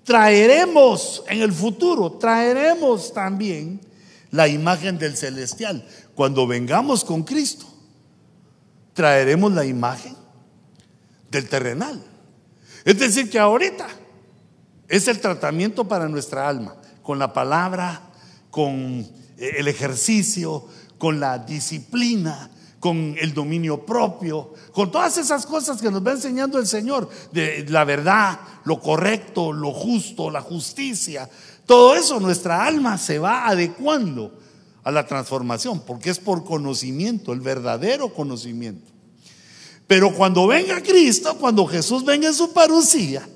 traeremos 0.03 1.23
en 1.27 1.41
el 1.41 1.51
futuro, 1.51 2.13
traeremos 2.13 3.13
también 3.13 3.81
la 4.31 4.47
imagen 4.47 4.97
del 4.97 5.17
celestial 5.17 5.85
cuando 6.15 6.47
vengamos 6.47 7.03
con 7.03 7.23
Cristo 7.23 7.71
traeremos 8.93 9.51
la 9.51 9.65
imagen 9.65 10.15
del 11.29 11.47
terrenal. 11.47 12.03
Es 12.83 12.99
decir, 12.99 13.29
que 13.29 13.39
ahorita 13.39 13.87
es 14.87 15.07
el 15.07 15.19
tratamiento 15.19 15.87
para 15.87 16.07
nuestra 16.09 16.47
alma, 16.47 16.75
con 17.01 17.19
la 17.19 17.33
palabra, 17.33 18.01
con 18.49 18.73
eh, 19.37 19.51
el 19.57 19.67
ejercicio, 19.67 20.67
con 20.97 21.19
la 21.19 21.39
disciplina, 21.39 22.51
con 22.81 23.15
el 23.19 23.31
dominio 23.35 23.85
propio, 23.85 24.53
con 24.73 24.91
todas 24.91 25.15
esas 25.19 25.45
cosas 25.45 25.79
que 25.79 25.91
nos 25.91 26.05
va 26.05 26.13
enseñando 26.13 26.57
el 26.57 26.65
Señor, 26.65 27.07
de 27.31 27.63
la 27.69 27.85
verdad, 27.85 28.39
lo 28.65 28.81
correcto, 28.81 29.53
lo 29.53 29.71
justo, 29.71 30.31
la 30.31 30.41
justicia. 30.41 31.29
Todo 31.67 31.95
eso 31.95 32.19
nuestra 32.19 32.65
alma 32.65 32.97
se 32.97 33.19
va 33.19 33.47
adecuando 33.47 34.33
a 34.83 34.89
la 34.89 35.05
transformación, 35.05 35.83
porque 35.85 36.09
es 36.09 36.17
por 36.17 36.43
conocimiento, 36.43 37.33
el 37.33 37.39
verdadero 37.39 38.11
conocimiento. 38.15 38.91
Pero 39.85 40.11
cuando 40.15 40.47
venga 40.47 40.81
Cristo, 40.81 41.37
cuando 41.37 41.67
Jesús 41.67 42.03
venga 42.03 42.29
en 42.29 42.33
su 42.33 42.51
parucía, 42.51 43.29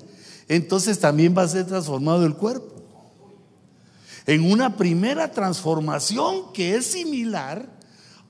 entonces 0.48 0.98
también 0.98 1.36
va 1.38 1.42
a 1.42 1.48
ser 1.48 1.66
transformado 1.66 2.26
el 2.26 2.34
cuerpo. 2.34 2.74
En 4.26 4.50
una 4.50 4.76
primera 4.76 5.30
transformación 5.30 6.52
que 6.52 6.74
es 6.74 6.86
similar 6.86 7.75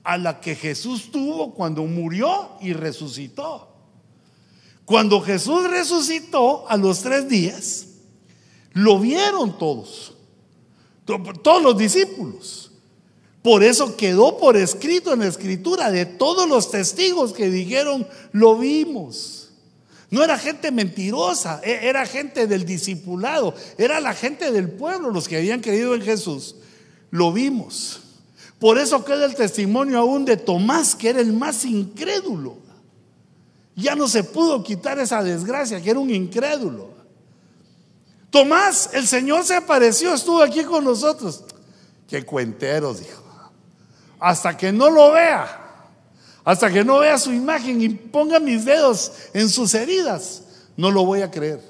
a 0.07 0.17
la 0.17 0.39
que 0.39 0.55
Jesús 0.55 1.11
tuvo 1.11 1.53
cuando 1.53 1.83
murió 1.83 2.51
y 2.61 2.71
resucitó. 2.71 3.67
Cuando 4.85 5.19
Jesús 5.19 5.69
resucitó 5.69 6.65
a 6.69 6.77
los 6.77 7.01
tres 7.01 7.27
días, 7.27 7.87
lo 8.71 9.01
vieron 9.01 9.57
todos, 9.57 10.13
todos 11.05 11.61
los 11.61 11.77
discípulos. 11.77 12.71
Por 13.41 13.65
eso 13.65 13.97
quedó 13.97 14.37
por 14.37 14.55
escrito 14.55 15.11
en 15.11 15.19
la 15.19 15.27
escritura 15.27 15.91
de 15.91 16.05
todos 16.05 16.47
los 16.47 16.71
testigos 16.71 17.33
que 17.33 17.49
dijeron, 17.49 18.07
lo 18.31 18.57
vimos. 18.57 19.49
No 20.09 20.23
era 20.23 20.37
gente 20.37 20.71
mentirosa, 20.71 21.59
e, 21.65 21.85
era 21.85 22.05
gente 22.05 22.47
del 22.47 22.65
discipulado, 22.65 23.53
era 23.77 23.99
la 23.99 24.13
gente 24.13 24.53
del 24.53 24.69
pueblo, 24.69 25.11
los 25.11 25.27
que 25.27 25.35
habían 25.35 25.59
creído 25.59 25.95
en 25.95 26.01
Jesús. 26.01 26.55
Lo 27.11 27.33
vimos. 27.33 28.03
Por 28.59 28.77
eso 28.79 29.05
queda 29.05 29.25
el 29.25 29.35
testimonio 29.35 29.99
aún 29.99 30.25
de 30.25 30.37
Tomás, 30.37 30.95
que 30.95 31.09
era 31.09 31.21
el 31.21 31.33
más 31.33 31.63
incrédulo. 31.65 32.57
Ya 33.75 33.95
no 33.95 34.07
se 34.07 34.23
pudo 34.23 34.63
quitar 34.63 34.97
esa 34.97 35.21
desgracia, 35.21 35.81
que 35.81 35.91
era 35.91 35.99
un 35.99 36.09
incrédulo. 36.09 36.89
Tomás, 38.31 38.89
el 38.93 39.07
Señor 39.07 39.43
se 39.43 39.55
apareció, 39.55 40.13
estuvo 40.13 40.41
aquí 40.41 40.63
con 40.63 40.83
nosotros. 40.83 41.43
Qué 42.07 42.25
cuenteros, 42.25 42.99
dijo. 42.99 43.23
Hasta 44.19 44.57
que 44.57 44.71
no 44.71 44.89
lo 44.89 45.11
vea, 45.11 45.67
hasta 46.43 46.71
que 46.71 46.83
no 46.83 46.99
vea 46.99 47.19
su 47.19 47.31
imagen 47.31 47.81
y 47.81 47.89
ponga 47.89 48.39
mis 48.39 48.65
dedos 48.65 49.11
en 49.33 49.47
sus 49.49 49.75
heridas, 49.75 50.41
no 50.75 50.89
lo 50.89 51.05
voy 51.05 51.21
a 51.21 51.29
creer. 51.29 51.61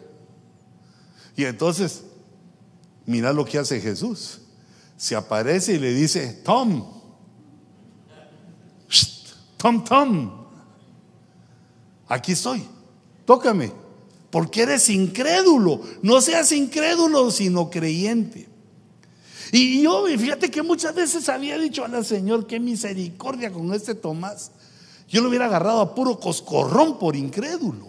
Y 1.35 1.43
entonces, 1.43 2.03
mira 3.05 3.33
lo 3.33 3.43
que 3.43 3.57
hace 3.57 3.81
Jesús. 3.81 4.39
Se 4.97 5.15
aparece 5.15 5.73
y 5.73 5.79
le 5.79 5.93
dice, 5.93 6.41
Tom, 6.43 6.83
Tom, 9.57 9.83
Tom, 9.83 10.31
aquí 12.07 12.33
estoy, 12.33 12.63
tócame, 13.25 13.71
porque 14.29 14.63
eres 14.63 14.89
incrédulo. 14.89 15.81
No 16.01 16.19
seas 16.21 16.51
incrédulo, 16.51 17.31
sino 17.31 17.69
creyente. 17.69 18.47
Y 19.51 19.81
yo, 19.81 20.05
fíjate 20.05 20.51
que 20.51 20.61
muchas 20.61 20.93
veces 20.93 21.29
había 21.29 21.57
dicho 21.57 21.85
al 21.85 22.05
Señor, 22.05 22.45
qué 22.47 22.59
misericordia 22.59 23.51
con 23.51 23.73
este 23.73 23.95
Tomás. 23.95 24.51
Yo 25.07 25.21
lo 25.21 25.29
hubiera 25.29 25.45
agarrado 25.45 25.79
a 25.79 25.95
puro 25.95 26.19
coscorrón 26.19 26.99
por 26.99 27.15
incrédulo. 27.15 27.87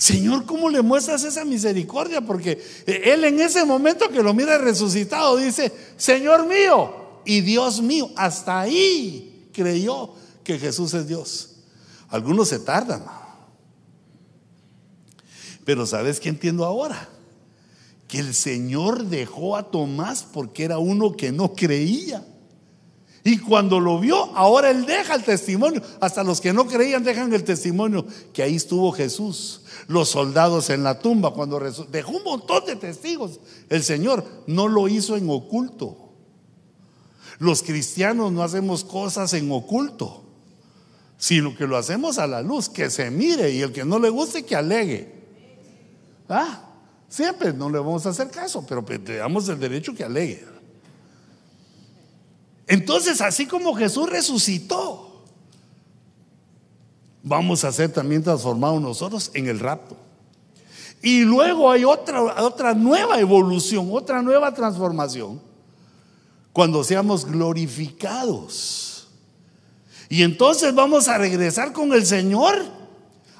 Señor, 0.00 0.46
¿cómo 0.46 0.70
le 0.70 0.80
muestras 0.80 1.24
esa 1.24 1.44
misericordia? 1.44 2.22
Porque 2.22 2.58
él 2.86 3.22
en 3.22 3.38
ese 3.38 3.66
momento 3.66 4.08
que 4.08 4.22
lo 4.22 4.32
mira 4.32 4.56
resucitado 4.56 5.36
dice, 5.36 5.70
Señor 5.98 6.46
mío 6.46 7.20
y 7.26 7.42
Dios 7.42 7.82
mío, 7.82 8.10
hasta 8.16 8.60
ahí 8.60 9.50
creyó 9.52 10.14
que 10.42 10.58
Jesús 10.58 10.94
es 10.94 11.06
Dios. 11.06 11.56
Algunos 12.08 12.48
se 12.48 12.60
tardan. 12.60 13.04
Pero 15.66 15.84
¿sabes 15.84 16.18
qué 16.18 16.30
entiendo 16.30 16.64
ahora? 16.64 17.10
que 18.10 18.18
el 18.18 18.34
Señor 18.34 19.04
dejó 19.04 19.56
a 19.56 19.70
Tomás 19.70 20.24
porque 20.24 20.64
era 20.64 20.78
uno 20.78 21.12
que 21.12 21.30
no 21.30 21.54
creía. 21.54 22.26
Y 23.22 23.38
cuando 23.38 23.80
lo 23.80 24.00
vio, 24.00 24.34
ahora 24.36 24.70
él 24.70 24.86
deja 24.86 25.14
el 25.14 25.24
testimonio. 25.24 25.82
Hasta 26.00 26.24
los 26.24 26.40
que 26.40 26.52
no 26.52 26.66
creían 26.66 27.04
dejan 27.04 27.32
el 27.34 27.44
testimonio 27.44 28.06
que 28.32 28.42
ahí 28.42 28.56
estuvo 28.56 28.92
Jesús. 28.92 29.62
Los 29.88 30.08
soldados 30.08 30.70
en 30.70 30.82
la 30.82 30.98
tumba, 31.00 31.34
cuando 31.34 31.60
dejó 31.90 32.12
un 32.12 32.24
montón 32.24 32.64
de 32.64 32.76
testigos. 32.76 33.40
El 33.68 33.82
Señor 33.82 34.24
no 34.46 34.68
lo 34.68 34.88
hizo 34.88 35.16
en 35.16 35.28
oculto. 35.28 36.10
Los 37.38 37.62
cristianos 37.62 38.32
no 38.32 38.42
hacemos 38.42 38.84
cosas 38.84 39.32
en 39.34 39.50
oculto, 39.50 40.22
sino 41.18 41.56
que 41.56 41.66
lo 41.66 41.76
hacemos 41.76 42.18
a 42.18 42.26
la 42.26 42.42
luz, 42.42 42.68
que 42.68 42.90
se 42.90 43.10
mire 43.10 43.50
y 43.50 43.60
el 43.62 43.72
que 43.72 43.84
no 43.84 43.98
le 43.98 44.08
guste 44.08 44.44
que 44.44 44.56
alegue. 44.56 45.20
¿Ah? 46.28 46.66
Siempre 47.08 47.52
no 47.52 47.68
le 47.68 47.78
vamos 47.78 48.06
a 48.06 48.10
hacer 48.10 48.30
caso, 48.30 48.64
pero 48.66 48.84
le 48.86 49.16
damos 49.16 49.48
el 49.48 49.58
derecho 49.58 49.94
que 49.94 50.04
alegue. 50.04 50.46
Entonces, 52.70 53.20
así 53.20 53.46
como 53.46 53.74
Jesús 53.74 54.08
resucitó, 54.08 55.24
vamos 57.20 57.64
a 57.64 57.72
ser 57.72 57.92
también 57.92 58.22
transformados 58.22 58.80
nosotros 58.80 59.32
en 59.34 59.48
el 59.48 59.58
rapto. 59.58 59.96
Y 61.02 61.22
luego 61.22 61.68
hay 61.68 61.84
otra, 61.84 62.22
otra 62.44 62.72
nueva 62.72 63.18
evolución, 63.18 63.88
otra 63.90 64.22
nueva 64.22 64.54
transformación, 64.54 65.40
cuando 66.52 66.84
seamos 66.84 67.24
glorificados. 67.24 69.08
Y 70.08 70.22
entonces 70.22 70.72
vamos 70.72 71.08
a 71.08 71.18
regresar 71.18 71.72
con 71.72 71.92
el 71.92 72.06
Señor, 72.06 72.54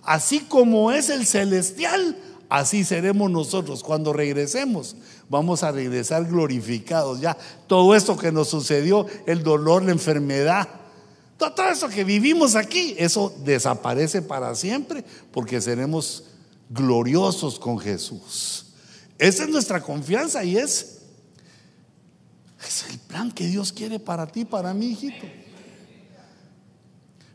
así 0.02 0.40
como 0.40 0.90
es 0.90 1.08
el 1.08 1.24
celestial 1.24 2.16
Así 2.50 2.82
seremos 2.82 3.30
nosotros. 3.30 3.84
Cuando 3.84 4.12
regresemos, 4.12 4.96
vamos 5.28 5.62
a 5.62 5.70
regresar 5.70 6.26
glorificados. 6.26 7.20
Ya 7.20 7.38
todo 7.68 7.94
esto 7.94 8.16
que 8.16 8.32
nos 8.32 8.48
sucedió, 8.48 9.06
el 9.26 9.44
dolor, 9.44 9.84
la 9.84 9.92
enfermedad, 9.92 10.68
todo 11.38 11.68
eso 11.70 11.88
que 11.88 12.02
vivimos 12.02 12.56
aquí, 12.56 12.96
eso 12.98 13.32
desaparece 13.44 14.20
para 14.20 14.54
siempre 14.56 15.04
porque 15.30 15.60
seremos 15.60 16.24
gloriosos 16.68 17.58
con 17.58 17.78
Jesús. 17.78 18.66
Esa 19.16 19.44
es 19.44 19.48
nuestra 19.48 19.80
confianza 19.80 20.42
y 20.42 20.56
es, 20.56 21.02
es 22.66 22.84
el 22.90 22.98
plan 22.98 23.30
que 23.30 23.46
Dios 23.46 23.72
quiere 23.72 24.00
para 24.00 24.26
ti, 24.26 24.44
para 24.44 24.74
mí, 24.74 24.86
hijito. 24.86 25.26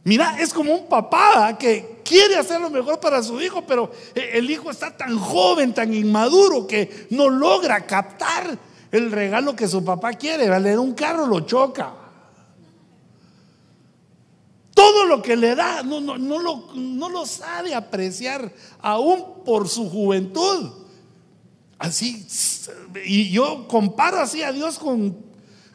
Mira, 0.04 0.40
es 0.42 0.54
como 0.54 0.74
un 0.74 0.88
papá 0.88 1.58
que 1.58 1.95
quiere 2.06 2.38
hacer 2.38 2.62
lo 2.62 2.70
mejor 2.70 3.00
para 3.00 3.22
su 3.22 3.42
hijo, 3.42 3.66
pero 3.66 3.92
el 4.14 4.50
hijo 4.50 4.70
está 4.70 4.96
tan 4.96 5.18
joven, 5.18 5.74
tan 5.74 5.94
inmaduro, 5.94 6.68
que 6.68 7.08
no 7.10 7.28
logra 7.28 7.86
captar 7.86 8.58
el 8.92 9.12
regalo 9.12 9.56
que 9.56 9.68
su 9.68 9.84
papá 9.84 10.14
quiere. 10.14 10.48
Le 10.60 10.72
da 10.72 10.80
un 10.80 10.94
carro, 10.94 11.26
lo 11.26 11.42
choca. 11.42 11.94
Todo 14.74 15.06
lo 15.06 15.22
que 15.22 15.36
le 15.36 15.56
da, 15.56 15.84
no, 15.84 16.00
no, 16.00 16.18
no, 16.18 16.40
lo, 16.40 16.68
no 16.76 17.10
lo 17.10 17.26
sabe 17.26 17.74
apreciar 17.74 18.54
aún 18.82 19.44
por 19.44 19.68
su 19.68 19.90
juventud. 19.90 20.70
Así, 21.80 22.26
y 23.06 23.32
yo 23.32 23.68
comparo 23.68 24.20
así 24.20 24.44
a 24.44 24.52
Dios 24.52 24.78
con 24.80 25.18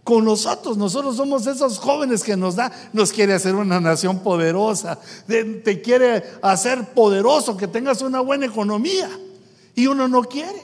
con 0.04 0.24
nosotros. 0.24 0.76
Nosotros 0.76 1.16
somos 1.16 1.46
esos 1.46 1.78
jóvenes 1.78 2.22
que 2.22 2.36
nos 2.36 2.56
da, 2.56 2.72
nos 2.92 3.12
quiere 3.12 3.34
hacer 3.34 3.54
una 3.54 3.80
nación 3.80 4.20
poderosa, 4.20 4.98
te 5.26 5.82
quiere 5.82 6.22
hacer 6.42 6.92
poderoso, 6.94 7.56
que 7.56 7.68
tengas 7.68 8.02
una 8.02 8.20
buena 8.20 8.46
economía. 8.46 9.08
Y 9.74 9.86
uno 9.86 10.08
no 10.08 10.22
quiere. 10.22 10.62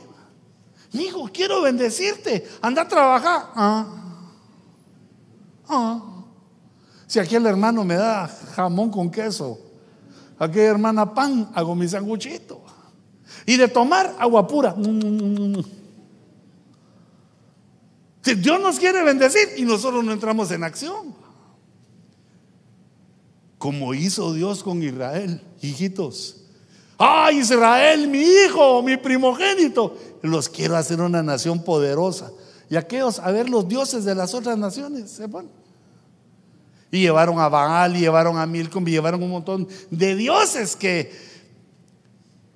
Hijo, 0.93 1.29
quiero 1.33 1.63
bendecirte. 1.63 2.47
Anda 2.61 2.83
a 2.83 2.89
trabajar. 2.89 3.51
Ah. 3.55 3.87
Ah. 5.69 6.03
Si 7.07 7.19
aquel 7.19 7.47
hermano 7.47 7.85
me 7.85 7.95
da 7.95 8.29
jamón 8.55 8.91
con 8.91 9.11
queso, 9.11 9.59
aquella 10.39 10.71
hermana 10.71 11.15
pan, 11.15 11.51
hago 11.55 11.75
mi 11.75 11.89
sanguchito. 11.89 12.63
Y 13.45 13.57
de 13.57 13.69
tomar 13.69 14.15
agua 14.19 14.47
pura. 14.47 14.75
Dios 18.35 18.61
nos 18.61 18.79
quiere 18.79 19.03
bendecir 19.05 19.51
y 19.57 19.63
nosotros 19.63 20.05
no 20.05 20.13
entramos 20.13 20.51
en 20.51 20.65
acción. 20.65 21.15
Como 23.59 23.95
hizo 23.95 24.35
Dios 24.35 24.63
con 24.63 24.83
Israel, 24.83 25.41
hijitos. 25.63 26.43
¡Ay, 26.99 27.39
Israel, 27.39 28.09
mi 28.09 28.23
hijo, 28.23 28.83
mi 28.83 28.97
primogénito! 28.97 29.97
Los 30.23 30.49
quiero 30.49 30.77
hacer 30.77 31.01
una 31.01 31.23
nación 31.23 31.63
poderosa. 31.63 32.31
Y 32.69 32.77
aquellos, 32.77 33.19
a 33.19 33.31
ver 33.31 33.49
los 33.49 33.69
dioses 33.69 34.05
de 34.05 34.15
las 34.15 34.35
otras 34.35 34.59
naciones, 34.59 35.11
se 35.11 35.29
Y 36.91 37.01
llevaron 37.01 37.39
a 37.39 37.49
Baal, 37.49 37.97
y 37.97 38.01
llevaron 38.01 38.39
a 38.39 38.47
Milcom, 38.47 38.87
y 38.89 38.93
llevaron 38.93 39.23
un 39.23 39.31
montón 39.31 39.69
de 39.91 40.17
dioses 40.17 40.75
que, 40.75 41.13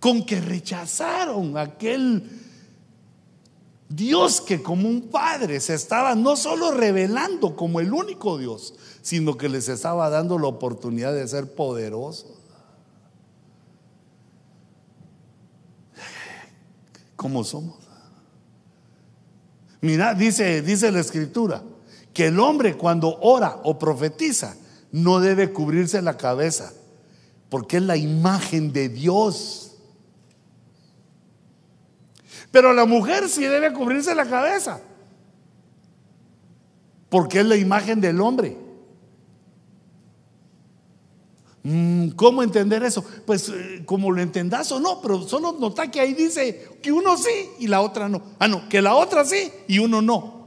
con 0.01 0.25
que 0.25 0.41
rechazaron 0.41 1.57
aquel 1.57 2.40
Dios 3.91 4.41
que 4.41 4.63
como 4.63 4.89
un 4.89 5.09
padre 5.09 5.59
se 5.59 5.75
estaba 5.75 6.15
no 6.15 6.37
solo 6.37 6.71
revelando 6.71 7.57
como 7.57 7.81
el 7.81 7.93
único 7.93 8.39
Dios, 8.39 8.75
sino 9.03 9.37
que 9.37 9.49
les 9.49 9.69
estaba 9.69 10.09
dando 10.09 10.39
la 10.39 10.47
oportunidad 10.47 11.13
de 11.13 11.27
ser 11.27 11.53
poderosos. 11.53 12.39
¿Cómo 17.17 17.43
somos? 17.43 17.79
Mira, 19.81 20.15
dice, 20.15 20.63
dice 20.63 20.93
la 20.93 21.01
escritura, 21.01 21.61
que 22.15 22.29
el 22.29 22.39
hombre 22.39 22.77
cuando 22.77 23.19
ora 23.21 23.61
o 23.65 23.77
profetiza 23.77 24.55
no 24.93 25.19
debe 25.19 25.53
cubrirse 25.53 26.01
la 26.01 26.17
cabeza, 26.17 26.73
porque 27.49 27.79
es 27.79 27.83
la 27.83 27.97
imagen 27.97 28.73
de 28.73 28.89
Dios. 28.89 29.70
Pero 32.51 32.73
la 32.73 32.85
mujer 32.85 33.29
sí 33.29 33.43
debe 33.43 33.73
cubrirse 33.73 34.15
la 34.15 34.27
cabeza. 34.27 34.81
Porque 37.09 37.41
es 37.41 37.47
la 37.47 37.57
imagen 37.57 38.01
del 38.01 38.21
hombre. 38.21 38.57
Mm, 41.63 42.11
¿Cómo 42.11 42.43
entender 42.43 42.83
eso? 42.83 43.05
Pues 43.27 43.49
eh, 43.51 43.83
como 43.85 44.11
lo 44.11 44.23
entendas 44.23 44.73
o 44.73 44.81
no, 44.81 45.01
pero 45.03 45.23
solo 45.29 45.53
nota 45.53 45.91
que 45.91 46.01
ahí 46.01 46.15
dice 46.15 46.79
que 46.81 46.91
uno 46.91 47.17
sí 47.19 47.51
y 47.59 47.67
la 47.67 47.83
otra 47.83 48.09
no. 48.09 48.23
Ah, 48.39 48.49
no, 48.49 48.69
que 48.69 48.81
la 48.81 48.95
otra 48.95 49.25
sí 49.25 49.53
y 49.69 49.79
uno 49.79 50.01
no. 50.01 50.41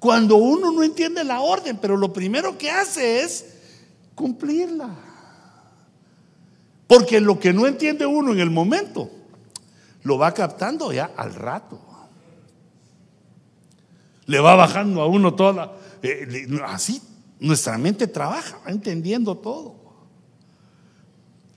Cuando 0.00 0.36
uno 0.36 0.72
no 0.72 0.82
entiende 0.82 1.22
la 1.24 1.40
orden, 1.40 1.78
pero 1.80 1.96
lo 1.96 2.12
primero 2.12 2.58
que 2.58 2.70
hace 2.70 3.20
es 3.20 3.46
cumplirla. 4.14 4.90
Porque 6.86 7.20
lo 7.20 7.38
que 7.38 7.52
no 7.52 7.66
entiende 7.66 8.06
uno 8.06 8.32
en 8.32 8.40
el 8.40 8.50
momento, 8.50 9.10
lo 10.08 10.16
va 10.16 10.32
captando 10.32 10.90
ya 10.90 11.12
al 11.14 11.34
rato. 11.34 11.78
Le 14.24 14.40
va 14.40 14.56
bajando 14.56 15.02
a 15.02 15.06
uno 15.06 15.34
toda. 15.34 15.76
Eh, 16.02 16.48
así 16.64 17.02
nuestra 17.40 17.76
mente 17.76 18.06
trabaja, 18.06 18.58
va 18.66 18.70
entendiendo 18.70 19.36
todo. 19.36 19.76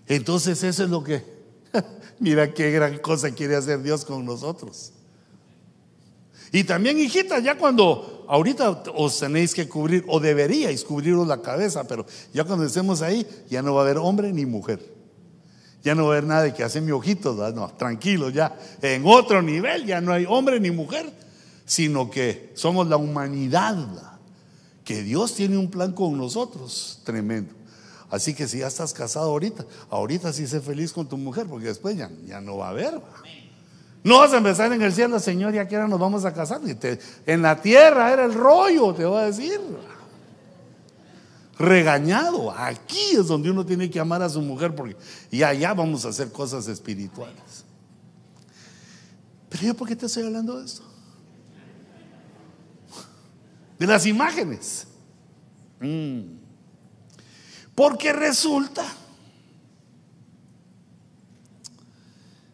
Entonces 0.05 0.61
eso 0.63 0.83
es 0.83 0.89
lo 0.89 1.01
que... 1.01 1.23
Mira 2.19 2.53
qué 2.53 2.71
gran 2.71 2.99
cosa 2.99 3.31
quiere 3.31 3.55
hacer 3.55 3.81
Dios 3.81 4.03
con 4.03 4.25
nosotros. 4.25 4.91
Y 6.51 6.65
también, 6.65 6.99
hijitas, 6.99 7.41
ya 7.41 7.57
cuando 7.57 8.25
ahorita 8.27 8.83
os 8.95 9.17
tenéis 9.17 9.55
que 9.55 9.69
cubrir, 9.69 10.03
o 10.09 10.19
deberíais 10.19 10.83
cubriros 10.83 11.25
la 11.25 11.41
cabeza, 11.41 11.85
pero 11.85 12.05
ya 12.33 12.43
cuando 12.43 12.65
estemos 12.65 13.01
ahí, 13.01 13.25
ya 13.49 13.61
no 13.61 13.73
va 13.73 13.81
a 13.81 13.83
haber 13.85 13.97
hombre 13.97 14.33
ni 14.33 14.45
mujer. 14.45 15.00
Ya 15.83 15.95
no 15.95 16.05
va 16.05 16.13
a 16.13 16.17
haber 16.17 16.27
nada 16.27 16.43
de 16.43 16.53
que 16.53 16.63
hace 16.63 16.79
mi 16.79 16.91
ojito, 16.91 17.33
no, 17.53 17.69
tranquilo, 17.71 18.29
ya 18.29 18.55
en 18.81 19.03
otro 19.05 19.41
nivel 19.41 19.85
ya 19.85 19.99
no 19.99 20.13
hay 20.13 20.25
hombre 20.27 20.59
ni 20.59 20.69
mujer, 20.69 21.11
sino 21.65 22.11
que 22.11 22.51
somos 22.53 22.87
la 22.87 22.97
humanidad, 22.97 23.77
que 24.83 25.01
Dios 25.01 25.33
tiene 25.33 25.57
un 25.57 25.71
plan 25.71 25.93
con 25.93 26.17
nosotros, 26.17 26.99
tremendo. 27.03 27.53
Así 28.11 28.33
que 28.33 28.47
si 28.47 28.59
ya 28.59 28.67
estás 28.67 28.93
casado 28.93 29.29
ahorita, 29.29 29.65
ahorita 29.89 30.33
sí 30.33 30.45
sé 30.45 30.59
feliz 30.59 30.91
con 30.91 31.07
tu 31.07 31.17
mujer, 31.17 31.47
porque 31.47 31.67
después 31.67 31.97
ya, 31.97 32.11
ya 32.27 32.41
no 32.41 32.57
va 32.57 32.67
a 32.67 32.69
haber. 32.71 33.01
No 34.03 34.19
vas 34.19 34.33
a 34.33 34.37
empezar 34.37 34.71
en 34.73 34.81
el 34.81 34.91
cielo, 34.91 35.19
Señor, 35.19 35.53
ya 35.53 35.67
que 35.67 35.75
ahora 35.75 35.87
nos 35.87 35.99
vamos 35.99 36.25
a 36.25 36.33
casar. 36.33 36.59
en 37.25 37.41
la 37.41 37.61
tierra 37.61 38.11
era 38.11 38.25
el 38.25 38.33
rollo, 38.33 38.93
te 38.93 39.05
voy 39.05 39.21
a 39.21 39.25
decir. 39.25 39.59
Regañado. 41.57 42.51
Aquí 42.51 43.11
es 43.11 43.27
donde 43.27 43.51
uno 43.51 43.65
tiene 43.65 43.89
que 43.89 43.99
amar 43.99 44.21
a 44.21 44.29
su 44.29 44.41
mujer 44.41 44.75
porque 44.75 44.95
ya 45.31 45.49
allá 45.49 45.73
vamos 45.73 46.05
a 46.05 46.09
hacer 46.09 46.31
cosas 46.31 46.67
espirituales. 46.67 47.65
Pero 49.49 49.63
yo, 49.63 49.73
¿por 49.75 49.87
qué 49.87 49.95
te 49.95 50.05
estoy 50.05 50.23
hablando 50.23 50.59
de 50.59 50.65
esto? 50.65 50.83
De 53.77 53.87
las 53.87 54.05
imágenes. 54.05 54.87
Mm. 55.79 56.21
Porque 57.75 58.13
resulta 58.13 58.83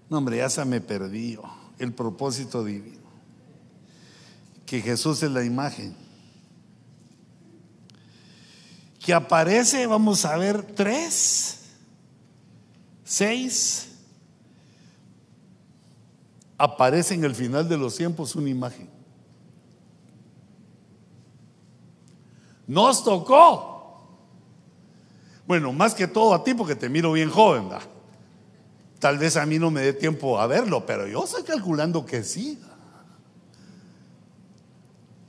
No, 0.10 0.20
hombre, 0.20 0.38
ya 0.38 0.50
se 0.50 0.64
me 0.64 0.80
perdió 0.80 1.43
el 1.80 1.93
propósito 1.93 2.64
divino. 2.64 3.08
Que 4.66 4.82
Jesús 4.82 5.24
es 5.24 5.32
la 5.32 5.43
imagen. 5.43 5.95
Que 9.08 9.14
aparece, 9.14 9.88
vamos 9.88 10.26
a 10.26 10.36
ver, 10.36 10.62
tres, 10.64 11.60
seis. 13.05 13.88
Aparece 16.58 17.14
en 17.14 17.24
el 17.24 17.34
final 17.34 17.70
de 17.70 17.78
los 17.78 17.95
tiempos 17.95 18.36
una 18.36 18.49
imagen. 18.49 18.89
Nos 22.68 23.01
tocó. 23.01 24.10
Bueno, 25.47 25.72
más 25.72 25.95
que 25.95 26.05
todo 26.05 26.34
a 26.34 26.43
ti 26.43 26.53
porque 26.53 26.76
te 26.76 26.89
miro 26.89 27.14
bien 27.14 27.30
joven, 27.30 27.70
¿verdad? 27.70 27.88
Tal 28.99 29.18
vez 29.18 29.38
a 29.38 29.45
mí 29.45 29.58
no 29.58 29.72
me 29.72 29.84
dé 29.84 29.93
tiempo 29.93 30.38
a 30.38 30.47
verlo, 30.47 30.86
pero 30.86 31.08
yo 31.08 31.24
estoy 31.24 31.43
calculando 31.43 32.05
que 32.05 32.26
sí. 32.26 32.60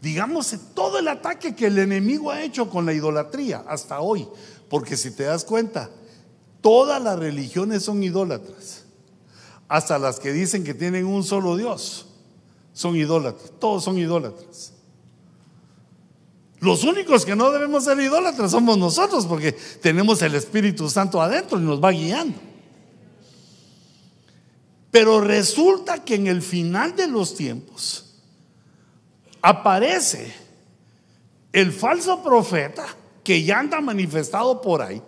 Digamos, 0.00 0.54
todo 0.74 0.98
el 0.98 1.08
ataque 1.08 1.56
que 1.56 1.66
el 1.66 1.78
enemigo 1.78 2.30
ha 2.30 2.42
hecho 2.42 2.70
con 2.70 2.86
la 2.86 2.92
idolatría 2.92 3.64
hasta 3.66 4.00
hoy, 4.00 4.28
porque 4.68 4.96
si 4.96 5.10
te 5.10 5.24
das 5.24 5.44
cuenta, 5.44 5.90
todas 6.60 7.02
las 7.02 7.18
religiones 7.18 7.82
son 7.82 8.02
idólatras, 8.02 8.84
hasta 9.66 9.98
las 9.98 10.20
que 10.20 10.32
dicen 10.32 10.62
que 10.62 10.74
tienen 10.74 11.04
un 11.04 11.24
solo 11.24 11.56
Dios, 11.56 12.06
son 12.72 12.94
idólatras, 12.94 13.52
todos 13.58 13.82
son 13.82 13.98
idólatras. 13.98 14.72
Los 16.60 16.84
únicos 16.84 17.24
que 17.24 17.36
no 17.36 17.50
debemos 17.50 17.84
ser 17.84 17.98
idólatras 18.00 18.52
somos 18.52 18.78
nosotros, 18.78 19.26
porque 19.26 19.52
tenemos 19.52 20.22
el 20.22 20.34
Espíritu 20.36 20.88
Santo 20.88 21.20
adentro 21.20 21.58
y 21.58 21.62
nos 21.62 21.82
va 21.82 21.90
guiando. 21.90 22.38
Pero 24.90 25.20
resulta 25.20 26.04
que 26.04 26.14
en 26.14 26.26
el 26.26 26.42
final 26.42 26.96
de 26.96 27.06
los 27.08 27.34
tiempos 27.34 28.07
aparece 29.42 30.32
el 31.52 31.72
falso 31.72 32.22
profeta 32.22 32.86
que 33.24 33.42
ya 33.42 33.58
anda 33.58 33.80
manifestado 33.80 34.60
por 34.60 34.82
ahí, 34.82 35.02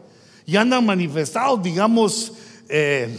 ya 0.46 0.62
anda 0.62 0.80
manifestado, 0.80 1.56
digamos, 1.56 2.32
eh, 2.68 3.18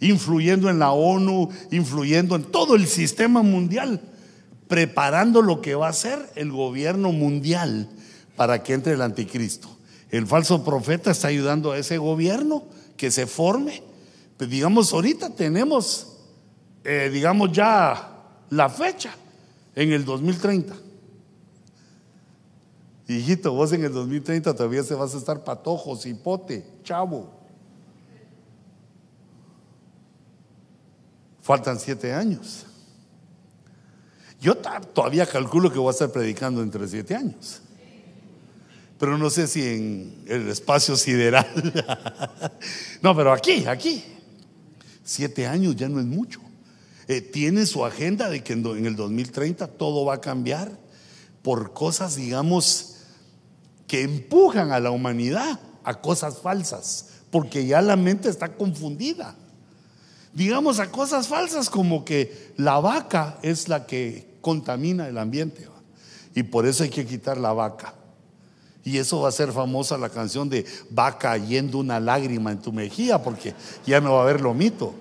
influyendo 0.00 0.68
en 0.70 0.78
la 0.78 0.92
ONU, 0.92 1.48
influyendo 1.70 2.36
en 2.36 2.44
todo 2.44 2.74
el 2.74 2.86
sistema 2.86 3.42
mundial, 3.42 4.00
preparando 4.68 5.42
lo 5.42 5.60
que 5.60 5.74
va 5.74 5.88
a 5.88 5.92
ser 5.92 6.30
el 6.34 6.50
gobierno 6.50 7.12
mundial 7.12 7.88
para 8.36 8.62
que 8.62 8.74
entre 8.74 8.94
el 8.94 9.02
anticristo. 9.02 9.68
El 10.10 10.26
falso 10.26 10.64
profeta 10.64 11.10
está 11.10 11.28
ayudando 11.28 11.72
a 11.72 11.78
ese 11.78 11.98
gobierno 11.98 12.64
que 12.96 13.10
se 13.10 13.26
forme 13.26 13.82
pues, 14.42 14.50
digamos, 14.50 14.92
ahorita 14.92 15.30
tenemos, 15.30 16.16
eh, 16.82 17.08
digamos, 17.12 17.52
ya 17.52 18.10
la 18.50 18.68
fecha 18.68 19.14
en 19.74 19.92
el 19.92 20.04
2030. 20.04 20.74
Hijito, 23.08 23.52
vos 23.52 23.72
en 23.72 23.84
el 23.84 23.92
2030 23.92 24.54
todavía 24.54 24.82
se 24.82 24.94
vas 24.94 25.14
a 25.14 25.18
estar 25.18 25.42
patojo, 25.44 25.96
cipote, 25.96 26.64
chavo. 26.84 27.30
Faltan 31.40 31.78
siete 31.78 32.12
años. 32.12 32.66
Yo 34.40 34.56
todavía 34.56 35.26
calculo 35.26 35.70
que 35.70 35.78
voy 35.78 35.88
a 35.88 35.92
estar 35.92 36.10
predicando 36.10 36.62
entre 36.62 36.86
siete 36.88 37.14
años. 37.14 37.60
Pero 38.98 39.18
no 39.18 39.30
sé 39.30 39.48
si 39.48 39.66
en 39.66 40.24
el 40.28 40.48
espacio 40.48 40.96
sideral. 40.96 41.46
no, 43.02 43.16
pero 43.16 43.32
aquí, 43.32 43.66
aquí. 43.66 44.04
Siete 45.04 45.46
años 45.46 45.74
ya 45.74 45.88
no 45.88 45.98
es 45.98 46.06
mucho. 46.06 46.40
Eh, 47.08 47.20
tiene 47.20 47.66
su 47.66 47.84
agenda 47.84 48.30
de 48.30 48.42
que 48.42 48.52
en, 48.52 48.86
el 48.86 48.96
2030 48.96 49.66
todo 49.66 50.04
va 50.04 50.14
a 50.14 50.20
cambiar 50.20 50.78
por 51.42 51.72
cosas, 51.72 52.16
digamos, 52.16 52.96
que 53.86 54.02
empujan 54.02 54.72
a 54.72 54.80
la 54.80 54.90
humanidad 54.90 55.60
a 55.84 56.00
cosas 56.00 56.38
falsas, 56.38 57.08
porque 57.30 57.66
ya 57.66 57.82
la 57.82 57.96
mente 57.96 58.28
está 58.28 58.54
confundida. 58.54 59.34
Digamos 60.32 60.78
a 60.78 60.90
cosas 60.90 61.28
falsas 61.28 61.68
como 61.68 62.04
que 62.04 62.52
la 62.56 62.78
vaca 62.78 63.38
es 63.42 63.68
la 63.68 63.86
que 63.86 64.36
contamina 64.40 65.08
el 65.08 65.18
ambiente 65.18 65.68
y 66.34 66.42
por 66.42 66.66
eso 66.66 66.84
hay 66.84 66.90
que 66.90 67.06
quitar 67.06 67.38
la 67.38 67.52
vaca. 67.52 67.94
Y 68.84 68.98
eso 68.98 69.20
va 69.20 69.28
a 69.28 69.32
ser 69.32 69.52
famosa 69.52 69.96
la 69.96 70.08
canción 70.08 70.48
de 70.48 70.64
va 70.96 71.18
cayendo 71.18 71.78
una 71.78 72.00
lágrima 72.00 72.50
en 72.50 72.60
tu 72.60 72.72
mejilla 72.72 73.22
porque 73.22 73.54
ya 73.86 74.00
no 74.00 74.14
va 74.14 74.20
a 74.20 74.22
haber 74.22 74.40
lo 74.40 74.54
mito. 74.54 74.92
Eh, 74.92 74.94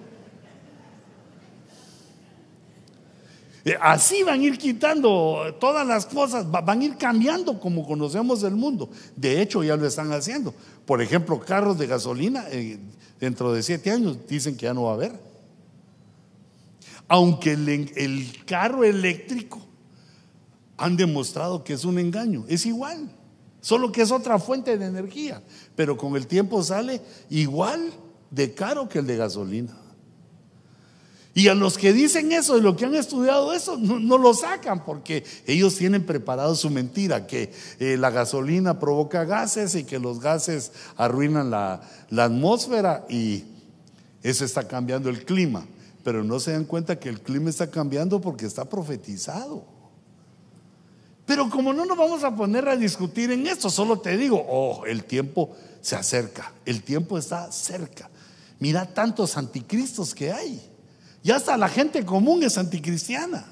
así 3.80 4.24
van 4.24 4.40
a 4.40 4.44
ir 4.44 4.58
quitando 4.58 5.56
todas 5.60 5.86
las 5.86 6.06
cosas, 6.06 6.50
van 6.50 6.82
a 6.82 6.84
ir 6.84 6.98
cambiando 6.98 7.60
como 7.60 7.86
conocemos 7.86 8.44
el 8.44 8.56
mundo. 8.56 8.90
De 9.16 9.42
hecho, 9.42 9.64
ya 9.64 9.76
lo 9.76 9.86
están 9.86 10.12
haciendo. 10.12 10.54
Por 10.86 11.02
ejemplo, 11.02 11.40
carros 11.40 11.78
de 11.78 11.88
gasolina, 11.88 12.46
eh, 12.50 12.80
dentro 13.20 13.54
de 13.54 13.62
siete 13.62 13.92
años 13.92 14.18
dicen 14.28 14.56
que 14.56 14.66
ya 14.66 14.74
no 14.74 14.84
va 14.84 14.92
a 14.92 14.96
haber. 14.96 15.14
Aunque 17.08 17.52
el 17.54 18.44
carro 18.46 18.84
eléctrico 18.84 19.60
han 20.78 20.98
demostrado 20.98 21.64
que 21.64 21.74
es 21.74 21.86
un 21.86 22.00
engaño, 22.00 22.46
es 22.48 22.66
igual. 22.66 23.10
Solo 23.62 23.92
que 23.92 24.02
es 24.02 24.12
otra 24.12 24.40
fuente 24.40 24.76
de 24.76 24.86
energía, 24.86 25.44
pero 25.76 25.96
con 25.96 26.16
el 26.16 26.26
tiempo 26.26 26.64
sale 26.64 27.00
igual 27.30 27.92
de 28.32 28.54
caro 28.56 28.90
que 28.90 29.00
el 29.00 29.06
de 29.08 29.18
gasolina. 29.18 29.78
Y 31.34 31.48
a 31.48 31.56
los 31.56 31.78
que 31.78 31.94
dicen 31.94 32.32
eso 32.34 32.58
y 32.58 32.62
los 32.62 32.76
que 32.76 32.86
han 32.86 32.96
estudiado 32.96 33.54
eso, 33.54 33.78
no, 33.78 34.18
lo 34.18 34.34
sacan 34.34 34.84
porque 34.84 35.24
ellos 35.48 35.76
tienen 35.76 36.06
preparado 36.06 36.56
su 36.56 36.70
mentira, 36.70 37.26
que 37.26 37.54
eh, 37.80 37.96
la 37.98 38.10
gasolina 38.10 38.80
provoca 38.80 39.24
gases 39.24 39.76
y 39.76 39.86
que 39.86 39.98
los 39.98 40.20
gases 40.20 40.74
arruinan 40.98 41.50
la, 41.50 41.82
la 42.10 42.26
atmósfera 42.26 43.06
y 43.10 43.46
eso 44.24 44.44
está 44.44 44.68
cambiando 44.68 45.10
el 45.10 45.24
clima. 45.24 45.66
Pero 46.04 46.24
no 46.24 46.40
se 46.40 46.52
dan 46.52 46.66
cuenta 46.66 47.00
que 47.00 47.08
el 47.08 47.22
clima 47.22 47.50
está 47.50 47.70
cambiando 47.70 48.20
porque 48.20 48.46
está 48.46 48.66
profetizado. 48.66 49.64
Pero 51.26 51.50
como 51.50 51.72
no 51.72 51.86
nos 51.86 51.98
vamos 51.98 52.26
a 52.26 52.36
poner 52.36 52.68
a 52.68 52.76
discutir 52.76 53.32
en 53.32 53.48
esto, 53.48 53.70
solo 53.70 54.00
te 54.00 54.18
digo, 54.18 54.46
oh, 54.50 54.86
el 54.86 55.06
tiempo 55.06 55.56
se 55.80 55.96
acerca, 55.96 56.52
el 56.66 56.84
tiempo 56.84 57.18
está 57.18 57.50
cerca. 57.54 58.10
Mira 58.60 58.94
tantos 58.94 59.38
anticristos 59.38 60.14
que 60.14 60.34
hay. 60.34 60.71
Ya 61.24 61.36
hasta 61.36 61.56
la 61.58 61.70
gente 61.70 62.06
común 62.06 62.44
es 62.44 62.58
anticristiana. 62.58 63.46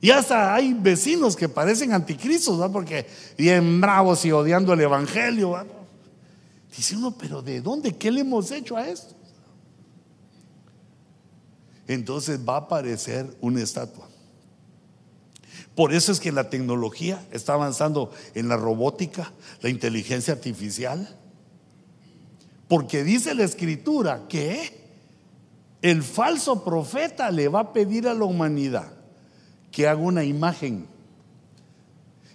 Y 0.00 0.10
hasta 0.10 0.54
hay 0.54 0.74
vecinos 0.74 1.34
que 1.34 1.48
parecen 1.48 1.92
anticristos, 1.92 2.60
¿va? 2.60 2.70
porque 2.70 3.06
bien 3.36 3.80
bravos 3.80 4.24
y 4.24 4.30
odiando 4.30 4.72
el 4.72 4.80
Evangelio. 4.80 5.50
¿va? 5.50 5.66
Dice 6.76 6.96
uno, 6.96 7.16
pero 7.18 7.42
¿de 7.42 7.60
dónde? 7.60 7.96
¿Qué 7.96 8.10
le 8.10 8.20
hemos 8.20 8.50
hecho 8.52 8.76
a 8.76 8.88
esto? 8.88 9.14
Entonces 11.88 12.38
va 12.46 12.54
a 12.54 12.58
aparecer 12.58 13.36
una 13.40 13.62
estatua. 13.62 14.06
Por 15.74 15.92
eso 15.92 16.12
es 16.12 16.20
que 16.20 16.32
la 16.32 16.50
tecnología 16.50 17.24
está 17.32 17.54
avanzando 17.54 18.12
en 18.34 18.48
la 18.48 18.56
robótica, 18.56 19.32
la 19.62 19.68
inteligencia 19.68 20.34
artificial. 20.34 21.16
Porque 22.68 23.02
dice 23.02 23.34
la 23.34 23.44
escritura 23.44 24.26
que 24.28 24.77
el 25.82 26.02
falso 26.02 26.64
profeta 26.64 27.30
le 27.30 27.48
va 27.48 27.60
a 27.60 27.72
pedir 27.72 28.08
a 28.08 28.14
la 28.14 28.24
humanidad 28.24 28.92
que 29.70 29.86
haga 29.86 30.00
una 30.00 30.24
imagen. 30.24 30.86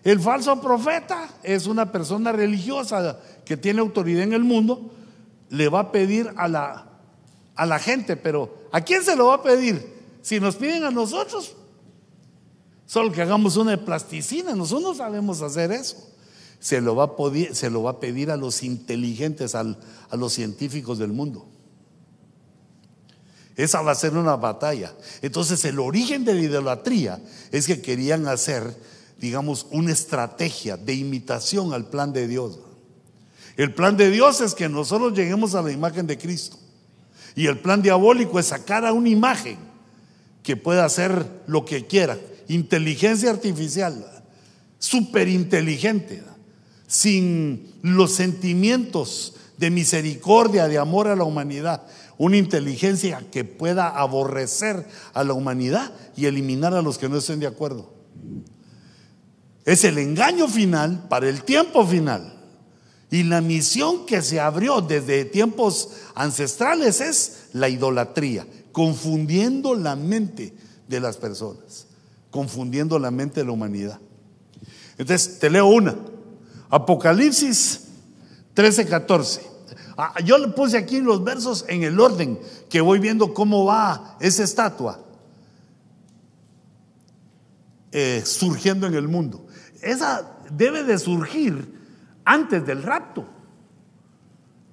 El 0.04 0.20
falso 0.20 0.60
profeta 0.62 1.30
es 1.44 1.68
una 1.68 1.92
persona 1.92 2.32
religiosa 2.32 3.20
que 3.46 3.58
tiene 3.58 3.80
autoridad 3.80 4.24
en 4.24 4.34
el 4.34 4.44
mundo, 4.44 4.92
le 5.50 5.70
va 5.70 5.80
a 5.80 5.92
pedir 5.92 6.34
a 6.38 6.48
la, 6.48 6.88
a 7.56 7.66
la 7.66 7.80
gente, 7.80 8.16
pero 8.18 8.68
¿a 8.72 8.82
quién 8.82 9.04
se 9.04 9.16
lo 9.16 9.28
va 9.28 9.36
a 9.36 9.44
pedir? 9.44 9.94
Si 10.22 10.40
nos 10.40 10.56
piden 10.56 10.84
a 10.86 10.92
nosotros, 10.92 11.56
solo 12.86 13.12
que 13.12 13.22
hagamos 13.22 13.58
una 13.58 13.78
plasticina, 13.78 14.56
nosotros 14.56 14.84
no 14.84 14.96
sabemos 14.96 15.42
hacer 15.42 15.72
eso. 15.72 15.98
Se 16.60 16.80
lo 16.80 16.96
va 16.96 17.06
a, 17.06 17.54
se 17.54 17.70
lo 17.70 17.84
va 17.84 17.92
a, 17.92 18.00
pedir 18.00 18.32
a 18.32 18.38
los 18.38 18.64
inteligentes, 18.64 19.54
a 19.54 19.76
los 20.14 20.32
científicos 20.32 20.98
del 20.98 21.12
mundo. 21.12 21.46
Esa 23.56 23.82
va 23.82 23.92
a 23.92 23.96
ser 23.96 24.18
una 24.18 24.36
batalla. 24.36 24.94
Entonces 25.22 25.64
el 25.66 25.80
origen 25.80 26.26
de 26.26 26.34
la 26.34 26.42
idolatría 26.42 27.22
es 27.52 27.68
que 27.68 27.82
querían 27.82 28.28
hacer, 28.28 28.76
digamos, 29.20 29.68
una 29.72 29.92
estrategia 29.92 30.78
de 30.78 30.96
imitación 30.96 31.74
al 31.74 31.90
plan 31.90 32.14
de 32.14 32.28
Dios. 32.28 32.60
El 33.56 33.74
plan 33.74 33.96
de 33.98 34.10
Dios 34.10 34.42
es 34.42 34.56
que 34.56 34.68
nosotros 34.70 35.14
lleguemos 35.14 35.54
a 35.54 35.62
la 35.62 35.72
imagen 35.72 36.08
de 36.08 36.18
Cristo. 36.18 36.58
Y 37.36 37.48
el 37.48 37.60
plan 37.60 37.82
diabólico 37.82 38.40
es 38.40 38.48
sacar 38.48 38.86
a 38.86 38.94
una 38.94 39.10
imagen 39.10 39.58
que 40.42 40.58
pueda 40.58 40.86
hacer 40.86 41.26
lo 41.48 41.66
que 41.66 41.86
quiera. 41.86 42.18
Inteligencia 42.48 43.30
artificial, 43.30 44.06
superinteligente, 44.80 46.24
sin 46.88 47.74
los 47.82 48.14
sentimientos 48.14 49.36
de 49.58 49.70
misericordia, 49.70 50.68
de 50.68 50.78
amor 50.78 51.08
a 51.08 51.16
la 51.16 51.24
humanidad. 51.24 51.84
Una 52.24 52.38
inteligencia 52.38 53.22
que 53.34 53.44
pueda 53.44 53.90
aborrecer 53.90 54.88
a 55.14 55.26
la 55.26 55.34
humanidad 55.34 55.92
y 56.16 56.26
eliminar 56.26 56.74
a 56.74 56.82
los 56.82 56.98
que 56.98 57.10
no 57.10 57.18
estén 57.18 57.42
de 57.42 57.48
acuerdo. 57.48 57.92
Es 59.66 59.84
el 59.84 59.98
engaño 59.98 60.48
final 60.48 61.10
para 61.10 61.28
el 61.28 61.44
tiempo 61.44 61.86
final. 61.86 62.42
Y 63.12 63.24
la 63.24 63.42
misión 63.42 64.06
que 64.06 64.22
se 64.22 64.40
abrió 64.40 64.80
desde 64.80 65.26
tiempos 65.26 65.90
ancestrales 66.16 67.02
es 67.02 67.48
la 67.52 67.68
idolatría, 67.68 68.48
confundiendo 68.72 69.76
la 69.76 69.98
mente 69.98 70.54
de 70.88 71.02
las 71.02 71.18
personas, 71.18 71.88
confundiendo 72.32 73.00
la 73.00 73.12
mente 73.12 73.42
de 73.42 73.48
la 73.48 73.52
humanidad. 73.52 74.00
Entonces, 74.98 75.40
te 75.40 75.50
leo 75.50 75.68
una. 75.68 75.94
Apocalipsis 76.70 77.82
13, 78.54 78.86
14. 78.86 79.53
Ah, 79.98 80.20
yo 80.24 80.38
le 80.38 80.48
puse 80.50 80.78
aquí 80.78 81.02
los 81.02 81.24
versos 81.24 81.66
en 81.68 81.84
el 81.84 82.00
orden 82.00 82.40
que 82.70 82.82
voy 82.82 83.00
viendo 83.00 83.34
cómo 83.34 83.66
va 83.66 84.18
esa 84.20 84.44
estatua 84.44 85.00
eh, 87.92 88.24
surgiendo 88.26 88.88
en 88.88 88.96
el 88.96 89.08
mundo. 89.08 89.46
Esa 89.82 90.38
debe 90.50 90.84
de 90.84 90.98
surgir 90.98 91.80
antes 92.26 92.66
del 92.66 92.82
rapto. 92.82 93.26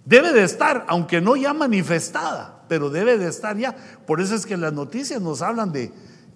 Debe 0.06 0.32
de 0.32 0.42
estar, 0.42 0.86
aunque 0.88 1.20
no 1.20 1.36
ya 1.36 1.52
manifestada, 1.52 2.64
pero 2.68 2.88
debe 2.88 3.18
de 3.18 3.28
estar 3.28 3.58
ya. 3.58 3.76
Por 4.06 4.22
eso 4.22 4.34
es 4.34 4.46
que 4.46 4.56
las 4.56 4.72
noticias 4.72 5.20
nos 5.20 5.42
hablan 5.42 5.70
de 5.70 5.92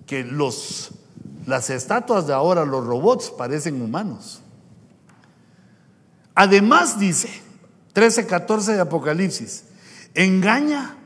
que 0.07 0.25
los, 0.25 0.91
las 1.47 1.71
estatuas 1.71 2.27
de 2.27 2.35
ahora, 2.35 2.67
los 2.67 2.85
robots, 2.85 3.31
parecen 3.31 3.81
humanos. 3.81 4.43
Además 6.35 6.99
dice 6.99 7.44
13:14 7.95 8.75
de 8.75 8.81
Apocalipsis, 8.81 9.65
engaña, 10.15 10.97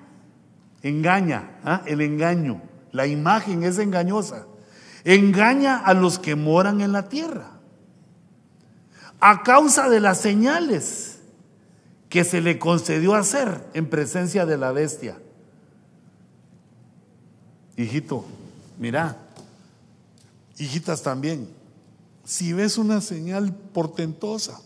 engaña, 0.83 1.59
¿ah? 1.65 1.83
el 1.87 2.01
engaño, 2.01 2.63
la 2.93 3.07
imagen 3.07 3.63
es 3.63 3.79
engañosa, 3.79 4.47
engaña 5.05 5.77
a 5.79 5.95
los 5.95 6.19
que 6.19 6.35
moran 6.35 6.81
en 6.81 6.93
la 6.93 7.09
tierra 7.09 7.59
a 9.21 9.43
causa 9.43 9.89
de 9.89 10.01
las 10.01 10.21
señales 10.21 11.19
que 12.09 12.25
se 12.25 12.41
le 12.41 12.59
concedió 12.59 13.15
hacer 13.15 13.67
en 13.75 13.89
presencia 13.91 14.47
de 14.47 14.57
la 14.57 14.73
bestia. 14.73 15.19
Hijito, 17.77 18.25
mira, 18.79 19.17
hijitas 20.57 21.03
también, 21.03 21.49
si 22.25 22.53
ves 22.53 22.79
una 22.79 23.01
señal 23.01 23.55
portentosa, 23.55 24.61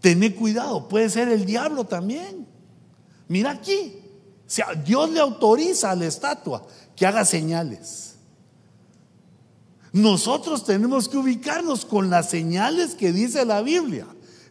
tené 0.00 0.34
cuidado, 0.34 0.88
puede 0.88 1.10
ser 1.10 1.28
el 1.28 1.44
diablo 1.44 1.84
también. 1.84 2.46
Mira 3.28 3.52
aquí, 3.52 4.00
Dios 4.84 5.10
le 5.10 5.20
autoriza 5.20 5.92
a 5.92 5.94
la 5.94 6.06
estatua 6.06 6.66
que 6.96 7.06
haga 7.06 7.24
señales. 7.24 8.16
Nosotros 9.92 10.64
tenemos 10.64 11.08
que 11.08 11.16
ubicarnos 11.16 11.84
con 11.84 12.10
las 12.10 12.30
señales 12.30 12.94
que 12.94 13.12
dice 13.12 13.44
la 13.44 13.62
Biblia, 13.62 14.06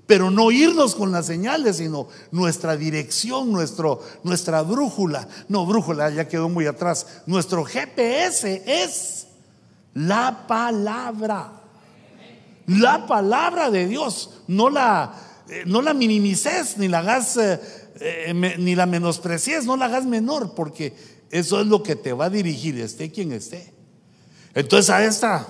pero 0.06 0.32
no 0.32 0.52
irnos 0.52 0.96
con 0.96 1.12
las 1.12 1.28
señales, 1.28 1.78
sino 1.78 2.08
nuestra 2.32 2.76
dirección, 2.76 3.52
nuestro, 3.52 4.02
nuestra 4.24 4.62
brújula. 4.64 5.28
No, 5.48 5.66
brújula 5.66 6.10
ya 6.10 6.28
quedó 6.28 6.50
muy 6.50 6.66
atrás. 6.66 7.22
Nuestro 7.26 7.64
GPS 7.64 8.64
es 8.66 9.28
la 9.94 10.48
palabra. 10.48 11.54
La 12.68 13.06
palabra 13.06 13.70
de 13.70 13.88
Dios. 13.88 14.42
No 14.48 14.70
la, 14.70 15.14
eh, 15.50 15.64
no 15.66 15.82
la 15.82 15.94
minimices, 15.94 16.78
ni 16.78 16.88
la 16.88 17.00
hagas, 17.00 17.38
eh, 17.38 17.60
eh, 18.00 18.56
ni 18.58 18.76
la 18.76 18.86
menosprecies, 18.86 19.66
no 19.66 19.76
la 19.78 19.86
hagas 19.86 20.06
menor, 20.06 20.54
porque 20.54 20.94
eso 21.32 21.62
es 21.62 21.68
lo 21.68 21.82
que 21.84 21.96
te 21.96 22.14
va 22.14 22.26
a 22.26 22.30
dirigir, 22.30 22.80
esté 22.80 23.12
quien 23.12 23.32
esté. 23.32 23.74
Entonces 24.54 24.90
a 24.90 25.04
esta 25.04 25.48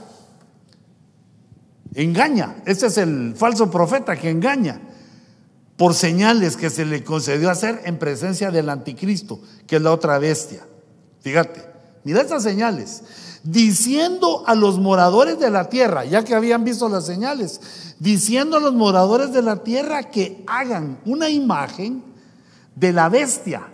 engaña. 1.95 2.57
Este 2.65 2.87
es 2.87 2.97
el 2.97 3.33
falso 3.35 3.69
profeta 3.69 4.15
que 4.15 4.29
engaña 4.29 4.79
por 5.77 5.93
señales 5.93 6.57
que 6.57 6.69
se 6.69 6.85
le 6.85 7.03
concedió 7.03 7.49
hacer 7.49 7.81
en 7.85 7.97
presencia 7.97 8.51
del 8.51 8.69
anticristo, 8.69 9.41
que 9.65 9.77
es 9.77 9.81
la 9.81 9.91
otra 9.91 10.19
bestia. 10.19 10.65
Fíjate, 11.21 11.63
mira 12.03 12.21
estas 12.21 12.43
señales. 12.43 13.03
Diciendo 13.43 14.43
a 14.45 14.55
los 14.55 14.79
moradores 14.79 15.39
de 15.39 15.49
la 15.49 15.69
tierra, 15.69 16.05
ya 16.05 16.23
que 16.23 16.35
habían 16.35 16.63
visto 16.63 16.89
las 16.89 17.05
señales, 17.05 17.95
diciendo 17.99 18.57
a 18.57 18.59
los 18.59 18.73
moradores 18.73 19.31
de 19.31 19.41
la 19.41 19.57
tierra 19.57 20.03
que 20.03 20.43
hagan 20.47 20.99
una 21.05 21.29
imagen 21.29 22.03
de 22.75 22.93
la 22.93 23.09
bestia. 23.09 23.67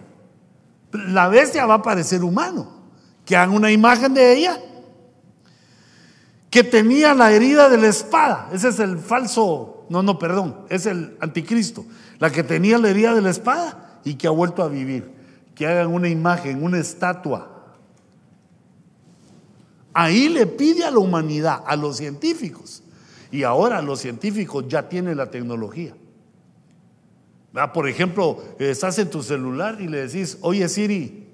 La 0.91 1.27
bestia 1.27 1.65
va 1.65 1.75
a 1.75 1.81
parecer 1.81 2.23
humano. 2.23 2.73
Que 3.25 3.35
hagan 3.35 3.55
una 3.55 3.71
imagen 3.71 4.13
de 4.13 4.33
ella 4.33 4.59
que 6.55 6.63
tenía 6.63 7.13
la 7.13 7.33
herida 7.33 7.67
de 7.67 7.77
la 7.77 7.87
espada. 7.87 8.47
Ese 8.53 8.69
es 8.69 8.79
el 8.79 8.97
falso, 8.97 9.85
no, 9.89 10.01
no, 10.03 10.17
perdón, 10.17 10.61
es 10.69 10.85
el 10.85 11.17
anticristo. 11.19 11.85
La 12.17 12.29
que 12.29 12.43
tenía 12.43 12.77
la 12.77 12.89
herida 12.89 13.13
de 13.13 13.21
la 13.21 13.29
espada 13.29 13.99
y 14.05 14.13
que 14.13 14.27
ha 14.27 14.29
vuelto 14.29 14.63
a 14.63 14.69
vivir. 14.69 15.11
Que 15.53 15.67
hagan 15.67 15.93
una 15.93 16.07
imagen, 16.07 16.63
una 16.63 16.77
estatua. 16.77 17.54
Ahí 19.95 20.29
le 20.29 20.45
pide 20.45 20.83
a 20.83 20.91
la 20.91 20.99
humanidad, 20.99 21.63
a 21.65 21.75
los 21.75 21.97
científicos. 21.97 22.83
Y 23.31 23.41
ahora 23.41 23.81
los 23.81 24.01
científicos 24.01 24.65
ya 24.67 24.87
tienen 24.87 25.17
la 25.17 25.31
tecnología. 25.31 25.95
Por 27.73 27.89
ejemplo, 27.89 28.43
estás 28.59 28.99
en 28.99 29.09
tu 29.09 29.23
celular 29.23 29.79
y 29.79 29.87
le 29.87 30.05
decís, 30.05 30.37
oye 30.41 30.69
Siri, 30.69 31.25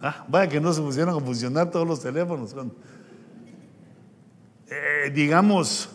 Ah, 0.00 0.24
vaya 0.28 0.48
que 0.48 0.60
no 0.60 0.72
se 0.72 0.80
pusieron 0.80 1.16
a 1.16 1.24
funcionar 1.24 1.70
todos 1.70 1.86
los 1.86 2.00
teléfonos. 2.00 2.54
Eh, 4.68 5.10
digamos, 5.14 5.88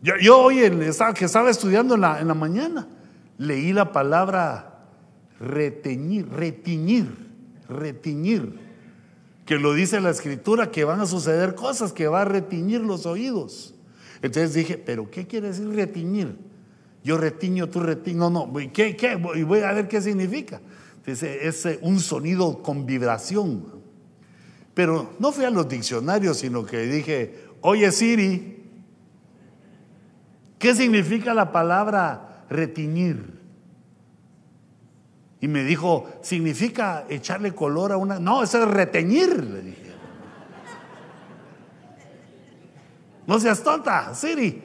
yo, 0.00 0.38
hoy 0.38 0.60
estaba, 0.60 1.12
que 1.12 1.26
estaba 1.26 1.50
estudiando 1.50 1.94
en 1.94 2.00
la, 2.00 2.20
en 2.20 2.28
la 2.28 2.34
mañana, 2.34 2.88
leí 3.36 3.72
la 3.72 3.92
palabra 3.92 4.80
reteñir, 5.38 6.28
retiñir, 6.30 7.28
retiñir, 7.68 8.58
que 9.48 9.58
lo 9.58 9.72
dice 9.72 9.98
la 10.02 10.10
escritura, 10.10 10.70
que 10.70 10.84
van 10.84 11.00
a 11.00 11.06
suceder 11.06 11.54
cosas, 11.54 11.94
que 11.94 12.06
va 12.06 12.20
a 12.20 12.24
retiñir 12.26 12.82
los 12.82 13.06
oídos. 13.06 13.74
Entonces 14.20 14.52
dije, 14.52 14.76
pero 14.76 15.10
¿qué 15.10 15.26
quiere 15.26 15.48
decir 15.48 15.66
retiñir? 15.70 16.36
Yo 17.02 17.16
retiño, 17.16 17.70
tú 17.70 17.80
retiño, 17.80 18.28
no, 18.28 18.46
no, 18.46 18.52
¿qué? 18.74 18.94
Y 19.36 19.42
voy 19.44 19.60
a 19.60 19.72
ver 19.72 19.88
qué 19.88 20.02
significa. 20.02 20.60
es 21.06 21.66
un 21.80 21.98
sonido 21.98 22.62
con 22.62 22.84
vibración. 22.84 23.64
Pero 24.74 25.14
no 25.18 25.32
fui 25.32 25.46
a 25.46 25.50
los 25.50 25.66
diccionarios, 25.66 26.36
sino 26.36 26.66
que 26.66 26.80
dije, 26.80 27.46
oye 27.62 27.90
Siri, 27.90 28.64
¿qué 30.58 30.74
significa 30.74 31.32
la 31.32 31.52
palabra 31.52 32.44
retiñir? 32.50 33.37
Y 35.40 35.48
me 35.48 35.62
dijo, 35.62 36.10
significa 36.20 37.04
echarle 37.08 37.54
color 37.54 37.92
a 37.92 37.96
una... 37.96 38.18
No, 38.18 38.42
eso 38.42 38.62
es 38.62 38.68
reteñir, 38.68 39.44
le 39.44 39.62
dije. 39.62 39.92
No 43.26 43.38
seas 43.38 43.62
tonta, 43.62 44.14
Siri. 44.14 44.62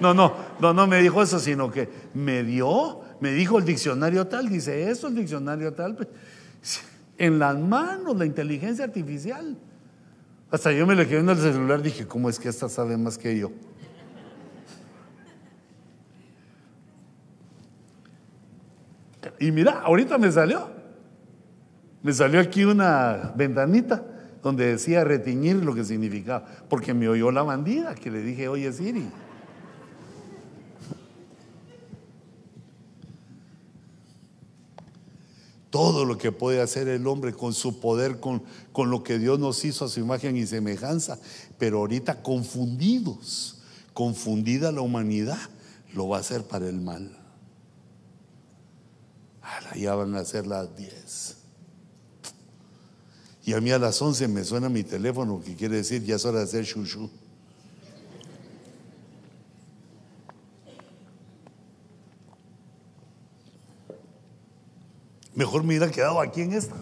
No, 0.00 0.14
no, 0.14 0.34
no, 0.58 0.72
no 0.72 0.86
me 0.86 1.00
dijo 1.02 1.22
eso, 1.22 1.38
sino 1.38 1.70
que 1.70 1.88
me 2.14 2.42
dio, 2.42 3.02
me 3.20 3.32
dijo 3.32 3.58
el 3.58 3.64
diccionario 3.64 4.26
tal, 4.26 4.48
dice 4.48 4.90
eso, 4.90 5.08
el 5.08 5.14
diccionario 5.14 5.74
tal. 5.74 5.94
Pues, 5.94 6.08
en 7.18 7.38
las 7.38 7.58
manos, 7.58 8.16
la 8.16 8.24
inteligencia 8.24 8.84
artificial. 8.84 9.56
Hasta 10.50 10.72
yo 10.72 10.86
me 10.86 10.96
le 10.96 11.06
quedé 11.06 11.20
en 11.20 11.28
el 11.28 11.36
celular, 11.36 11.82
dije, 11.82 12.06
¿cómo 12.06 12.30
es 12.30 12.38
que 12.38 12.48
esta 12.48 12.68
sabe 12.68 12.96
más 12.96 13.18
que 13.18 13.38
yo? 13.38 13.52
Y 19.40 19.50
mira, 19.50 19.80
ahorita 19.80 20.18
me 20.18 20.30
salió. 20.30 20.68
Me 22.02 22.12
salió 22.12 22.40
aquí 22.40 22.64
una 22.64 23.32
ventanita 23.34 24.04
donde 24.42 24.66
decía 24.66 25.02
retiñir 25.02 25.56
lo 25.56 25.74
que 25.74 25.84
significaba, 25.84 26.46
porque 26.68 26.94
me 26.94 27.08
oyó 27.08 27.30
la 27.30 27.42
bandida 27.42 27.94
que 27.94 28.10
le 28.10 28.22
dije, 28.22 28.48
oye 28.48 28.72
Siri. 28.72 29.08
Todo 35.70 36.04
lo 36.04 36.18
que 36.18 36.32
puede 36.32 36.60
hacer 36.60 36.88
el 36.88 37.06
hombre 37.06 37.32
con 37.32 37.54
su 37.54 37.80
poder, 37.80 38.18
con, 38.20 38.42
con 38.72 38.90
lo 38.90 39.02
que 39.02 39.18
Dios 39.18 39.38
nos 39.38 39.64
hizo 39.64 39.84
a 39.84 39.88
su 39.88 40.00
imagen 40.00 40.36
y 40.36 40.46
semejanza, 40.46 41.18
pero 41.58 41.78
ahorita 41.78 42.22
confundidos, 42.22 43.62
confundida 43.94 44.72
la 44.72 44.80
humanidad, 44.80 45.38
lo 45.94 46.08
va 46.08 46.18
a 46.18 46.20
hacer 46.20 46.44
para 46.44 46.68
el 46.68 46.80
mal. 46.80 47.19
Ya 49.76 49.94
van 49.94 50.14
a 50.14 50.24
ser 50.24 50.46
las 50.46 50.76
10. 50.76 51.36
Y 53.44 53.54
a 53.54 53.60
mí 53.60 53.70
a 53.70 53.78
las 53.78 54.00
11 54.00 54.28
me 54.28 54.44
suena 54.44 54.68
mi 54.68 54.82
teléfono, 54.82 55.40
que 55.40 55.56
quiere 55.56 55.76
decir 55.76 56.04
ya 56.04 56.16
es 56.16 56.24
hora 56.24 56.38
de 56.38 56.44
hacer 56.44 56.64
shushu. 56.64 57.10
Mejor 65.34 65.62
me 65.62 65.68
hubiera 65.68 65.90
quedado 65.90 66.20
aquí 66.20 66.42
en 66.42 66.52
esta. 66.52 66.76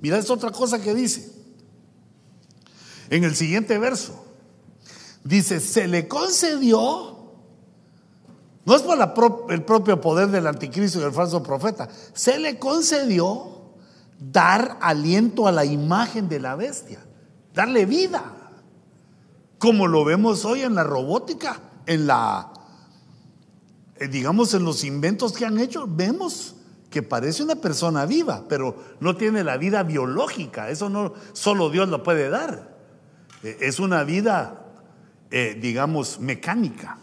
Mira, 0.00 0.18
es 0.18 0.30
otra 0.30 0.50
cosa 0.50 0.80
que 0.80 0.94
dice. 0.94 1.32
En 3.10 3.24
el 3.24 3.34
siguiente 3.34 3.78
verso. 3.78 4.24
Dice, 5.24 5.58
se 5.58 5.88
le 5.88 6.06
concedió, 6.06 7.15
no 8.66 8.74
es 8.74 8.82
por 8.82 9.46
el 9.48 9.62
propio 9.62 10.00
poder 10.00 10.28
del 10.28 10.46
anticristo 10.46 10.98
y 10.98 11.02
del 11.02 11.12
falso 11.12 11.42
profeta, 11.42 11.88
se 12.12 12.38
le 12.38 12.58
concedió 12.58 13.56
dar 14.18 14.76
aliento 14.80 15.46
a 15.46 15.52
la 15.52 15.64
imagen 15.64 16.28
de 16.28 16.40
la 16.40 16.56
bestia, 16.56 16.98
darle 17.54 17.86
vida, 17.86 18.24
como 19.58 19.86
lo 19.86 20.04
vemos 20.04 20.44
hoy 20.44 20.62
en 20.62 20.74
la 20.74 20.82
robótica, 20.82 21.60
en 21.86 22.08
la, 22.08 22.52
eh, 23.96 24.08
digamos, 24.08 24.52
en 24.52 24.64
los 24.64 24.82
inventos 24.82 25.32
que 25.32 25.46
han 25.46 25.58
hecho, 25.58 25.86
vemos 25.88 26.56
que 26.90 27.02
parece 27.02 27.44
una 27.44 27.56
persona 27.56 28.04
viva, 28.04 28.44
pero 28.48 28.76
no 29.00 29.16
tiene 29.16 29.44
la 29.44 29.58
vida 29.58 29.82
biológica. 29.82 30.70
Eso 30.70 30.88
no 30.88 31.14
solo 31.32 31.70
Dios 31.70 31.88
lo 31.88 32.02
puede 32.02 32.30
dar. 32.30 32.76
Eh, 33.42 33.58
es 33.60 33.78
una 33.78 34.02
vida, 34.02 34.64
eh, 35.30 35.56
digamos, 35.60 36.20
mecánica. 36.20 36.98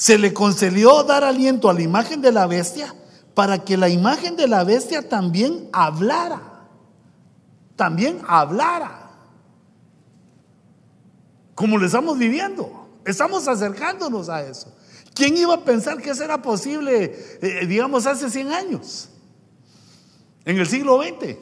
Se 0.00 0.16
le 0.16 0.32
concedió 0.32 1.02
dar 1.02 1.24
aliento 1.24 1.68
a 1.68 1.74
la 1.74 1.82
imagen 1.82 2.22
de 2.22 2.32
la 2.32 2.46
bestia 2.46 2.94
para 3.34 3.62
que 3.62 3.76
la 3.76 3.90
imagen 3.90 4.34
de 4.34 4.48
la 4.48 4.64
bestia 4.64 5.06
también 5.06 5.68
hablara. 5.74 6.40
También 7.76 8.22
hablara. 8.26 9.10
Como 11.54 11.76
lo 11.76 11.84
estamos 11.84 12.16
viviendo. 12.16 12.88
Estamos 13.04 13.46
acercándonos 13.46 14.30
a 14.30 14.40
eso. 14.40 14.74
¿Quién 15.12 15.36
iba 15.36 15.52
a 15.52 15.64
pensar 15.64 16.00
que 16.00 16.08
eso 16.08 16.24
era 16.24 16.40
posible, 16.40 17.38
eh, 17.42 17.66
digamos, 17.66 18.06
hace 18.06 18.30
100 18.30 18.52
años? 18.54 19.10
En 20.46 20.56
el 20.56 20.66
siglo 20.66 21.02
XX. 21.02 21.36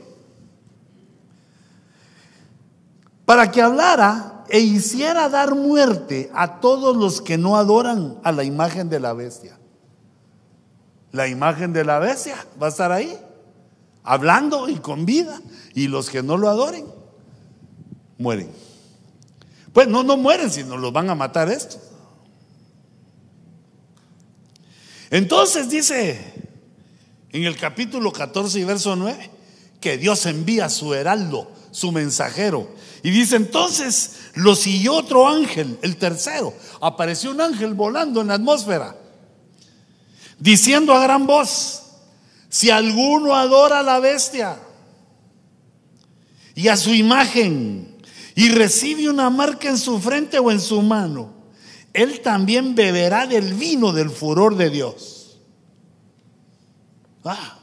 Para 3.24 3.52
que 3.52 3.62
hablara 3.62 4.37
e 4.48 4.60
hiciera 4.60 5.28
dar 5.28 5.54
muerte 5.54 6.30
a 6.34 6.60
todos 6.60 6.96
los 6.96 7.20
que 7.20 7.38
no 7.38 7.56
adoran 7.56 8.18
a 8.24 8.32
la 8.32 8.44
imagen 8.44 8.88
de 8.88 9.00
la 9.00 9.12
bestia. 9.12 9.58
La 11.12 11.28
imagen 11.28 11.72
de 11.72 11.84
la 11.84 11.98
bestia 11.98 12.36
va 12.60 12.66
a 12.66 12.70
estar 12.70 12.92
ahí, 12.92 13.18
hablando 14.02 14.68
y 14.68 14.76
con 14.76 15.04
vida. 15.06 15.40
Y 15.74 15.88
los 15.88 16.10
que 16.10 16.22
no 16.22 16.36
lo 16.36 16.48
adoren, 16.48 16.86
mueren. 18.18 18.50
Pues 19.72 19.86
no, 19.86 20.02
no 20.02 20.16
mueren, 20.16 20.50
sino 20.50 20.76
los 20.76 20.92
van 20.92 21.10
a 21.10 21.14
matar 21.14 21.50
estos. 21.50 21.80
Entonces 25.10 25.70
dice 25.70 26.50
en 27.30 27.44
el 27.44 27.56
capítulo 27.56 28.12
14 28.12 28.58
y 28.58 28.64
verso 28.64 28.96
9 28.96 29.30
que 29.80 29.96
Dios 29.96 30.26
envía 30.26 30.68
su 30.68 30.94
heraldo, 30.94 31.50
su 31.78 31.92
mensajero. 31.92 32.68
Y 33.02 33.10
dice 33.10 33.36
entonces 33.36 34.16
lo 34.34 34.56
siguió 34.56 34.94
otro 34.94 35.28
ángel, 35.28 35.78
el 35.82 35.96
tercero. 35.96 36.52
Apareció 36.80 37.30
un 37.30 37.40
ángel 37.40 37.74
volando 37.74 38.20
en 38.20 38.28
la 38.28 38.34
atmósfera, 38.34 38.96
diciendo 40.38 40.92
a 40.92 41.00
gran 41.00 41.26
voz, 41.26 41.84
si 42.48 42.70
alguno 42.70 43.34
adora 43.34 43.80
a 43.80 43.82
la 43.82 44.00
bestia 44.00 44.58
y 46.54 46.68
a 46.68 46.76
su 46.76 46.94
imagen 46.94 47.96
y 48.34 48.48
recibe 48.50 49.08
una 49.08 49.30
marca 49.30 49.68
en 49.68 49.78
su 49.78 50.00
frente 50.00 50.38
o 50.38 50.50
en 50.50 50.60
su 50.60 50.82
mano, 50.82 51.32
él 51.92 52.20
también 52.20 52.74
beberá 52.74 53.26
del 53.26 53.54
vino 53.54 53.92
del 53.92 54.10
furor 54.10 54.56
de 54.56 54.70
Dios. 54.70 55.38
Ah, 57.24 57.58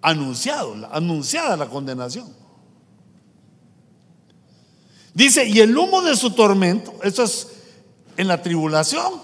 anunciado, 0.00 0.88
anunciada 0.90 1.56
la 1.56 1.68
condenación. 1.68 2.47
Dice, 5.18 5.48
y 5.48 5.58
el 5.58 5.76
humo 5.76 6.00
de 6.00 6.14
su 6.14 6.30
tormento, 6.30 6.94
eso 7.02 7.24
es 7.24 7.48
en 8.16 8.28
la 8.28 8.40
tribulación, 8.40 9.20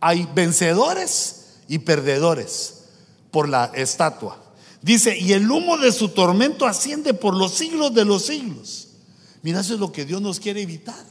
hay 0.00 0.28
vencedores 0.34 1.58
y 1.68 1.78
perdedores 1.78 2.86
por 3.30 3.48
la 3.48 3.66
estatua. 3.66 4.42
Dice, 4.82 5.16
y 5.16 5.32
el 5.32 5.48
humo 5.48 5.78
de 5.78 5.92
su 5.92 6.08
tormento 6.08 6.66
asciende 6.66 7.14
por 7.14 7.36
los 7.36 7.52
siglos 7.52 7.94
de 7.94 8.04
los 8.04 8.22
siglos. 8.22 8.88
Mira, 9.42 9.60
eso 9.60 9.74
es 9.74 9.78
lo 9.78 9.92
que 9.92 10.04
Dios 10.04 10.20
nos 10.20 10.40
quiere 10.40 10.62
evitar 10.62 11.04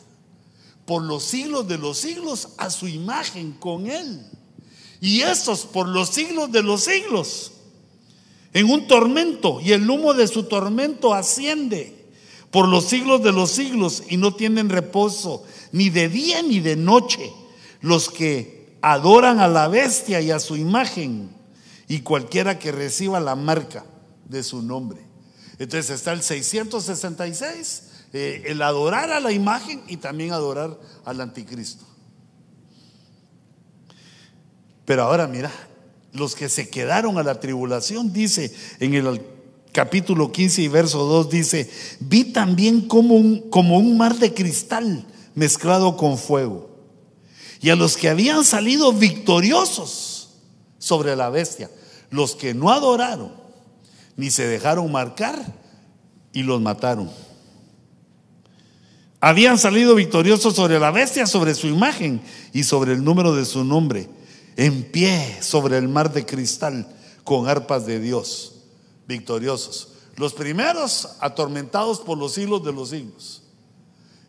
por 0.86 1.02
los 1.02 1.24
siglos 1.24 1.70
de 1.70 1.78
los 1.78 1.98
siglos 1.98 2.50
a 2.58 2.70
su 2.72 2.90
imagen 2.90 3.54
con 3.54 3.90
Él. 3.90 4.22
Y 5.00 5.22
estos 5.22 5.62
por 5.62 5.88
los 5.88 6.10
siglos 6.10 6.52
de 6.52 6.62
los 6.62 6.82
siglos 6.82 7.54
en 8.52 8.70
un 8.70 8.86
tormento 8.86 9.62
y 9.62 9.72
el 9.72 9.90
humo 9.90 10.14
de 10.14 10.28
su 10.28 10.44
tormento 10.44 11.14
asciende 11.14 11.99
por 12.52 12.68
los 12.68 12.86
siglos 12.86 13.24
de 13.24 13.32
los 13.32 13.52
siglos 13.52 14.04
y 14.10 14.18
no 14.18 14.34
tienen 14.36 14.70
reposo 14.70 15.44
ni 15.72 15.90
de 15.90 16.10
día 16.10 16.42
ni 16.42 16.60
de 16.60 16.76
noche 16.76 17.32
los 17.82 18.10
que 18.10 18.78
adoran 18.82 19.40
a 19.40 19.48
la 19.48 19.68
bestia 19.68 20.22
y 20.22 20.32
a 20.32 20.40
su 20.40 20.58
imagen 20.58 21.30
y 21.88 22.02
cualquiera 22.02 22.60
que 22.60 22.72
reciba 22.72 23.20
la 23.20 23.36
marca 23.36 23.86
de 24.26 24.44
su 24.44 24.62
nombre. 24.62 25.00
Entonces 25.58 25.90
está 25.90 26.14
el 26.14 26.24
666 26.24 27.84
eh, 28.12 28.44
el 28.48 28.62
adorar 28.62 29.12
a 29.12 29.20
la 29.20 29.32
imagen 29.32 29.84
y 29.88 29.98
también 29.98 30.32
adorar 30.32 30.80
al 31.06 31.22
anticristo. 31.22 31.86
Pero 34.86 35.04
ahora 35.04 35.28
mira, 35.28 35.52
los 36.14 36.34
que 36.34 36.50
se 36.50 36.70
quedaron 36.70 37.20
a 37.20 37.24
la 37.24 37.40
tribulación, 37.40 38.12
dice 38.12 38.52
en 38.80 38.96
el 38.96 39.22
capítulo 39.72 40.32
15 40.32 40.62
y 40.62 40.68
verso 40.68 41.06
2, 41.06 41.30
dice, 41.30 41.70
vi 42.00 42.26
también 42.26 42.88
como 42.88 43.16
un, 43.16 43.50
como 43.50 43.78
un 43.78 43.98
mar 43.98 44.16
de 44.18 44.34
cristal 44.34 45.06
mezclado 45.36 45.98
con 45.98 46.18
fuego. 46.18 46.70
Y 47.62 47.70
a 47.70 47.76
los 47.76 47.98
que 47.98 48.10
habían 48.10 48.44
salido 48.46 48.94
victoriosos 48.94 50.30
sobre 50.78 51.16
la 51.16 51.30
bestia, 51.30 51.70
los 52.10 52.36
que 52.36 52.54
no 52.54 52.72
adoraron, 52.72 53.34
ni 54.16 54.32
se 54.32 54.48
dejaron 54.48 54.92
marcar 54.92 55.38
y 56.34 56.44
los 56.44 56.62
mataron. 56.62 57.10
Habían 59.22 59.58
salido 59.58 59.96
victoriosos 59.96 60.56
sobre 60.56 60.80
la 60.80 60.92
bestia, 60.92 61.28
sobre 61.28 61.54
su 61.54 61.68
imagen 61.68 62.22
y 62.54 62.64
sobre 62.64 62.94
el 62.94 63.04
número 63.04 63.36
de 63.36 63.44
su 63.44 63.66
nombre, 63.66 64.08
en 64.56 64.84
pie 64.84 65.38
sobre 65.42 65.78
el 65.78 65.90
mar 65.90 66.14
de 66.14 66.26
cristal, 66.26 66.88
con 67.26 67.48
arpas 67.48 67.86
de 67.86 68.00
Dios, 68.00 68.59
victoriosos. 69.10 69.90
Los 70.16 70.34
primeros 70.34 71.10
atormentados 71.20 72.00
por 72.00 72.18
los 72.18 72.34
siglos 72.34 72.64
de 72.64 72.72
los 72.72 72.90
siglos. 72.90 73.42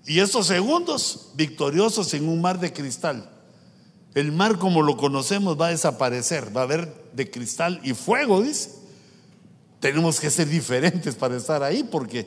Y 0.07 0.19
estos 0.19 0.47
segundos 0.47 1.29
victoriosos 1.35 2.13
en 2.15 2.29
un 2.29 2.41
mar 2.41 2.59
de 2.59 2.73
cristal. 2.73 3.31
El 4.15 4.33
mar 4.33 4.59
como 4.59 4.83
lo 4.83 4.97
conocemos 4.97 5.61
va 5.61 5.69
a 5.69 5.71
desaparecer, 5.71 6.57
va 6.57 6.63
a 6.63 6.65
haber 6.65 6.93
de 7.13 7.31
cristal 7.31 7.81
y 7.85 7.93
fuego, 7.93 8.41
dice. 8.41 8.81
Tenemos 9.79 10.19
que 10.19 10.31
ser 10.31 10.49
diferentes 10.49 11.15
para 11.15 11.37
estar 11.37 11.63
ahí 11.63 11.85
porque 11.85 12.27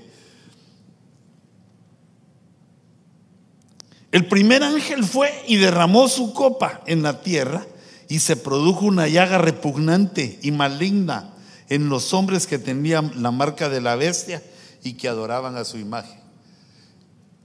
el 4.11 4.27
primer 4.27 4.63
ángel 4.63 5.03
fue 5.03 5.31
y 5.47 5.57
derramó 5.57 6.07
su 6.07 6.33
copa 6.33 6.81
en 6.85 7.01
la 7.03 7.21
tierra 7.21 7.65
y 8.07 8.19
se 8.19 8.35
produjo 8.35 8.85
una 8.85 9.07
llaga 9.07 9.39
repugnante 9.39 10.39
y 10.41 10.51
maligna 10.51 11.32
en 11.73 11.89
los 11.89 12.13
hombres 12.13 12.45
que 12.45 12.59
tenían 12.59 13.23
la 13.23 13.31
marca 13.31 13.67
de 13.67 13.81
la 13.81 13.95
bestia 13.95 14.43
y 14.83 14.93
que 14.93 15.07
adoraban 15.07 15.57
a 15.57 15.65
su 15.65 15.79
imagen. 15.79 16.19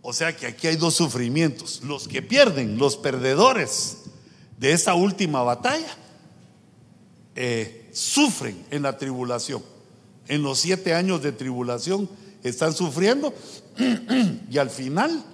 O 0.03 0.12
sea 0.12 0.37
que 0.37 0.47
aquí 0.47 0.66
hay 0.66 0.76
dos 0.76 0.97
sufrimientos. 0.97 1.81
Los 1.83 2.07
que 2.07 2.20
pierden, 2.20 2.76
los 2.76 2.99
perdedores 2.99 4.01
de 4.59 4.72
esta 4.72 4.93
última 4.93 5.43
batalla, 5.43 5.89
eh, 7.37 7.89
sufren 7.95 8.66
en 8.70 8.83
la 8.83 8.99
tribulación. 8.99 9.62
En 10.26 10.43
los 10.43 10.59
siete 10.59 10.93
años 10.93 11.22
de 11.22 11.33
tribulación 11.33 12.07
están 12.43 12.74
sufriendo 12.74 13.33
y 14.51 14.59
al 14.59 14.68
final 14.68 15.24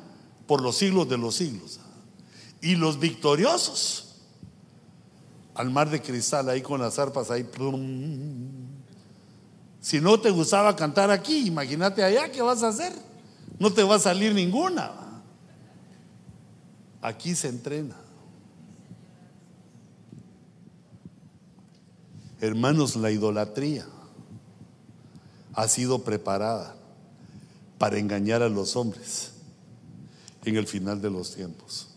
por 0.47 0.63
los 0.63 0.77
siglos 0.77 1.09
de 1.09 1.19
los 1.19 1.35
siglos. 1.35 1.81
Y 2.61 2.77
los 2.77 3.01
victoriosos 3.01 4.05
al 5.57 5.71
mar 5.71 5.91
de 5.91 6.01
cristal 6.01 6.49
ahí 6.49 6.63
con 6.63 6.81
las 6.81 7.01
arpas 7.01 7.33
ahí. 7.33 7.45
Si 9.85 10.01
no 10.01 10.19
te 10.19 10.31
gustaba 10.31 10.75
cantar 10.75 11.11
aquí, 11.11 11.47
imagínate 11.47 12.03
allá, 12.03 12.33
¿qué 12.33 12.41
vas 12.41 12.63
a 12.63 12.69
hacer? 12.69 12.91
No 13.59 13.71
te 13.71 13.83
va 13.83 13.97
a 13.97 13.99
salir 13.99 14.33
ninguna. 14.33 14.91
Aquí 17.03 17.35
se 17.35 17.49
entrena. 17.49 17.95
Hermanos, 22.41 22.97
la 22.97 23.11
idolatría 23.11 23.87
ha 25.53 25.69
sido 25.69 26.03
preparada 26.03 26.75
para 27.77 27.99
engañar 27.99 28.41
a 28.41 28.49
los 28.49 28.77
hombres 28.77 29.33
en 30.47 30.57
el 30.57 30.67
final 30.67 31.03
de 31.03 31.11
los 31.11 31.35
tiempos. 31.35 31.89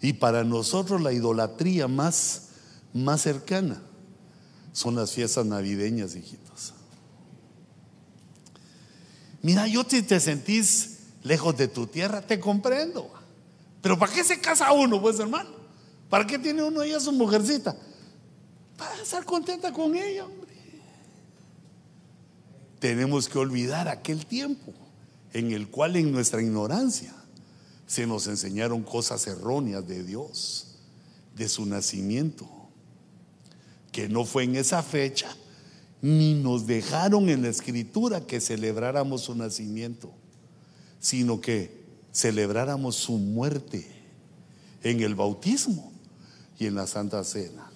Y 0.00 0.12
para 0.12 0.44
nosotros 0.44 1.00
la 1.00 1.12
idolatría 1.12 1.88
más, 1.88 2.50
más 2.94 3.22
cercana 3.22 3.82
son 4.72 4.94
las 4.94 5.10
fiestas 5.10 5.44
navideñas, 5.44 6.14
hijitos. 6.14 6.47
Mira, 9.42 9.66
yo 9.66 9.84
si 9.88 10.02
te 10.02 10.20
sentís 10.20 10.98
lejos 11.22 11.56
de 11.56 11.68
tu 11.68 11.86
tierra, 11.86 12.22
te 12.22 12.40
comprendo. 12.40 13.10
Pero 13.80 13.98
¿para 13.98 14.12
qué 14.12 14.24
se 14.24 14.40
casa 14.40 14.72
uno, 14.72 15.00
pues 15.00 15.18
hermano? 15.20 15.50
¿Para 16.08 16.26
qué 16.26 16.38
tiene 16.38 16.62
uno 16.62 16.80
ahí 16.80 16.92
a 16.92 17.00
su 17.00 17.12
mujercita? 17.12 17.76
Para 18.76 19.02
estar 19.02 19.24
contenta 19.24 19.72
con 19.72 19.94
ella, 19.94 20.24
hombre. 20.24 20.48
Tenemos 22.78 23.28
que 23.28 23.38
olvidar 23.38 23.88
aquel 23.88 24.24
tiempo 24.26 24.72
en 25.32 25.52
el 25.52 25.68
cual 25.68 25.96
en 25.96 26.12
nuestra 26.12 26.40
ignorancia 26.40 27.14
se 27.86 28.06
nos 28.06 28.26
enseñaron 28.26 28.82
cosas 28.82 29.26
erróneas 29.26 29.86
de 29.86 30.04
Dios, 30.04 30.76
de 31.34 31.48
su 31.48 31.66
nacimiento, 31.66 32.48
que 33.90 34.08
no 34.08 34.24
fue 34.24 34.44
en 34.44 34.56
esa 34.56 34.82
fecha, 34.82 35.34
ni 36.00 36.34
nos 36.34 36.66
dejaron 36.66 37.28
en 37.28 37.42
la 37.42 37.48
escritura 37.48 38.26
que 38.26 38.40
celebráramos 38.40 39.22
su 39.22 39.34
nacimiento, 39.34 40.12
sino 41.00 41.40
que 41.40 41.84
celebráramos 42.12 42.96
su 42.96 43.18
muerte 43.18 43.86
en 44.82 45.00
el 45.00 45.14
bautismo 45.14 45.92
y 46.58 46.66
en 46.66 46.74
la 46.74 46.86
Santa 46.86 47.24
Cena. 47.24 47.70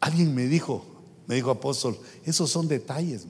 Alguien 0.00 0.34
me 0.34 0.46
dijo, 0.46 0.84
me 1.26 1.34
dijo 1.34 1.50
apóstol, 1.50 1.98
esos 2.24 2.50
son 2.50 2.66
detalles. 2.66 3.26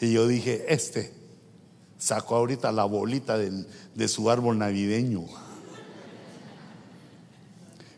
Y 0.00 0.12
yo 0.12 0.26
dije, 0.26 0.72
este 0.72 1.12
sacó 1.98 2.36
ahorita 2.36 2.72
la 2.72 2.84
bolita 2.84 3.36
de 3.36 4.08
su 4.08 4.30
árbol 4.30 4.58
navideño. 4.58 5.26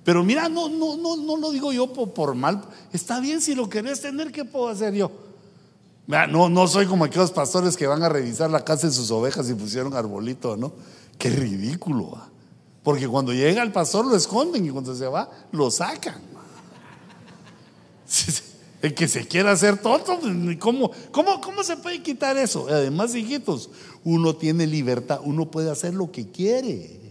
Pero 0.05 0.25
mira, 0.25 0.49
no, 0.49 0.69
no, 0.69 0.97
no, 0.97 1.17
no 1.17 1.37
lo 1.37 1.51
digo 1.53 1.73
yo 1.73 1.93
por, 1.93 2.35
mal. 2.35 2.63
Está 2.93 3.21
bien 3.21 3.41
si 3.41 3.55
lo 3.55 3.69
querés 3.69 4.01
tener, 4.01 4.33
¿qué 4.33 4.45
puedo 4.45 4.69
hacer 4.69 4.95
yo? 4.95 5.11
no, 6.07 6.49
no 6.49 6.67
soy 6.67 6.87
como 6.87 7.05
aquellos 7.05 7.31
pastores 7.31 7.77
que 7.77 7.87
van 7.87 8.03
a 8.03 8.09
revisar 8.09 8.51
la 8.51 8.65
casa 8.65 8.89
de 8.89 8.93
sus 8.93 9.11
ovejas 9.11 9.49
y 9.49 9.55
pusieron 9.55 9.95
arbolito, 9.95 10.57
¿no? 10.57 10.73
Qué 11.17 11.31
ridículo. 11.31 12.19
Porque 12.83 13.07
cuando 13.07 13.33
llega 13.33 13.63
el 13.63 13.73
pastor 13.73 14.07
lo 14.07 14.17
esconden 14.17 14.67
y 14.67 14.71
cuando 14.71 14.95
se 14.95 15.07
va 15.07 15.31
lo 15.53 15.71
sacan. 15.71 16.21
El 18.83 18.95
que 18.95 19.07
se 19.07 19.29
quiera 19.29 19.53
hacer 19.53 19.79
tonto, 19.79 20.19
¿cómo, 20.59 20.91
cómo, 21.13 21.41
¿cómo 21.41 21.63
se 21.63 21.77
puede 21.77 22.03
quitar 22.03 22.37
eso? 22.37 22.67
Además, 22.69 23.15
hijitos, 23.15 23.71
uno 24.03 24.35
tiene 24.35 24.67
libertad, 24.67 25.21
uno 25.23 25.49
puede 25.49 25.71
hacer 25.71 25.95
lo 25.95 26.11
que 26.11 26.29
quiere. 26.29 27.02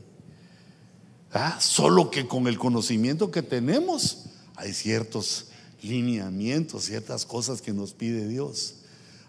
¿Ah? 1.34 1.60
Solo 1.60 2.12
que 2.12 2.28
con 2.28 2.48
el 2.48 2.58
conocimiento 2.58 3.32
que 3.32 3.42
tenemos 3.42 4.26
hay 4.56 4.74
ciertos 4.74 5.48
lineamientos, 5.82 6.86
ciertas 6.86 7.26
cosas 7.26 7.62
que 7.62 7.74
nos 7.74 7.94
pide 7.94 8.28
Dios. 8.28 8.76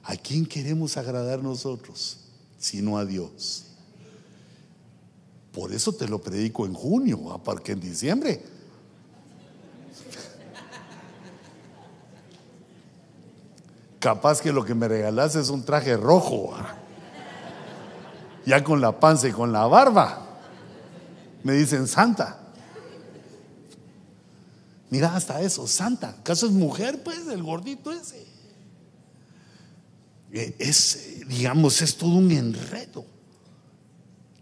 ¿A 0.03 0.17
quién 0.17 0.47
queremos 0.47 0.97
agradar 0.97 1.43
nosotros? 1.43 2.19
Sino 2.59 2.99
a 2.99 3.05
Dios. 3.05 3.65
Por 5.53 5.73
eso 5.73 5.93
te 5.93 6.09
lo 6.09 6.21
predico 6.21 6.67
en 6.67 6.75
junio, 6.75 7.41
porque 7.45 7.73
en 7.73 7.81
diciembre 7.81 8.43
Capaz 14.03 14.41
que 14.41 14.53
lo 14.53 14.65
que 14.65 14.75
me 14.75 14.89
regalaste 14.89 15.39
es 15.39 15.49
un 15.49 15.65
traje 15.65 15.97
rojo. 15.97 16.53
Ya 18.45 18.65
con 18.65 18.81
la 18.81 18.99
panza 18.99 19.29
y 19.29 19.31
con 19.31 19.53
la 19.53 19.65
barba. 19.69 20.22
Me 21.45 21.55
dicen 21.55 21.87
santa. 21.89 22.39
Mira 24.91 25.17
hasta 25.17 25.41
eso, 25.41 25.67
santa. 25.67 26.11
¿Acaso 26.11 26.47
es 26.47 26.53
mujer, 26.53 27.03
pues, 27.03 27.27
el 27.29 27.43
gordito 27.43 27.91
ese? 27.93 28.27
Eh, 30.33 30.55
es, 30.59 31.27
digamos, 31.29 31.81
es 31.83 31.97
todo 31.97 32.11
un 32.11 32.31
enredo 32.31 33.05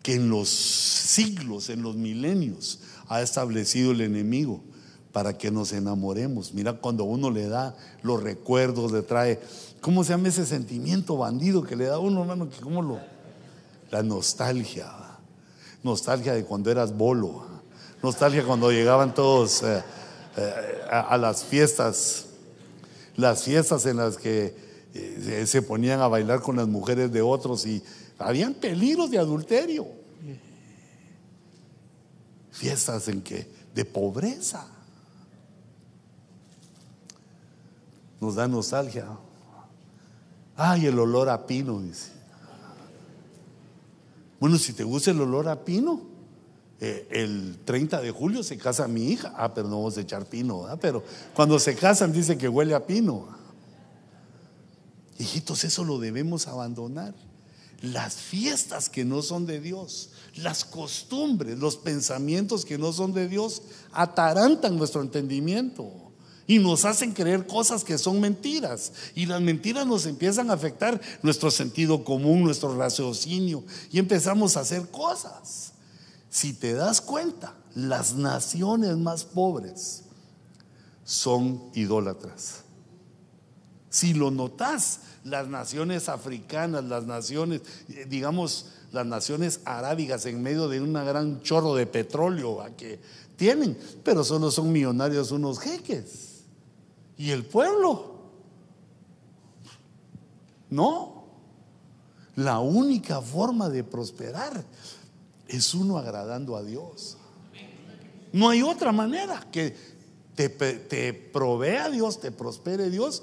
que 0.02 0.14
en 0.14 0.30
los 0.30 0.48
siglos, 0.48 1.68
en 1.68 1.82
los 1.82 1.96
milenios, 1.96 2.80
ha 3.08 3.22
establecido 3.22 3.92
el 3.92 4.00
enemigo 4.00 4.62
para 5.12 5.36
que 5.36 5.50
nos 5.50 5.72
enamoremos. 5.72 6.54
Mira, 6.54 6.74
cuando 6.74 7.04
uno 7.04 7.30
le 7.30 7.48
da 7.48 7.76
los 8.02 8.22
recuerdos, 8.22 8.92
le 8.92 9.02
trae, 9.02 9.40
¿cómo 9.80 10.04
se 10.04 10.10
llama 10.10 10.28
ese 10.28 10.46
sentimiento 10.46 11.16
bandido 11.16 11.62
que 11.62 11.76
le 11.76 11.86
da 11.86 11.96
a 11.96 11.98
uno, 11.98 12.22
hermano? 12.22 12.48
¿Cómo 12.62 12.82
lo? 12.82 13.00
La 13.90 14.02
nostalgia. 14.02 15.09
Nostalgia 15.82 16.34
de 16.34 16.44
cuando 16.44 16.70
eras 16.70 16.96
bolo. 16.96 17.44
Nostalgia 18.02 18.44
cuando 18.44 18.70
llegaban 18.70 19.14
todos 19.14 19.62
eh, 19.62 19.82
eh, 20.36 20.54
a, 20.90 21.16
las 21.16 21.44
fiestas. 21.44 22.26
Las 23.16 23.44
fiestas 23.44 23.86
en 23.86 23.96
las 23.96 24.16
que 24.16 24.54
eh, 24.94 25.44
se 25.46 25.62
ponían 25.62 26.00
a 26.00 26.08
bailar 26.08 26.40
con 26.40 26.56
las 26.56 26.68
mujeres 26.68 27.12
de 27.12 27.22
otros 27.22 27.66
y 27.66 27.82
habían 28.18 28.54
peligros 28.54 29.10
de 29.10 29.18
adulterio. 29.18 29.86
Fiestas 32.50 33.08
en 33.08 33.22
que 33.22 33.46
de 33.74 33.84
pobreza. 33.84 34.66
nos 38.20 38.34
da 38.34 38.46
nostalgia. 38.46 39.06
Ay, 40.56 40.86
el 40.86 40.98
olor 40.98 41.28
a 41.30 41.46
pino, 41.46 41.80
dice. 41.80 42.12
Bueno, 44.40 44.58
si 44.58 44.72
te 44.72 44.82
gusta 44.82 45.10
el 45.10 45.20
olor 45.20 45.48
a 45.48 45.64
pino, 45.64 46.00
eh, 46.80 47.06
el 47.10 47.58
30 47.66 48.00
de 48.00 48.10
julio 48.10 48.42
se 48.42 48.56
casa 48.56 48.88
mi 48.88 49.08
hija. 49.08 49.34
Ah, 49.36 49.52
pero 49.52 49.68
no 49.68 49.76
vamos 49.76 49.98
a 49.98 50.00
echar 50.00 50.24
pino, 50.24 50.66
pero 50.80 51.04
cuando 51.34 51.58
se 51.58 51.76
casan 51.76 52.10
dice 52.10 52.38
que 52.38 52.48
huele 52.48 52.74
a 52.74 52.86
pino. 52.86 53.28
Hijitos, 55.18 55.64
eso 55.64 55.84
lo 55.84 55.98
debemos 55.98 56.46
abandonar. 56.46 57.14
Las 57.82 58.16
fiestas 58.16 58.88
que 58.88 59.04
no 59.04 59.20
son 59.20 59.44
de 59.44 59.60
Dios, 59.60 60.10
las 60.36 60.64
costumbres, 60.64 61.58
los 61.58 61.76
pensamientos 61.76 62.64
que 62.64 62.78
no 62.78 62.92
son 62.92 63.12
de 63.12 63.28
Dios, 63.28 63.62
atarantan 63.92 64.76
nuestro 64.76 65.02
entendimiento 65.02 66.09
y 66.50 66.58
nos 66.58 66.84
hacen 66.84 67.12
creer 67.12 67.46
cosas 67.46 67.84
que 67.84 67.96
son 67.96 68.20
mentiras. 68.20 68.92
Y 69.14 69.26
las 69.26 69.40
mentiras 69.40 69.86
nos 69.86 70.04
empiezan 70.04 70.50
a 70.50 70.54
afectar 70.54 71.00
nuestro 71.22 71.48
sentido 71.48 72.02
común, 72.02 72.42
nuestro 72.42 72.76
raciocinio, 72.76 73.62
y 73.92 74.00
empezamos 74.00 74.56
a 74.56 74.60
hacer 74.62 74.90
cosas. 74.90 75.74
Si 76.28 76.52
te 76.52 76.74
das 76.74 77.00
cuenta, 77.00 77.54
las 77.76 78.14
naciones 78.14 78.96
más 78.96 79.22
pobres 79.22 80.02
son 81.04 81.70
idólatras. 81.72 82.64
Si 83.88 84.12
lo 84.12 84.32
notas, 84.32 85.02
las 85.22 85.46
naciones 85.46 86.08
africanas, 86.08 86.82
las 86.82 87.04
naciones, 87.06 87.60
eh, 87.90 88.06
digamos, 88.10 88.70
las 88.90 89.06
naciones 89.06 89.60
arábigas 89.64 90.26
en 90.26 90.42
medio 90.42 90.68
de 90.68 90.80
un 90.80 90.94
gran 90.94 91.42
chorro 91.42 91.76
de 91.76 91.86
petróleo 91.86 92.58
que 92.76 92.98
tienen, 93.36 93.78
pero 94.02 94.24
solo 94.24 94.50
son 94.50 94.72
millonarios 94.72 95.30
unos 95.30 95.60
jeques. 95.60 96.29
¿Y 97.20 97.32
el 97.32 97.44
pueblo? 97.44 98.14
No. 100.70 101.26
La 102.34 102.60
única 102.60 103.20
forma 103.20 103.68
de 103.68 103.84
prosperar 103.84 104.64
es 105.46 105.74
uno 105.74 105.98
agradando 105.98 106.56
a 106.56 106.62
Dios. 106.62 107.18
No 108.32 108.48
hay 108.48 108.62
otra 108.62 108.90
manera 108.90 109.46
que 109.52 109.76
te, 110.34 111.12
provea 111.30 111.90
Dios, 111.90 112.20
te 112.20 112.32
prospere 112.32 112.88
Dios. 112.88 113.22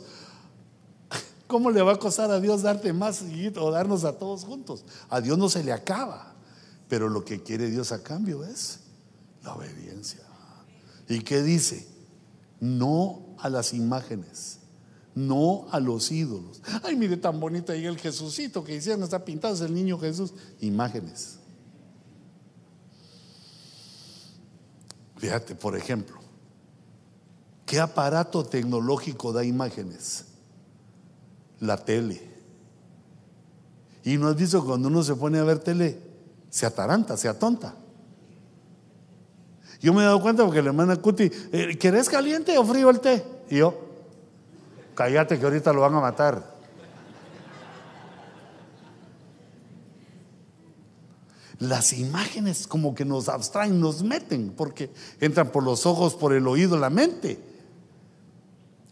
¿Cómo 1.48 1.72
le 1.72 1.82
va 1.82 1.94
a 1.94 1.99
costar 1.99 2.30
a 2.30 2.40
Dios 2.40 2.61
darte 2.61 2.94
más 2.94 3.24
o 3.60 3.72
darnos 3.72 4.03
a 4.03 4.19
todos 4.19 4.45
juntos? 4.45 4.86
A 5.10 5.22
Dios 5.22 5.40
no 5.40 5.49
se 5.49 5.64
le 5.64 5.72
acaba, 5.72 6.36
pero 6.88 7.10
lo 7.10 7.26
que 7.26 7.41
quiere 7.41 7.72
Dios 7.72 7.91
a 7.91 8.03
cambio 8.03 8.44
es 8.44 8.82
la 9.41 9.56
obediencia. 9.56 10.22
¿Y 11.10 11.22
qué 11.22 11.41
dice? 11.41 11.88
No 12.60 13.26
a 13.39 13.49
las 13.49 13.73
imágenes, 13.73 14.59
no 15.15 15.68
a 15.72 15.80
los 15.80 16.11
ídolos. 16.11 16.61
Ay, 16.84 16.95
mire 16.95 17.18
tan 17.18 17.39
bonito 17.39 17.72
ahí 17.72 17.85
el 17.85 17.97
Jesucito 17.97 18.64
que 18.64 18.76
hicieron, 18.76 19.03
está 19.03 19.23
pintado, 19.23 19.53
es 19.53 19.61
el 19.61 19.73
niño 19.73 19.99
Jesús. 19.99 20.34
Imágenes. 20.59 21.39
Fíjate, 25.18 25.55
por 25.55 25.76
ejemplo, 25.76 26.18
¿qué 27.65 27.80
aparato 27.80 28.45
tecnológico 28.45 29.34
da 29.34 29.43
imágenes? 29.43 30.26
La 31.59 31.77
tele. 31.77 32.22
Y 34.03 34.18
no 34.18 34.27
has 34.27 34.35
visto 34.35 34.64
cuando 34.64 34.88
uno 34.88 35.03
se 35.03 35.15
pone 35.15 35.39
a 35.39 35.43
ver 35.43 35.59
tele, 35.59 35.99
se 36.49 36.65
ataranta, 36.65 37.18
se 37.18 37.27
atonta. 37.27 37.76
Yo 39.81 39.93
me 39.93 40.01
he 40.01 40.05
dado 40.05 40.21
cuenta 40.21 40.43
porque 40.43 40.61
la 40.61 40.69
hermana 40.69 40.95
Cuti, 40.95 41.31
eh, 41.51 41.77
¿querés 41.77 42.09
caliente 42.09 42.57
o 42.57 42.65
frío 42.65 42.89
el 42.89 42.99
té? 42.99 43.23
Y 43.49 43.57
yo, 43.57 43.73
cállate 44.95 45.37
que 45.37 45.45
ahorita 45.45 45.71
lo 45.73 45.81
van 45.81 45.95
a 45.95 45.99
matar. 45.99 46.57
las 51.59 51.93
imágenes 51.93 52.67
como 52.67 52.93
que 52.93 53.05
nos 53.05 53.29
abstraen, 53.29 53.79
nos 53.79 54.03
meten, 54.03 54.53
porque 54.55 54.91
entran 55.19 55.51
por 55.51 55.63
los 55.63 55.85
ojos, 55.85 56.15
por 56.15 56.33
el 56.33 56.47
oído, 56.47 56.77
la 56.77 56.89
mente. 56.89 57.39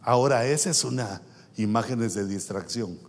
Ahora, 0.01 0.45
esa 0.45 0.71
es 0.71 0.83
una 0.83 1.21
imágenes 1.57 2.15
de 2.15 2.25
distracción, 2.25 2.99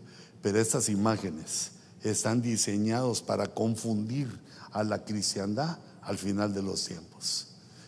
pero 0.42 0.60
estas 0.60 0.88
imágenes 0.88 1.72
están 2.02 2.42
diseñados 2.42 3.22
para 3.22 3.46
confundir 3.46 4.28
a 4.72 4.84
la 4.84 5.04
cristiandad 5.04 5.78
al 6.02 6.18
final 6.18 6.52
de 6.54 6.62
los 6.62 6.84
tiempos. 6.84 7.45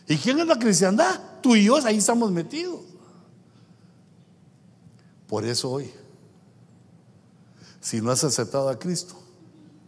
¿Y 0.09 0.17
quién 0.17 0.39
es 0.39 0.47
la 0.47 0.57
cristiandad? 0.57 1.21
Tú 1.39 1.55
y 1.55 1.65
yo, 1.65 1.77
ahí 1.85 1.97
estamos 1.97 2.31
metidos. 2.31 2.81
Por 5.27 5.45
eso 5.45 5.69
hoy, 5.69 5.91
si 7.79 8.01
no 8.01 8.09
has 8.09 8.23
aceptado 8.23 8.69
a 8.69 8.79
Cristo, 8.79 9.13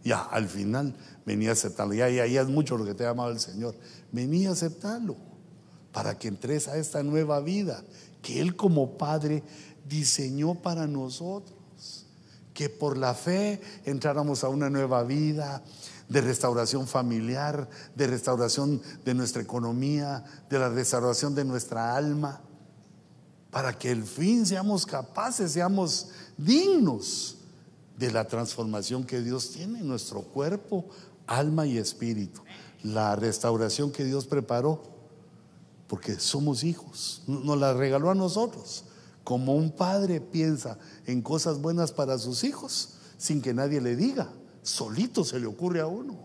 ya 0.04 0.20
al 0.22 0.48
final 0.48 0.94
venía 1.26 1.50
a 1.50 1.54
aceptarlo. 1.54 1.94
Ya, 1.94 2.08
ya, 2.08 2.24
ya 2.28 2.42
es 2.42 2.48
mucho 2.48 2.78
lo 2.78 2.84
que 2.84 2.94
te 2.94 3.04
ha 3.04 3.08
llamado 3.08 3.30
el 3.30 3.40
Señor. 3.40 3.74
Venía 4.12 4.50
a 4.50 4.52
aceptarlo 4.52 5.16
para 5.90 6.16
que 6.16 6.28
entres 6.28 6.68
a 6.68 6.76
esta 6.76 7.02
nueva 7.02 7.40
vida 7.40 7.82
que 8.22 8.40
Él 8.40 8.54
como 8.54 8.96
Padre 8.96 9.42
diseñó 9.88 10.54
para 10.54 10.86
nosotros. 10.86 11.58
Que 12.54 12.68
por 12.68 12.96
la 12.96 13.14
fe 13.14 13.60
entráramos 13.84 14.44
a 14.44 14.48
una 14.48 14.70
nueva 14.70 15.02
vida 15.02 15.64
de 16.12 16.20
restauración 16.20 16.86
familiar, 16.86 17.68
de 17.94 18.06
restauración 18.06 18.82
de 19.04 19.14
nuestra 19.14 19.40
economía, 19.40 20.22
de 20.50 20.58
la 20.58 20.68
restauración 20.68 21.34
de 21.34 21.44
nuestra 21.44 21.96
alma, 21.96 22.42
para 23.50 23.78
que 23.78 23.90
el 23.90 24.04
fin 24.04 24.44
seamos 24.46 24.84
capaces, 24.84 25.52
seamos 25.52 26.08
dignos 26.36 27.38
de 27.98 28.10
la 28.10 28.26
transformación 28.26 29.04
que 29.04 29.20
Dios 29.22 29.52
tiene 29.52 29.80
en 29.80 29.88
nuestro 29.88 30.20
cuerpo, 30.22 30.86
alma 31.26 31.66
y 31.66 31.78
espíritu. 31.78 32.42
La 32.82 33.16
restauración 33.16 33.90
que 33.90 34.04
Dios 34.04 34.26
preparó, 34.26 34.82
porque 35.86 36.18
somos 36.18 36.62
hijos, 36.62 37.22
nos 37.26 37.58
la 37.58 37.72
regaló 37.72 38.10
a 38.10 38.14
nosotros. 38.14 38.84
Como 39.24 39.54
un 39.54 39.70
padre 39.70 40.20
piensa 40.20 40.78
en 41.06 41.22
cosas 41.22 41.60
buenas 41.60 41.92
para 41.92 42.18
sus 42.18 42.44
hijos, 42.44 42.94
sin 43.16 43.40
que 43.40 43.54
nadie 43.54 43.80
le 43.80 43.96
diga, 43.96 44.28
solito 44.62 45.24
se 45.24 45.38
le 45.38 45.46
ocurre 45.46 45.80
a 45.80 45.86
uno. 45.86 46.16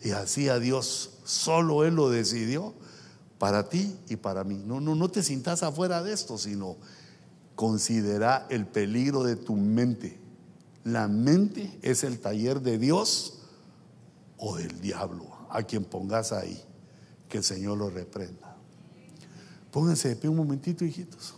Y 0.00 0.10
así 0.10 0.48
a 0.48 0.58
Dios, 0.58 1.18
solo 1.24 1.84
Él 1.84 1.94
lo 1.94 2.10
decidió 2.10 2.74
para 3.38 3.68
ti 3.68 3.96
y 4.08 4.16
para 4.16 4.44
mí. 4.44 4.62
No, 4.64 4.80
no, 4.80 4.94
no 4.94 5.08
te 5.08 5.22
sintas 5.22 5.62
afuera 5.62 6.02
de 6.02 6.12
esto, 6.12 6.38
sino 6.38 6.76
considera 7.54 8.46
el 8.50 8.66
peligro 8.66 9.24
de 9.24 9.36
tu 9.36 9.56
mente 9.56 10.26
la 10.86 11.08
mente 11.08 11.76
es 11.82 12.04
el 12.04 12.20
taller 12.20 12.60
de 12.60 12.78
Dios 12.78 13.40
o 14.36 14.56
del 14.56 14.80
diablo, 14.80 15.26
a 15.50 15.64
quien 15.64 15.84
pongas 15.84 16.30
ahí. 16.30 16.62
Que 17.28 17.38
el 17.38 17.44
Señor 17.44 17.76
lo 17.76 17.90
reprenda. 17.90 18.56
Pónganse 19.72 20.10
de 20.10 20.16
pie 20.16 20.30
un 20.30 20.36
momentito, 20.36 20.84
hijitos. 20.84 21.34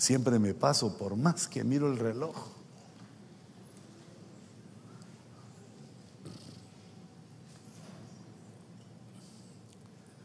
Siempre 0.00 0.38
me 0.38 0.54
paso 0.54 0.96
por 0.96 1.14
más 1.14 1.46
que 1.46 1.62
miro 1.62 1.86
el 1.92 1.98
reloj. 1.98 2.34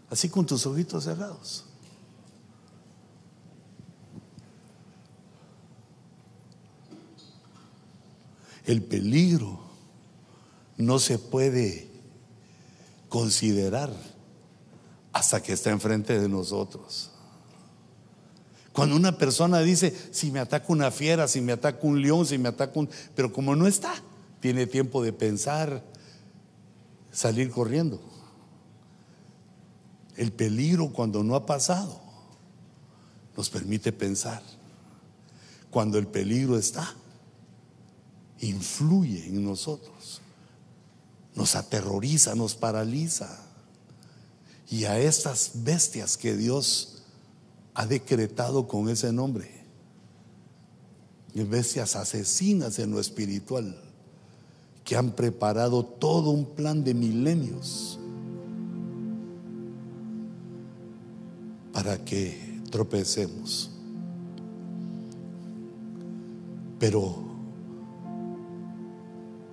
Así 0.09 0.29
con 0.29 0.45
tus 0.45 0.65
ojitos 0.65 1.03
cerrados. 1.03 1.65
El 8.63 8.81
peligro 8.81 9.59
no 10.77 10.99
se 10.99 11.19
puede 11.19 11.91
considerar 13.09 13.91
hasta 15.11 15.43
que 15.43 15.51
está 15.51 15.71
enfrente 15.71 16.17
de 16.17 16.29
nosotros. 16.29 17.11
Cuando 18.75 18.97
una 18.97 19.17
persona 19.17 19.61
dice, 19.61 19.95
si 20.11 20.31
me 20.31 20.39
ataca 20.39 20.65
una 20.67 20.91
fiera, 20.91 21.29
si 21.29 21.39
me 21.39 21.53
ataca 21.53 21.79
un 21.83 22.01
león, 22.01 22.25
si 22.25 22.37
me 22.37 22.49
ataca 22.49 22.77
un... 22.77 22.89
Pero 23.15 23.31
como 23.31 23.55
no 23.55 23.67
está, 23.67 23.93
tiene 24.41 24.67
tiempo 24.67 25.01
de 25.01 25.13
pensar, 25.13 25.81
salir 27.09 27.51
corriendo. 27.51 28.01
El 30.17 30.33
peligro 30.33 30.91
cuando 30.91 31.23
no 31.23 31.35
ha 31.35 31.45
pasado 31.45 32.01
nos 33.37 33.49
permite 33.49 33.93
pensar. 33.93 34.43
Cuando 35.71 35.97
el 35.97 36.07
peligro 36.07 36.57
está, 36.57 36.93
influye 38.41 39.25
en 39.27 39.41
nosotros, 39.45 40.19
nos 41.33 41.55
aterroriza, 41.55 42.35
nos 42.35 42.55
paraliza. 42.55 43.39
Y 44.69 44.83
a 44.83 44.99
estas 44.99 45.51
bestias 45.63 46.17
que 46.17 46.35
Dios 46.35 46.94
ha 47.75 47.85
decretado 47.85 48.67
con 48.67 48.89
ese 48.89 49.11
nombre, 49.11 49.51
bestias 51.43 51.97
asesinas 51.97 52.79
en 52.79 52.91
lo 52.91 53.01
espiritual, 53.01 53.77
que 54.85 54.95
han 54.95 55.11
preparado 55.11 55.83
todo 55.83 56.29
un 56.29 56.45
plan 56.45 56.83
de 56.85 56.93
milenios 56.93 57.99
para 61.73 61.97
que 62.05 62.61
tropecemos. 62.71 63.69
Pero 66.79 67.15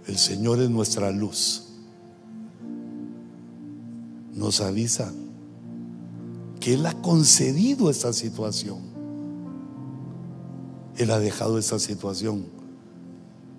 el 0.06 0.16
Señor 0.16 0.60
es 0.60 0.70
nuestra 0.70 1.10
luz. 1.10 1.64
Nos 4.34 4.60
avisa 4.60 5.12
que 6.62 6.74
Él 6.74 6.86
ha 6.86 6.94
concedido 7.02 7.90
esta 7.90 8.12
situación. 8.12 8.78
Él 10.96 11.10
ha 11.10 11.18
dejado 11.18 11.58
esta 11.58 11.80
situación 11.80 12.44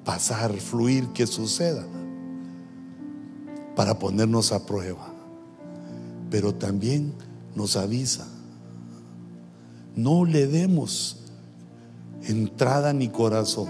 pasar, 0.06 0.54
fluir, 0.54 1.10
que 1.10 1.28
suceda, 1.28 1.86
para 3.76 4.00
ponernos 4.00 4.54
a 4.54 4.66
prueba. 4.66 5.14
Pero 6.30 6.56
también 6.56 7.14
nos 7.56 7.76
avisa, 7.76 8.26
no 9.98 10.24
le 10.24 10.48
demos 10.48 11.18
entrada 12.24 12.94
ni 12.94 13.10
corazón 13.10 13.68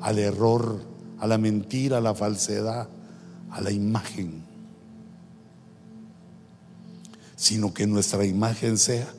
al 0.00 0.18
error 0.18 0.80
a 1.18 1.26
la 1.26 1.36
mentira, 1.36 1.98
a 1.98 2.00
la 2.00 2.14
falsedad, 2.14 2.88
a 3.50 3.60
la 3.60 3.70
imagen, 3.70 4.42
sino 7.40 7.72
que 7.72 7.86
nuestra 7.86 8.26
imagen 8.26 8.76
sea 8.76 9.10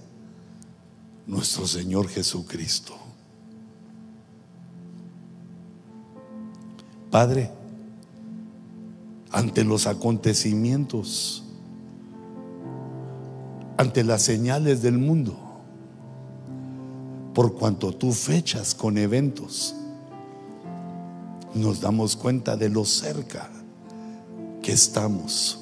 nuestro 1.26 1.66
Señor 1.66 2.08
Jesucristo. 2.08 2.94
Padre, 7.10 7.50
ante 9.32 9.64
los 9.64 9.88
acontecimientos, 9.88 11.44
ante 13.78 14.04
las 14.04 14.22
señales 14.22 14.84
del 14.84 15.00
mundo, 15.00 15.36
por 17.34 17.56
cuanto 17.56 17.92
tú 17.92 18.12
fechas 18.12 18.76
con 18.76 19.00
eventos, 19.00 19.74
nos 21.56 21.82
damos 21.82 22.16
cuenta 22.16 22.56
de 22.56 22.70
lo 22.70 22.86
cerca 22.86 23.50
que 24.62 24.74
estamos 24.74 25.61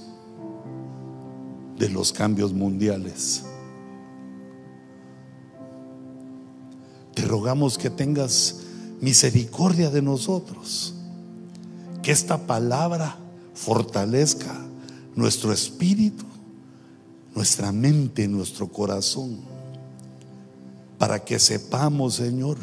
de 1.79 1.89
los 1.89 2.11
cambios 2.11 2.53
mundiales. 2.53 3.43
Te 7.15 7.23
rogamos 7.23 7.77
que 7.77 7.89
tengas 7.89 8.61
misericordia 8.99 9.89
de 9.89 10.01
nosotros, 10.01 10.93
que 12.03 12.11
esta 12.11 12.45
palabra 12.45 13.15
fortalezca 13.53 14.53
nuestro 15.15 15.53
espíritu, 15.53 16.25
nuestra 17.33 17.71
mente, 17.71 18.27
nuestro 18.27 18.67
corazón, 18.67 19.37
para 20.97 21.23
que 21.23 21.39
sepamos, 21.39 22.15
Señor, 22.15 22.57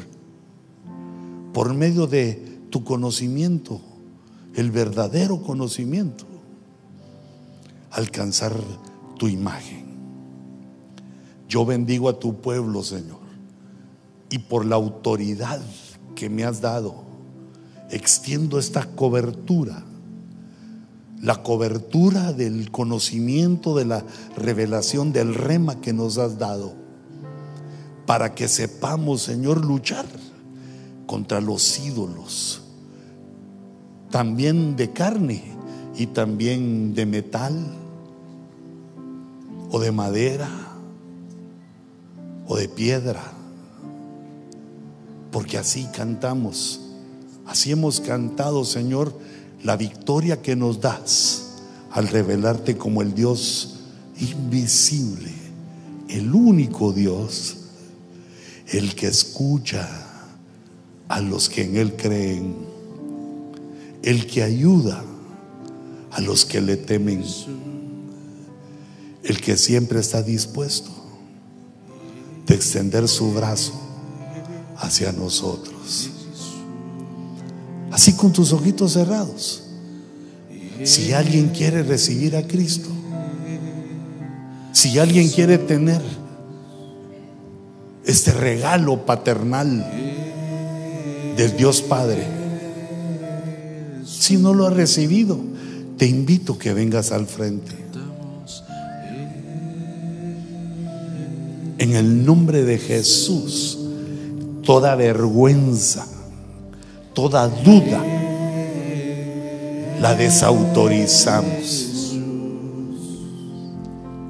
por 1.55 1.73
medio 1.73 2.07
de 2.07 2.59
tu 2.69 2.85
conocimiento, 2.85 3.81
el 4.55 4.71
verdadero 4.71 5.43
conocimiento, 5.43 6.27
alcanzar 7.91 8.55
tu 9.17 9.29
imagen. 9.29 9.85
Yo 11.49 11.65
bendigo 11.65 12.09
a 12.09 12.19
tu 12.19 12.41
pueblo, 12.41 12.83
Señor, 12.83 13.21
y 14.31 14.39
por 14.39 14.65
la 14.65 14.77
autoridad 14.77 15.61
que 16.15 16.29
me 16.29 16.45
has 16.45 16.61
dado, 16.61 17.05
extiendo 17.91 18.59
esta 18.59 18.85
cobertura, 18.85 19.85
la 21.23 21.43
cobertura 21.43 22.33
del 22.33 22.71
conocimiento, 22.71 23.77
de 23.77 23.85
la 23.85 24.05
revelación 24.37 25.13
del 25.13 25.35
rema 25.35 25.81
que 25.81 25.93
nos 25.93 26.19
has 26.19 26.39
dado, 26.39 26.75
para 28.07 28.35
que 28.35 28.49
sepamos, 28.49 29.23
Señor, 29.23 29.65
luchar 29.65 30.07
contra 31.07 31.41
los 31.41 31.79
ídolos 31.79 32.63
también 34.11 34.77
de 34.77 34.93
carne 34.93 35.43
y 35.97 36.07
también 36.07 36.95
de 36.95 37.07
metal 37.07 37.53
o 39.77 39.79
de 39.79 39.93
madera 39.93 40.49
o 42.49 42.57
de 42.57 42.67
piedra. 42.67 43.23
Porque 45.31 45.59
así 45.59 45.87
cantamos, 45.95 46.81
así 47.45 47.73
hemos 47.73 48.01
cantado, 48.01 48.65
Señor, 48.65 49.13
la 49.63 49.77
victoria 49.77 50.41
que 50.41 50.57
nos 50.57 50.81
das 50.81 51.59
al 51.91 52.09
revelarte 52.09 52.79
como 52.79 53.03
el 53.03 53.15
Dios 53.15 53.81
invisible, 54.19 55.33
el 56.09 56.35
único 56.35 56.95
Dios, 56.95 57.57
el 58.69 58.95
que 58.95 59.09
escucha 59.09 59.87
a 61.09 61.21
los 61.21 61.51
que 61.51 61.65
en 61.65 61.77
Él 61.77 61.97
creen 61.97 62.57
el 64.03 64.27
que 64.27 64.43
ayuda 64.43 65.05
a 66.13 66.21
los 66.23 66.47
que 66.47 66.63
le 66.63 66.77
temen, 66.77 67.25
el 69.27 69.41
que 69.41 69.57
siempre 69.57 69.99
está 69.99 70.23
dispuesto 70.23 70.91
de 72.47 72.55
extender 72.55 73.09
su 73.09 73.33
brazo 73.33 73.73
hacia 74.77 75.11
nosotros. 75.11 76.11
Así 77.91 78.13
con 78.13 78.33
tus 78.33 78.53
ojitos 78.53 78.93
cerrados. 78.93 79.65
Si 80.85 81.13
alguien 81.13 81.49
quiere 81.49 81.83
recibir 81.83 82.37
a 82.37 82.47
Cristo, 82.47 82.89
si 84.73 84.99
alguien 84.99 85.29
quiere 85.29 85.59
tener 85.59 86.03
este 88.05 88.31
regalo 88.31 89.05
paternal 89.07 89.85
del 91.37 91.57
Dios 91.57 91.83
Padre, 91.83 92.25
si 94.05 94.37
no 94.37 94.55
lo 94.55 94.69
has 94.69 94.75
recibido, 94.75 95.41
te 95.97 96.07
invito 96.07 96.53
a 96.53 96.59
que 96.59 96.75
vengas 96.75 97.11
al 97.11 97.27
frente. 97.27 97.86
En 101.87 101.95
el 101.95 102.27
nombre 102.27 102.65
de 102.65 102.79
Jesús, 102.79 103.79
toda 104.65 104.97
vergüenza, 104.97 106.05
toda 107.15 107.47
duda, 107.47 108.03
la 110.01 110.17
desautorizamos. 110.17 112.17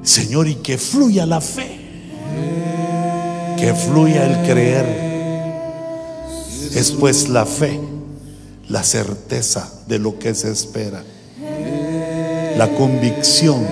Señor, 0.03 0.49
y 0.49 0.57
que 0.57 0.77
fluya 0.77 1.25
la 1.25 1.41
fe, 1.41 1.81
que 3.57 3.73
fluya 3.73 4.27
el 4.27 4.47
creer. 4.47 4.85
Es 6.75 6.91
pues 6.91 7.31
la 7.31 7.47
fe 7.47 7.81
la 8.69 8.85
certeza 8.85 9.73
de 9.89 9.99
lo 9.99 10.19
que 10.19 10.35
se 10.35 10.53
espera, 10.53 11.03
la 12.59 12.69
convicción 12.77 13.67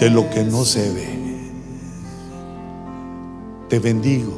de 0.00 0.08
lo 0.08 0.30
que 0.30 0.42
no 0.42 0.64
se 0.64 0.90
ve. 0.90 1.15
Te 3.68 3.78
bendigo. 3.78 4.32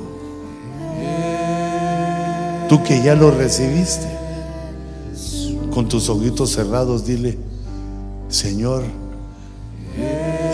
Tú 2.69 2.83
que 2.83 3.03
ya 3.03 3.15
lo 3.15 3.31
recibiste, 3.31 4.07
con 5.71 5.89
tus 5.89 6.09
ojitos 6.09 6.51
cerrados, 6.53 7.07
dile, 7.07 7.39
Señor, 8.29 8.85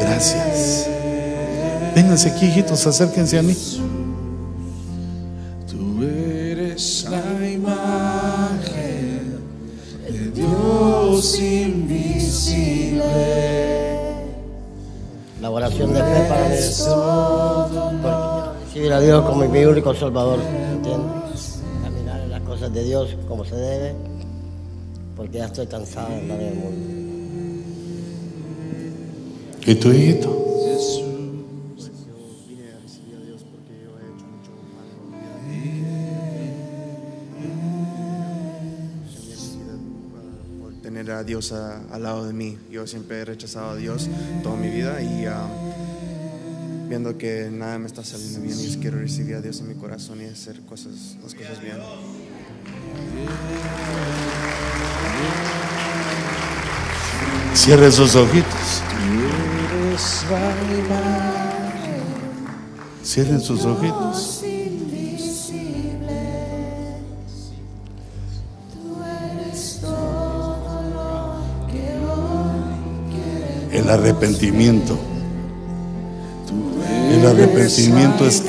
gracias. 0.01 0.89
Vénganse 1.95 2.31
aquí, 2.31 2.47
hijitos, 2.47 2.87
acérquense 2.87 3.39
a 3.39 3.43
mí. 3.43 3.57
Tú 5.71 6.03
eres 6.03 7.07
la 7.11 7.51
imagen 7.51 9.41
de 10.09 10.31
Dios 10.31 11.41
invisible. 11.41 13.05
La 15.41 15.51
oración 15.51 15.93
de 15.93 16.01
fe 16.01 16.27
para 16.29 16.49
mí. 16.49 16.57
Recibir 18.75 18.93
a 18.93 19.01
Dios 19.01 19.25
como 19.25 19.47
mi 19.47 19.65
único 19.65 19.95
Salvador. 19.95 20.41
¿Entiendes? 20.73 21.61
Caminar 21.85 22.21
en 22.23 22.31
las 22.31 22.41
cosas 22.43 22.73
de 22.75 22.83
Dios 22.83 23.17
como 23.29 23.45
se 23.45 23.55
debe. 23.55 23.95
Porque 25.17 25.39
ya 25.39 25.45
estoy 25.47 25.69
cansado 25.69 26.09
de 26.09 26.15
andar 26.21 26.41
en 26.41 26.49
el 26.49 26.55
mundo. 26.57 26.81
¿Y 29.65 29.75
tu 29.77 29.93
hijito? 29.93 30.29
Vine 32.49 32.73
a 32.73 32.81
recibir 32.81 33.15
a 33.15 33.21
Dios 33.25 33.45
porque 33.49 33.75
yo 33.85 33.91
he 33.97 34.03
hecho 34.11 34.27
mucho 34.27 34.51
mal 34.75 34.89
en 34.91 35.49
mi 35.49 35.57
vida. 35.79 35.95
Por 40.61 40.73
tener 40.83 41.11
a 41.13 41.23
Dios 41.23 41.53
a- 41.53 41.81
al 41.93 42.03
lado 42.03 42.27
de 42.27 42.33
mí. 42.33 42.59
Yo 42.73 42.89
siempre 42.89 43.21
he 43.21 43.25
rechazado 43.25 43.71
a 43.71 43.77
Dios 43.77 44.09
toda 44.43 44.57
mi 44.57 44.69
vida 44.69 45.01
y 45.01 45.27
ah, 45.27 45.47
viendo 46.95 47.19
que 47.19 47.51
nada 47.51 47.77
me 47.77 47.89
está 47.89 48.05
saliendo 48.05 48.41
bien 48.41 48.57
y 48.57 48.77
quiero 48.77 49.01
recibir 49.01 49.35
a 49.35 49.41
Dios 49.41 49.59
en 49.59 49.67
mi 49.67 49.75
corazón 49.75 50.21
y 50.21 50.27
hacer 50.27 50.61
cosas, 50.61 51.17
las 51.25 51.35
cosas 51.35 51.61
bien. 51.61 51.77
Cierre 57.53 57.91
sus 57.91 58.15
ojitos. 58.15 58.85
Cierren 63.05 63.41
sus 63.41 63.65
ojitos. 63.65 64.45
El 73.73 73.91
arrepentimiento. 73.91 75.14
El 77.25 77.31
arrepentimiento 77.31 78.27
es 78.27 78.43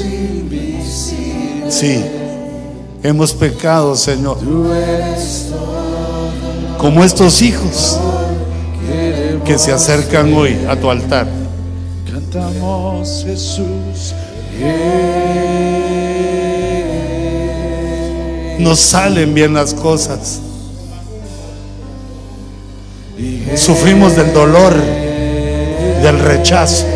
invisible. 0.00 1.70
Sí, 1.70 2.02
hemos 3.02 3.34
pecado, 3.34 3.96
Señor. 3.96 4.38
Como 6.78 7.04
estos 7.04 7.42
hijos 7.42 8.00
que 9.44 9.58
se 9.58 9.72
acercan 9.72 10.32
hoy 10.32 10.56
a 10.66 10.74
tu 10.74 10.90
altar. 10.90 11.26
Cantamos 12.10 13.24
Jesús, 13.26 14.14
no 18.58 18.74
salen 18.74 19.34
bien 19.34 19.52
las 19.52 19.74
cosas. 19.74 20.40
Sufrimos 23.56 24.16
del 24.16 24.32
dolor, 24.32 24.74
del 26.02 26.18
rechazo. 26.18 26.86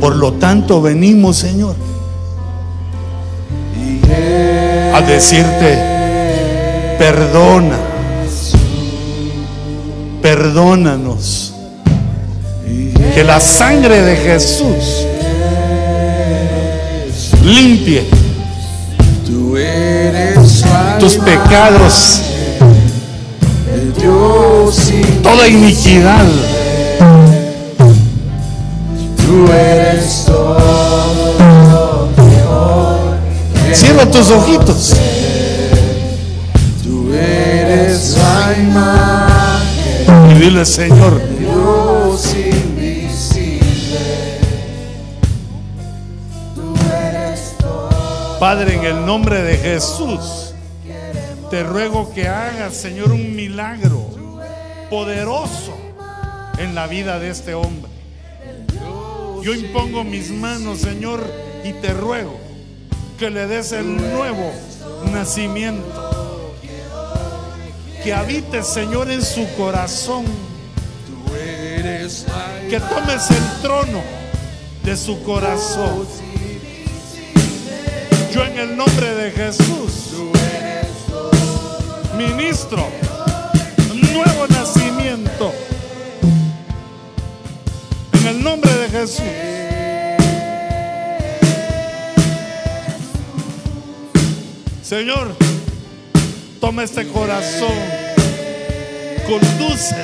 Por 0.00 0.16
lo 0.16 0.32
tanto, 0.34 0.82
venimos, 0.82 1.36
Señor, 1.36 1.76
a 4.94 5.00
decirte, 5.02 5.78
perdona, 6.98 7.78
perdónanos. 10.20 11.54
Que 13.14 13.24
la 13.24 13.40
sangre 13.40 14.00
de 14.00 14.16
Jesús 14.16 15.06
limpie 17.44 18.04
tus 20.98 21.16
pecados, 21.16 22.22
toda 25.22 25.48
iniquidad. 25.48 26.26
tú 29.16 29.52
eres 29.52 30.24
todo. 30.26 30.82
Cierra 33.72 34.10
tus 34.10 34.30
ojitos. 34.30 34.94
Tú 36.82 37.12
eres 37.12 38.16
la 38.18 38.54
imagen 38.58 40.30
Y 40.30 40.34
dile, 40.40 40.64
Señor, 40.66 41.20
Dios 41.38 42.34
invisible. 42.34 44.00
Tú 46.54 46.74
eres 46.92 47.54
todo. 47.58 48.38
Padre, 48.38 48.74
en 48.74 48.84
el 48.84 49.06
nombre 49.06 49.42
de 49.42 49.56
Jesús, 49.56 50.41
te 51.52 51.62
ruego 51.64 52.10
que 52.14 52.28
hagas, 52.28 52.74
Señor, 52.74 53.12
un 53.12 53.36
milagro 53.36 54.08
poderoso 54.88 55.76
en 56.56 56.74
la 56.74 56.86
vida 56.86 57.18
de 57.18 57.28
este 57.28 57.52
hombre. 57.52 57.92
Yo 59.42 59.52
impongo 59.52 60.02
mis 60.02 60.30
manos, 60.30 60.78
Señor, 60.78 61.22
y 61.62 61.74
te 61.74 61.92
ruego 61.92 62.38
que 63.18 63.28
le 63.28 63.46
des 63.46 63.72
el 63.72 63.98
nuevo 63.98 64.50
nacimiento. 65.12 66.54
Que 68.02 68.14
habite, 68.14 68.62
Señor, 68.62 69.10
en 69.10 69.20
su 69.20 69.46
corazón. 69.54 70.24
Que 72.70 72.80
tomes 72.80 73.30
el 73.30 73.60
trono 73.60 74.00
de 74.84 74.96
su 74.96 75.22
corazón. 75.22 76.06
Yo 78.32 78.42
en 78.42 78.58
el 78.58 78.74
nombre 78.74 79.14
de 79.14 79.30
Jesús 79.32 80.12
ministro 82.16 82.88
nuevo 84.12 84.46
nacimiento. 84.48 85.52
En 88.12 88.26
el 88.26 88.42
nombre 88.42 88.72
de 88.72 88.88
Jesús. 88.88 89.24
Señor, 94.82 95.34
toma 96.60 96.84
este 96.84 97.08
corazón, 97.08 97.72
conduce, 99.26 99.96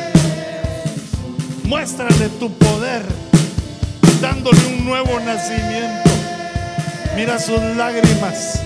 muéstrale 1.65 2.29
tu 2.41 2.51
poder, 2.53 3.03
dándole 4.23 4.59
un 4.67 4.87
nuevo 4.87 5.21
nacimiento. 5.21 6.11
Mira 7.17 7.39
sus 7.39 7.61
lágrimas, 7.77 8.63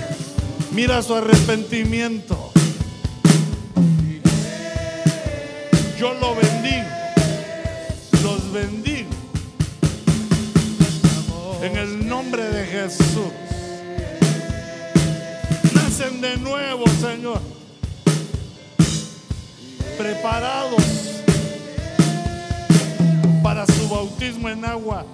mira 0.71 1.03
su 1.03 1.17
arrepentimiento. 1.17 2.42
Yo 6.03 6.13
lo 6.15 6.35
bendigo, 6.35 6.89
los 8.25 8.53
bendigo. 8.53 9.09
En 11.63 11.77
el 11.77 12.09
nombre 12.09 12.43
de 12.43 12.65
Jesús. 12.65 13.31
Nacen 15.73 16.21
de 16.21 16.39
nuevo, 16.39 16.89
Señor. 17.01 17.41
Preparados 19.97 21.23
para 23.41 23.65
su 23.67 23.89
bautismo 23.89 24.49
en 24.49 24.65
agua. 24.65 25.07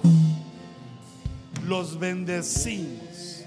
Los 1.67 1.99
bendecimos. 1.99 3.43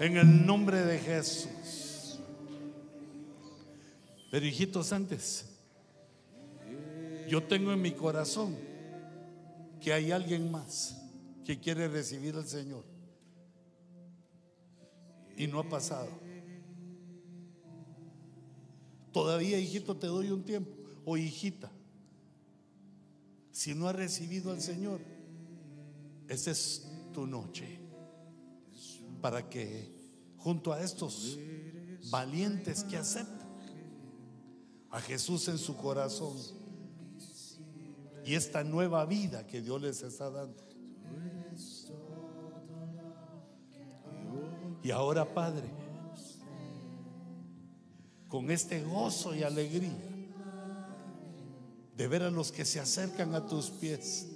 En 0.00 0.16
el 0.16 0.44
nombre 0.44 0.82
de 0.82 0.98
Jesús. 0.98 2.18
Pero 4.32 4.44
hijitos, 4.44 4.92
antes. 4.92 5.47
Yo 7.28 7.42
tengo 7.42 7.72
en 7.72 7.82
mi 7.82 7.92
corazón 7.92 8.56
que 9.80 9.92
hay 9.92 10.10
alguien 10.10 10.50
más 10.50 10.96
que 11.44 11.60
quiere 11.60 11.86
recibir 11.88 12.34
al 12.36 12.46
Señor 12.46 12.84
y 15.36 15.46
no 15.46 15.60
ha 15.60 15.68
pasado. 15.68 16.08
Todavía, 19.12 19.58
hijito, 19.58 19.96
te 19.96 20.06
doy 20.06 20.30
un 20.30 20.42
tiempo. 20.42 20.70
O 21.04 21.16
hijita, 21.16 21.70
si 23.52 23.74
no 23.74 23.88
has 23.88 23.96
recibido 23.96 24.50
al 24.50 24.60
Señor, 24.60 25.00
esa 26.28 26.50
es 26.50 26.86
tu 27.12 27.26
noche. 27.26 27.78
Para 29.20 29.48
que 29.48 29.92
junto 30.38 30.72
a 30.72 30.82
estos 30.82 31.38
valientes 32.10 32.84
que 32.84 32.96
aceptan 32.96 33.48
a 34.90 35.00
Jesús 35.00 35.48
en 35.48 35.58
su 35.58 35.76
corazón 35.76 36.57
y 38.28 38.34
esta 38.34 38.62
nueva 38.62 39.06
vida 39.06 39.46
que 39.46 39.62
Dios 39.62 39.80
les 39.80 40.02
está 40.02 40.28
dando. 40.28 40.62
Y 44.82 44.90
ahora, 44.90 45.32
Padre, 45.32 45.70
con 48.28 48.50
este 48.50 48.82
gozo 48.82 49.34
y 49.34 49.44
alegría 49.44 49.96
de 51.96 52.06
ver 52.06 52.22
a 52.22 52.30
los 52.30 52.52
que 52.52 52.66
se 52.66 52.78
acercan 52.78 53.34
a 53.34 53.46
tus 53.46 53.70
pies, 53.70 54.26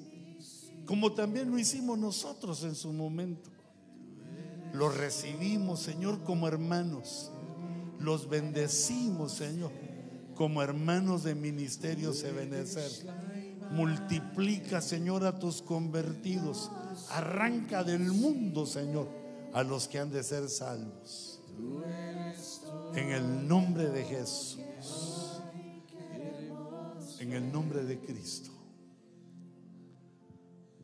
como 0.86 1.12
también 1.12 1.50
lo 1.50 1.58
hicimos 1.58 1.98
nosotros 1.98 2.64
en 2.64 2.74
su 2.74 2.94
momento. 2.94 3.50
Los 4.72 4.96
recibimos, 4.96 5.80
Señor, 5.80 6.24
como 6.24 6.48
hermanos. 6.48 7.30
Los 8.00 8.26
bendecimos, 8.26 9.32
Señor, 9.32 9.70
como 10.34 10.62
hermanos 10.62 11.24
de 11.24 11.34
ministerio 11.34 12.14
Ebenezer. 12.14 12.90
Multiplica, 13.72 14.80
Señor, 14.80 15.24
a 15.24 15.38
tus 15.38 15.62
convertidos. 15.62 16.70
Arranca 17.10 17.82
del 17.82 18.12
mundo, 18.12 18.66
Señor, 18.66 19.08
a 19.54 19.62
los 19.62 19.88
que 19.88 19.98
han 19.98 20.10
de 20.10 20.22
ser 20.22 20.48
salvos. 20.48 21.40
En 22.94 23.10
el 23.10 23.48
nombre 23.48 23.88
de 23.88 24.04
Jesús. 24.04 24.58
En 27.18 27.32
el 27.32 27.50
nombre 27.50 27.84
de 27.84 27.98
Cristo. 27.98 28.50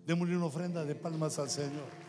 Démosle 0.07 0.37
una 0.37 0.47
ofrenda 0.47 0.85
de 0.85 0.95
palmas 0.95 1.39
al 1.39 1.51
Señor. 1.51 2.08